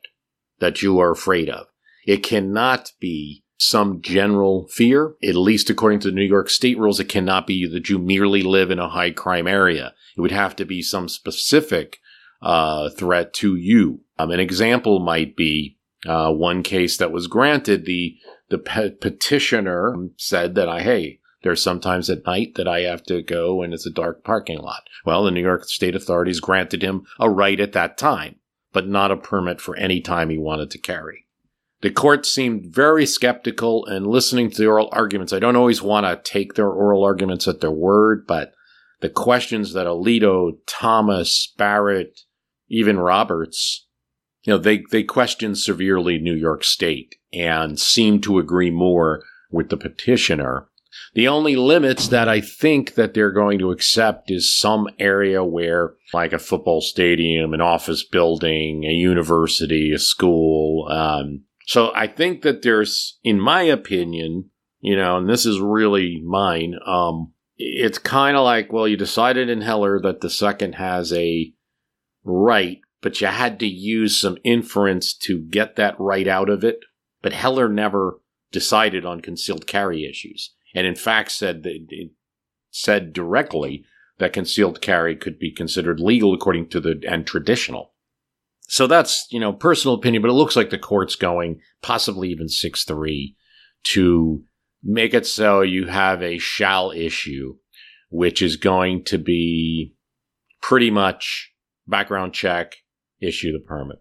that 0.59 0.81
you 0.81 0.99
are 0.99 1.11
afraid 1.11 1.49
of. 1.49 1.67
It 2.05 2.23
cannot 2.23 2.91
be 2.99 3.43
some 3.57 4.01
general 4.01 4.67
fear. 4.67 5.15
At 5.23 5.35
least 5.35 5.69
according 5.69 5.99
to 6.01 6.09
the 6.09 6.15
New 6.15 6.23
York 6.23 6.49
state 6.49 6.77
rules, 6.77 6.99
it 6.99 7.09
cannot 7.09 7.47
be 7.47 7.67
that 7.67 7.89
you 7.89 7.97
merely 7.97 8.43
live 8.43 8.69
in 8.69 8.79
a 8.79 8.89
high 8.89 9.11
crime 9.11 9.47
area. 9.47 9.93
It 10.15 10.21
would 10.21 10.31
have 10.31 10.55
to 10.57 10.65
be 10.65 10.81
some 10.81 11.09
specific 11.09 11.99
uh, 12.41 12.89
threat 12.89 13.33
to 13.35 13.55
you. 13.55 14.01
Um, 14.19 14.31
an 14.31 14.39
example 14.39 14.99
might 14.99 15.35
be 15.35 15.77
uh, 16.05 16.31
one 16.31 16.63
case 16.63 16.97
that 16.97 17.11
was 17.11 17.27
granted. 17.27 17.85
The 17.85 18.17
the 18.49 18.57
pe- 18.57 18.91
petitioner 18.91 19.95
said 20.17 20.55
that 20.55 20.69
I 20.69 20.81
hey. 20.81 21.19
There's 21.43 21.61
sometimes 21.61 22.09
at 22.09 22.25
night 22.25 22.55
that 22.55 22.67
I 22.67 22.81
have 22.81 23.03
to 23.03 23.21
go 23.21 23.61
and 23.61 23.73
it's 23.73 23.85
a 23.85 23.91
dark 23.91 24.23
parking 24.23 24.57
lot. 24.57 24.83
Well, 25.05 25.23
the 25.23 25.31
New 25.31 25.43
York 25.43 25.65
state 25.65 25.95
authorities 25.95 26.39
granted 26.39 26.81
him 26.81 27.05
a 27.19 27.29
right 27.29 27.59
at 27.59 27.73
that 27.73 27.97
time 27.97 28.37
but 28.77 28.87
not 28.87 29.09
a 29.09 29.17
permit 29.17 29.59
for 29.59 29.75
any 29.75 29.99
time 29.99 30.29
he 30.29 30.37
wanted 30.37 30.69
to 30.69 30.77
carry. 30.77 31.25
The 31.81 31.89
court 31.89 32.27
seemed 32.27 32.67
very 32.67 33.07
skeptical 33.07 33.83
and 33.87 34.05
listening 34.05 34.51
to 34.51 34.57
the 34.57 34.67
oral 34.67 34.89
arguments. 34.91 35.33
I 35.33 35.39
don't 35.39 35.55
always 35.55 35.81
want 35.81 36.05
to 36.05 36.31
take 36.31 36.53
their 36.53 36.69
oral 36.69 37.03
arguments 37.03 37.47
at 37.47 37.59
their 37.59 37.71
word, 37.71 38.25
but 38.27 38.53
the 38.99 39.09
questions 39.09 39.73
that 39.73 39.87
Alito, 39.87 40.57
Thomas, 40.67 41.53
Barrett, 41.57 42.21
even 42.69 42.99
Roberts, 42.99 43.87
you 44.43 44.53
know, 44.53 44.57
they, 44.57 44.83
they 44.91 45.03
questioned 45.03 45.57
severely 45.57 46.17
New 46.17 46.35
York 46.35 46.63
State 46.63 47.15
and 47.33 47.79
seemed 47.79 48.23
to 48.23 48.39
agree 48.39 48.71
more 48.71 49.23
with 49.51 49.69
the 49.69 49.77
petitioner 49.77 50.67
the 51.13 51.27
only 51.27 51.55
limits 51.55 52.09
that 52.09 52.27
I 52.27 52.41
think 52.41 52.95
that 52.95 53.13
they're 53.13 53.31
going 53.31 53.59
to 53.59 53.71
accept 53.71 54.29
is 54.29 54.55
some 54.55 54.87
area 54.99 55.43
where, 55.43 55.95
like 56.13 56.33
a 56.33 56.39
football 56.39 56.81
stadium, 56.81 57.53
an 57.53 57.61
office 57.61 58.03
building, 58.03 58.83
a 58.83 58.91
university, 58.91 59.91
a 59.93 59.99
school. 59.99 60.87
Um, 60.91 61.45
so 61.65 61.91
I 61.95 62.07
think 62.07 62.43
that 62.43 62.61
there's, 62.61 63.19
in 63.23 63.39
my 63.39 63.63
opinion, 63.63 64.51
you 64.79 64.95
know, 64.95 65.17
and 65.17 65.27
this 65.27 65.45
is 65.45 65.59
really 65.59 66.21
mine, 66.23 66.75
um, 66.85 67.33
it's 67.57 67.97
kind 67.97 68.37
of 68.37 68.43
like, 68.43 68.71
well, 68.71 68.87
you 68.87 68.95
decided 68.95 69.49
in 69.49 69.61
Heller 69.61 69.99
that 70.01 70.21
the 70.21 70.29
second 70.29 70.73
has 70.73 71.11
a 71.11 71.51
right, 72.27 72.79
but 73.01 73.19
you 73.21 73.27
had 73.27 73.59
to 73.59 73.67
use 73.67 74.19
some 74.19 74.37
inference 74.43 75.13
to 75.13 75.39
get 75.39 75.75
that 75.77 75.95
right 75.99 76.27
out 76.27 76.49
of 76.49 76.63
it. 76.63 76.79
But 77.21 77.33
Heller 77.33 77.67
never 77.67 78.19
decided 78.51 79.05
on 79.05 79.21
concealed 79.21 79.67
carry 79.67 80.05
issues 80.05 80.53
and 80.73 80.85
in 80.85 80.95
fact 80.95 81.31
said 81.31 81.63
that 81.63 82.09
said 82.71 83.13
directly 83.13 83.83
that 84.19 84.33
concealed 84.33 84.81
carry 84.81 85.15
could 85.15 85.37
be 85.39 85.51
considered 85.51 85.99
legal 85.99 86.33
according 86.33 86.69
to 86.69 86.79
the 86.79 87.01
and 87.07 87.25
traditional. 87.25 87.93
So 88.69 88.87
that's, 88.87 89.27
you 89.31 89.39
know, 89.39 89.53
personal 89.53 89.95
opinion, 89.95 90.21
but 90.21 90.29
it 90.29 90.35
looks 90.35 90.55
like 90.55 90.69
the 90.69 90.77
court's 90.77 91.15
going 91.15 91.61
possibly 91.81 92.29
even 92.29 92.49
6 92.49 92.83
3 92.83 93.35
to 93.85 94.43
make 94.83 95.13
it 95.13 95.25
so 95.25 95.61
you 95.61 95.87
have 95.87 96.21
a 96.21 96.37
shall 96.37 96.91
issue, 96.91 97.55
which 98.09 98.41
is 98.41 98.55
going 98.55 99.03
to 99.05 99.17
be 99.17 99.95
pretty 100.61 100.91
much 100.91 101.53
background 101.87 102.33
check, 102.33 102.75
issue 103.19 103.51
the 103.51 103.59
permit. 103.59 103.99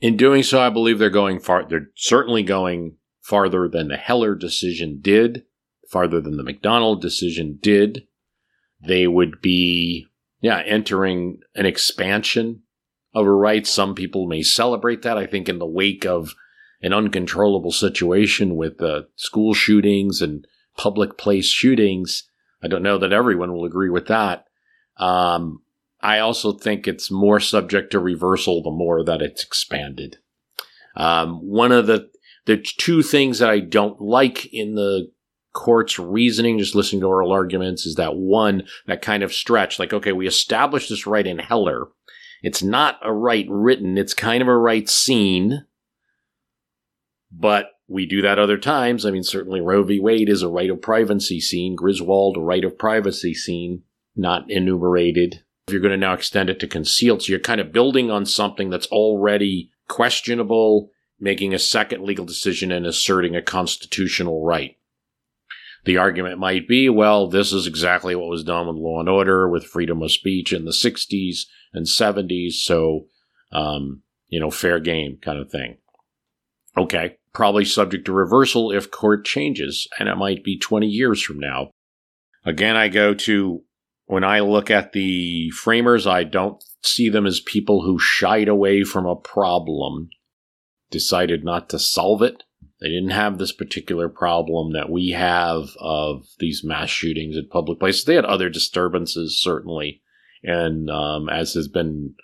In 0.00 0.16
doing 0.16 0.42
so, 0.42 0.60
I 0.60 0.70
believe 0.70 0.98
they're 0.98 1.10
going 1.10 1.40
far, 1.40 1.64
they're 1.64 1.90
certainly 1.94 2.42
going 2.42 2.96
farther 3.20 3.68
than 3.68 3.88
the 3.88 3.96
Heller 3.96 4.34
decision 4.34 4.98
did 5.00 5.44
farther 5.92 6.20
than 6.20 6.38
the 6.38 6.42
McDonald 6.42 7.02
decision 7.02 7.58
did. 7.60 8.06
They 8.84 9.06
would 9.06 9.40
be, 9.40 10.06
yeah, 10.40 10.62
entering 10.64 11.40
an 11.54 11.66
expansion 11.66 12.62
of 13.14 13.26
a 13.26 13.30
right. 13.30 13.66
Some 13.66 13.94
people 13.94 14.26
may 14.26 14.42
celebrate 14.42 15.02
that. 15.02 15.18
I 15.18 15.26
think 15.26 15.48
in 15.48 15.58
the 15.58 15.66
wake 15.66 16.06
of 16.06 16.34
an 16.80 16.94
uncontrollable 16.94 17.70
situation 17.70 18.56
with 18.56 18.82
uh, 18.82 19.02
school 19.14 19.54
shootings 19.54 20.22
and 20.22 20.46
public 20.76 21.18
place 21.18 21.46
shootings, 21.46 22.28
I 22.62 22.68
don't 22.68 22.82
know 22.82 22.98
that 22.98 23.12
everyone 23.12 23.52
will 23.52 23.66
agree 23.66 23.90
with 23.90 24.06
that. 24.06 24.46
Um, 24.96 25.62
I 26.02 26.18
also 26.18 26.52
think 26.52 26.86
it's 26.86 27.10
more 27.10 27.40
subject 27.40 27.92
to 27.92 27.98
reversal 27.98 28.62
the 28.62 28.70
more 28.70 29.04
that 29.04 29.22
it's 29.22 29.44
expanded. 29.44 30.16
Um, 30.96 31.36
one 31.36 31.72
of 31.72 31.86
the 31.86 32.10
the 32.44 32.56
two 32.56 33.02
things 33.02 33.38
that 33.38 33.50
I 33.50 33.60
don't 33.60 34.00
like 34.00 34.52
in 34.52 34.74
the 34.74 35.10
court's 35.52 35.98
reasoning, 35.98 36.58
just 36.58 36.74
listening 36.74 37.02
to 37.02 37.06
oral 37.06 37.30
arguments, 37.30 37.86
is 37.86 37.94
that 37.96 38.16
one, 38.16 38.64
that 38.86 39.02
kind 39.02 39.22
of 39.22 39.32
stretch, 39.32 39.78
like, 39.78 39.92
okay, 39.92 40.12
we 40.12 40.26
established 40.26 40.88
this 40.88 41.06
right 41.06 41.26
in 41.26 41.38
Heller. 41.38 41.86
It's 42.42 42.62
not 42.62 42.98
a 43.02 43.12
right 43.12 43.46
written, 43.48 43.96
it's 43.96 44.14
kind 44.14 44.42
of 44.42 44.48
a 44.48 44.56
right 44.56 44.88
seen, 44.88 45.64
but 47.30 47.66
we 47.86 48.06
do 48.06 48.22
that 48.22 48.38
other 48.38 48.58
times. 48.58 49.06
I 49.06 49.10
mean, 49.10 49.22
certainly 49.22 49.60
Roe 49.60 49.84
v. 49.84 50.00
Wade 50.00 50.28
is 50.28 50.42
a 50.42 50.48
right 50.48 50.70
of 50.70 50.82
privacy 50.82 51.40
seen, 51.40 51.76
Griswold, 51.76 52.36
a 52.36 52.40
right 52.40 52.64
of 52.64 52.78
privacy 52.78 53.34
seen, 53.34 53.82
not 54.16 54.50
enumerated. 54.50 55.44
You're 55.68 55.80
going 55.80 55.92
to 55.92 55.96
now 55.96 56.14
extend 56.14 56.50
it 56.50 56.58
to 56.60 56.66
concealed, 56.66 57.22
so 57.22 57.30
you're 57.30 57.40
kind 57.40 57.60
of 57.60 57.72
building 57.72 58.10
on 58.10 58.26
something 58.26 58.68
that's 58.68 58.88
already 58.88 59.70
questionable, 59.88 60.90
making 61.20 61.54
a 61.54 61.58
second 61.58 62.02
legal 62.02 62.24
decision 62.24 62.72
and 62.72 62.84
asserting 62.84 63.36
a 63.36 63.42
constitutional 63.42 64.44
right. 64.44 64.76
The 65.84 65.96
argument 65.96 66.38
might 66.38 66.68
be, 66.68 66.88
well, 66.88 67.26
this 67.28 67.52
is 67.52 67.66
exactly 67.66 68.14
what 68.14 68.28
was 68.28 68.44
done 68.44 68.68
with 68.68 68.76
law 68.76 69.00
and 69.00 69.08
order, 69.08 69.48
with 69.48 69.64
freedom 69.64 70.02
of 70.02 70.12
speech 70.12 70.52
in 70.52 70.64
the 70.64 70.70
60s 70.70 71.46
and 71.72 71.86
70s. 71.86 72.52
So, 72.54 73.06
um, 73.50 74.02
you 74.28 74.38
know, 74.38 74.50
fair 74.50 74.78
game 74.78 75.18
kind 75.20 75.38
of 75.38 75.50
thing. 75.50 75.78
Okay. 76.76 77.16
Probably 77.32 77.64
subject 77.64 78.04
to 78.06 78.12
reversal 78.12 78.70
if 78.70 78.90
court 78.90 79.24
changes, 79.24 79.88
and 79.98 80.08
it 80.08 80.16
might 80.16 80.44
be 80.44 80.58
20 80.58 80.86
years 80.86 81.22
from 81.22 81.38
now. 81.38 81.70
Again, 82.44 82.76
I 82.76 82.88
go 82.88 83.14
to 83.14 83.62
when 84.12 84.24
I 84.24 84.40
look 84.40 84.70
at 84.70 84.92
the 84.92 85.48
framers, 85.52 86.06
I 86.06 86.24
don't 86.24 86.62
see 86.82 87.08
them 87.08 87.24
as 87.24 87.40
people 87.40 87.80
who 87.80 87.98
shied 87.98 88.46
away 88.46 88.84
from 88.84 89.06
a 89.06 89.16
problem, 89.16 90.10
decided 90.90 91.46
not 91.46 91.70
to 91.70 91.78
solve 91.78 92.20
it. 92.20 92.42
They 92.82 92.88
didn't 92.88 93.12
have 93.12 93.38
this 93.38 93.52
particular 93.52 94.10
problem 94.10 94.74
that 94.74 94.90
we 94.90 95.12
have 95.12 95.70
of 95.80 96.26
these 96.40 96.62
mass 96.62 96.90
shootings 96.90 97.38
at 97.38 97.48
public 97.48 97.78
places. 97.78 98.04
They 98.04 98.16
had 98.16 98.26
other 98.26 98.50
disturbances, 98.50 99.40
certainly. 99.40 100.02
And 100.42 100.90
um, 100.90 101.30
as 101.30 101.54
has 101.54 101.68
been 101.68 102.14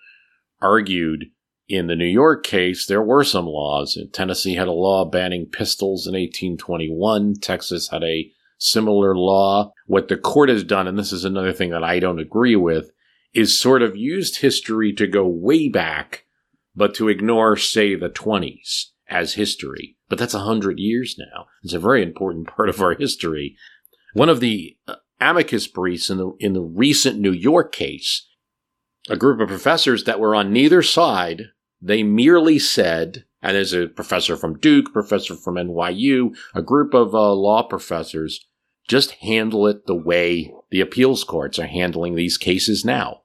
argued 0.60 1.30
in 1.70 1.86
the 1.86 1.96
New 1.96 2.04
York 2.04 2.44
case, 2.44 2.84
there 2.84 3.02
were 3.02 3.24
some 3.24 3.46
laws. 3.46 3.98
Tennessee 4.12 4.56
had 4.56 4.68
a 4.68 4.72
law 4.72 5.06
banning 5.06 5.46
pistols 5.46 6.06
in 6.06 6.12
1821. 6.12 7.36
Texas 7.40 7.88
had 7.88 8.04
a 8.04 8.30
similar 8.58 9.16
law. 9.16 9.72
What 9.88 10.06
the 10.06 10.16
court 10.16 10.48
has 10.48 10.62
done, 10.62 10.86
and 10.86 10.96
this 10.96 11.12
is 11.12 11.24
another 11.24 11.52
thing 11.52 11.70
that 11.70 11.82
I 11.82 11.98
don't 11.98 12.20
agree 12.20 12.54
with, 12.54 12.92
is 13.34 13.58
sort 13.58 13.82
of 13.82 13.96
used 13.96 14.36
history 14.36 14.92
to 14.92 15.08
go 15.08 15.26
way 15.26 15.68
back, 15.68 16.26
but 16.76 16.94
to 16.94 17.08
ignore, 17.08 17.56
say, 17.56 17.96
the 17.96 18.08
20s 18.08 18.90
as 19.08 19.34
history. 19.34 19.96
But 20.08 20.18
that's 20.18 20.34
a 20.34 20.40
hundred 20.40 20.78
years 20.78 21.16
now. 21.18 21.46
It's 21.64 21.72
a 21.72 21.80
very 21.80 22.04
important 22.04 22.46
part 22.56 22.68
of 22.68 22.80
our 22.80 22.94
history. 22.94 23.56
One 24.14 24.28
of 24.28 24.38
the 24.38 24.76
uh, 24.86 24.94
amicus 25.20 25.66
briefs 25.66 26.08
in 26.08 26.18
the 26.18 26.30
in 26.38 26.52
the 26.52 26.62
recent 26.62 27.18
New 27.18 27.32
York 27.32 27.72
case 27.72 28.28
a 29.08 29.16
group 29.16 29.40
of 29.40 29.48
professors 29.48 30.04
that 30.04 30.20
were 30.20 30.34
on 30.34 30.52
neither 30.52 30.82
side. 30.82 31.44
They 31.80 32.02
merely 32.02 32.58
said, 32.58 33.24
and 33.42 33.56
there's 33.56 33.72
a 33.72 33.86
professor 33.86 34.36
from 34.36 34.58
Duke, 34.58 34.92
professor 34.92 35.34
from 35.34 35.54
NYU, 35.54 36.36
a 36.54 36.62
group 36.62 36.94
of 36.94 37.14
uh, 37.14 37.32
law 37.32 37.62
professors, 37.62 38.46
just 38.88 39.12
handle 39.12 39.66
it 39.66 39.86
the 39.86 39.94
way 39.94 40.52
the 40.70 40.80
appeals 40.80 41.22
courts 41.22 41.58
are 41.58 41.66
handling 41.66 42.14
these 42.14 42.38
cases 42.38 42.84
now. 42.84 43.22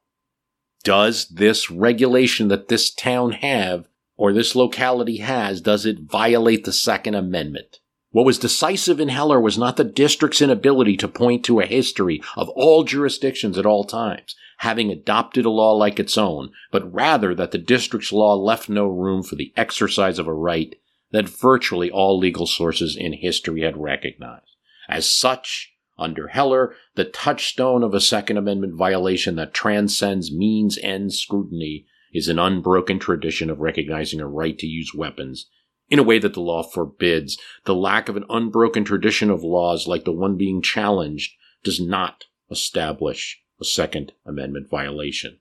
Does 0.84 1.30
this 1.30 1.72
regulation 1.72 2.50
that 2.50 2.68
this 2.68 2.94
town 2.94 3.32
have 3.32 3.88
or 4.18 4.34
this 4.34 4.56
locality 4.56 5.18
has, 5.18 5.62
does 5.62 5.86
it 5.86 6.02
violate 6.02 6.66
the 6.66 6.74
Second 6.74 7.16
Amendment? 7.16 7.80
What 8.12 8.26
was 8.26 8.38
decisive 8.38 9.00
in 9.00 9.10
Heller 9.10 9.40
was 9.40 9.58
not 9.58 9.76
the 9.76 9.84
district's 9.84 10.42
inability 10.42 10.98
to 10.98 11.08
point 11.08 11.44
to 11.46 11.62
a 11.62 11.66
history 11.66 12.22
of 12.38 12.50
all 12.50 12.84
jurisdictions 12.84 13.58
at 13.58 13.66
all 13.66 13.86
times, 13.86 14.36
having 14.58 14.92
adopted 14.92 15.46
a 15.46 15.50
law 15.50 15.72
like 15.74 16.00
its 16.00 16.18
own, 16.18 16.52
but 16.72 16.94
rather 16.94 17.34
that 17.34 17.52
the 17.52 17.58
district's 17.58 18.12
law 18.12 18.36
left 18.36 18.70
no 18.70 18.86
room 18.86 19.24
for 19.24 19.36
the 19.36 19.52
exercise 19.58 20.20
of 20.20 20.28
a 20.28 20.34
right 20.34 20.76
that 21.12 21.28
virtually 21.28 21.90
all 21.90 22.20
legal 22.20 22.46
sources 22.46 22.96
in 22.96 23.14
history 23.14 23.62
had 23.62 23.78
recognized. 23.78 24.53
As 24.90 25.10
such, 25.10 25.74
under 25.98 26.28
Heller, 26.28 26.76
the 26.96 27.06
touchstone 27.06 27.84
of 27.84 27.94
a 27.94 28.02
Second 28.02 28.38
Amendment 28.38 28.76
violation 28.76 29.36
that 29.36 29.54
transcends 29.54 30.32
means 30.32 30.78
end 30.80 31.14
scrutiny 31.14 31.86
is 32.14 32.28
an 32.28 32.40
unbroken 32.40 33.00
tradition 33.00 33.50
of 33.50 33.60
recognizing 33.60 34.20
a 34.20 34.28
right 34.28 34.58
to 34.60 34.68
use 34.68 34.94
weapons 34.94 35.48
in 35.90 36.00
a 36.00 36.04
way 36.04 36.20
that 36.20 36.34
the 36.34 36.42
law 36.42 36.64
forbids. 36.64 37.38
The 37.66 37.76
lack 37.76 38.10
of 38.10 38.18
an 38.18 38.26
unbroken 38.30 38.84
tradition 38.84 39.30
of 39.30 39.44
laws 39.44 39.88
like 39.88 40.06
the 40.06 40.12
one 40.12 40.38
being 40.38 40.62
challenged 40.62 41.34
does 41.64 41.80
not 41.80 42.26
establish 42.50 43.42
a 43.60 43.66
Second 43.66 44.14
Amendment 44.26 44.70
violation. 44.70 45.40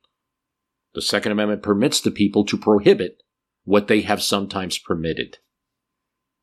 The 0.94 1.02
Second 1.02 1.32
Amendment 1.32 1.62
permits 1.62 2.00
the 2.00 2.10
people 2.10 2.44
to 2.44 2.56
prohibit 2.58 3.22
what 3.64 3.88
they 3.88 4.02
have 4.02 4.22
sometimes 4.22 4.78
permitted. 4.78 5.38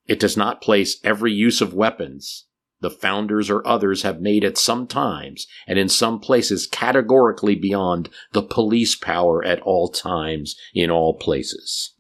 It 0.08 0.20
does 0.20 0.36
not 0.36 0.62
place 0.62 1.00
every 1.04 1.32
use 1.32 1.62
of 1.62 1.74
weapons 1.74 2.46
the 2.82 2.90
founders 2.90 3.50
or 3.50 3.66
others 3.68 4.04
have 4.04 4.22
made 4.22 4.44
at 4.44 4.58
some 4.58 4.88
times 4.88 5.48
and 5.68 5.78
in 5.78 5.90
some 5.90 6.20
places 6.20 6.68
categorically 6.68 7.56
beyond 7.56 8.10
the 8.32 8.42
police 8.42 8.96
power 8.96 9.44
at 9.44 9.60
all 9.62 9.90
times 9.90 10.56
in 10.74 10.90
all 10.90 11.14
places. 11.18 11.94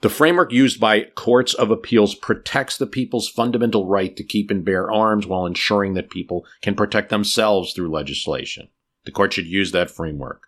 The 0.00 0.08
framework 0.08 0.52
used 0.52 0.78
by 0.78 1.02
courts 1.16 1.54
of 1.54 1.70
appeals 1.70 2.14
protects 2.14 2.76
the 2.76 2.86
people's 2.86 3.28
fundamental 3.28 3.86
right 3.86 4.14
to 4.16 4.22
keep 4.22 4.50
and 4.50 4.64
bear 4.64 4.92
arms 4.92 5.26
while 5.26 5.46
ensuring 5.46 5.94
that 5.94 6.10
people 6.10 6.46
can 6.62 6.76
protect 6.76 7.10
themselves 7.10 7.72
through 7.72 7.90
legislation. 7.90 8.68
The 9.06 9.10
court 9.10 9.32
should 9.32 9.46
use 9.46 9.72
that 9.72 9.90
framework. 9.90 10.42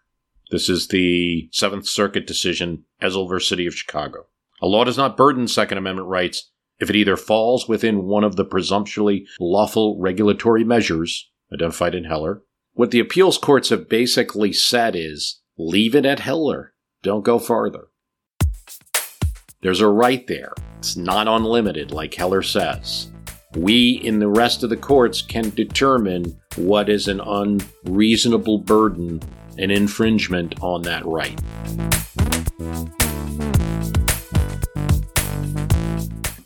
This 0.50 0.68
is 0.68 0.88
the 0.88 1.48
Seventh 1.52 1.88
Circuit 1.88 2.26
decision, 2.26 2.84
Ezell 3.02 3.28
v. 3.28 3.42
City 3.42 3.66
of 3.66 3.74
Chicago. 3.74 4.26
A 4.60 4.66
law 4.66 4.84
does 4.84 4.98
not 4.98 5.16
burden 5.16 5.48
Second 5.48 5.78
Amendment 5.78 6.08
rights 6.08 6.50
if 6.80 6.90
it 6.90 6.96
either 6.96 7.16
falls 7.16 7.68
within 7.68 8.04
one 8.04 8.24
of 8.24 8.36
the 8.36 8.44
presumptuously 8.44 9.26
lawful 9.38 9.98
regulatory 10.00 10.64
measures 10.64 11.30
identified 11.52 11.94
in 11.94 12.04
Heller. 12.04 12.42
What 12.72 12.90
the 12.90 13.00
appeals 13.00 13.38
courts 13.38 13.68
have 13.68 13.88
basically 13.88 14.52
said 14.52 14.94
is 14.96 15.40
leave 15.58 15.94
it 15.94 16.06
at 16.06 16.20
Heller. 16.20 16.72
Don't 17.02 17.24
go 17.24 17.38
farther. 17.38 17.88
There's 19.62 19.80
a 19.80 19.88
right 19.88 20.26
there. 20.26 20.54
It's 20.78 20.96
not 20.96 21.28
unlimited, 21.28 21.90
like 21.90 22.14
Heller 22.14 22.42
says. 22.42 23.10
We, 23.54 24.00
in 24.04 24.20
the 24.20 24.28
rest 24.28 24.62
of 24.62 24.70
the 24.70 24.76
courts, 24.76 25.20
can 25.20 25.50
determine 25.50 26.40
what 26.56 26.88
is 26.88 27.08
an 27.08 27.20
unreasonable 27.20 28.58
burden, 28.58 29.20
an 29.58 29.70
infringement 29.70 30.54
on 30.62 30.82
that 30.82 31.04
right. 31.04 31.38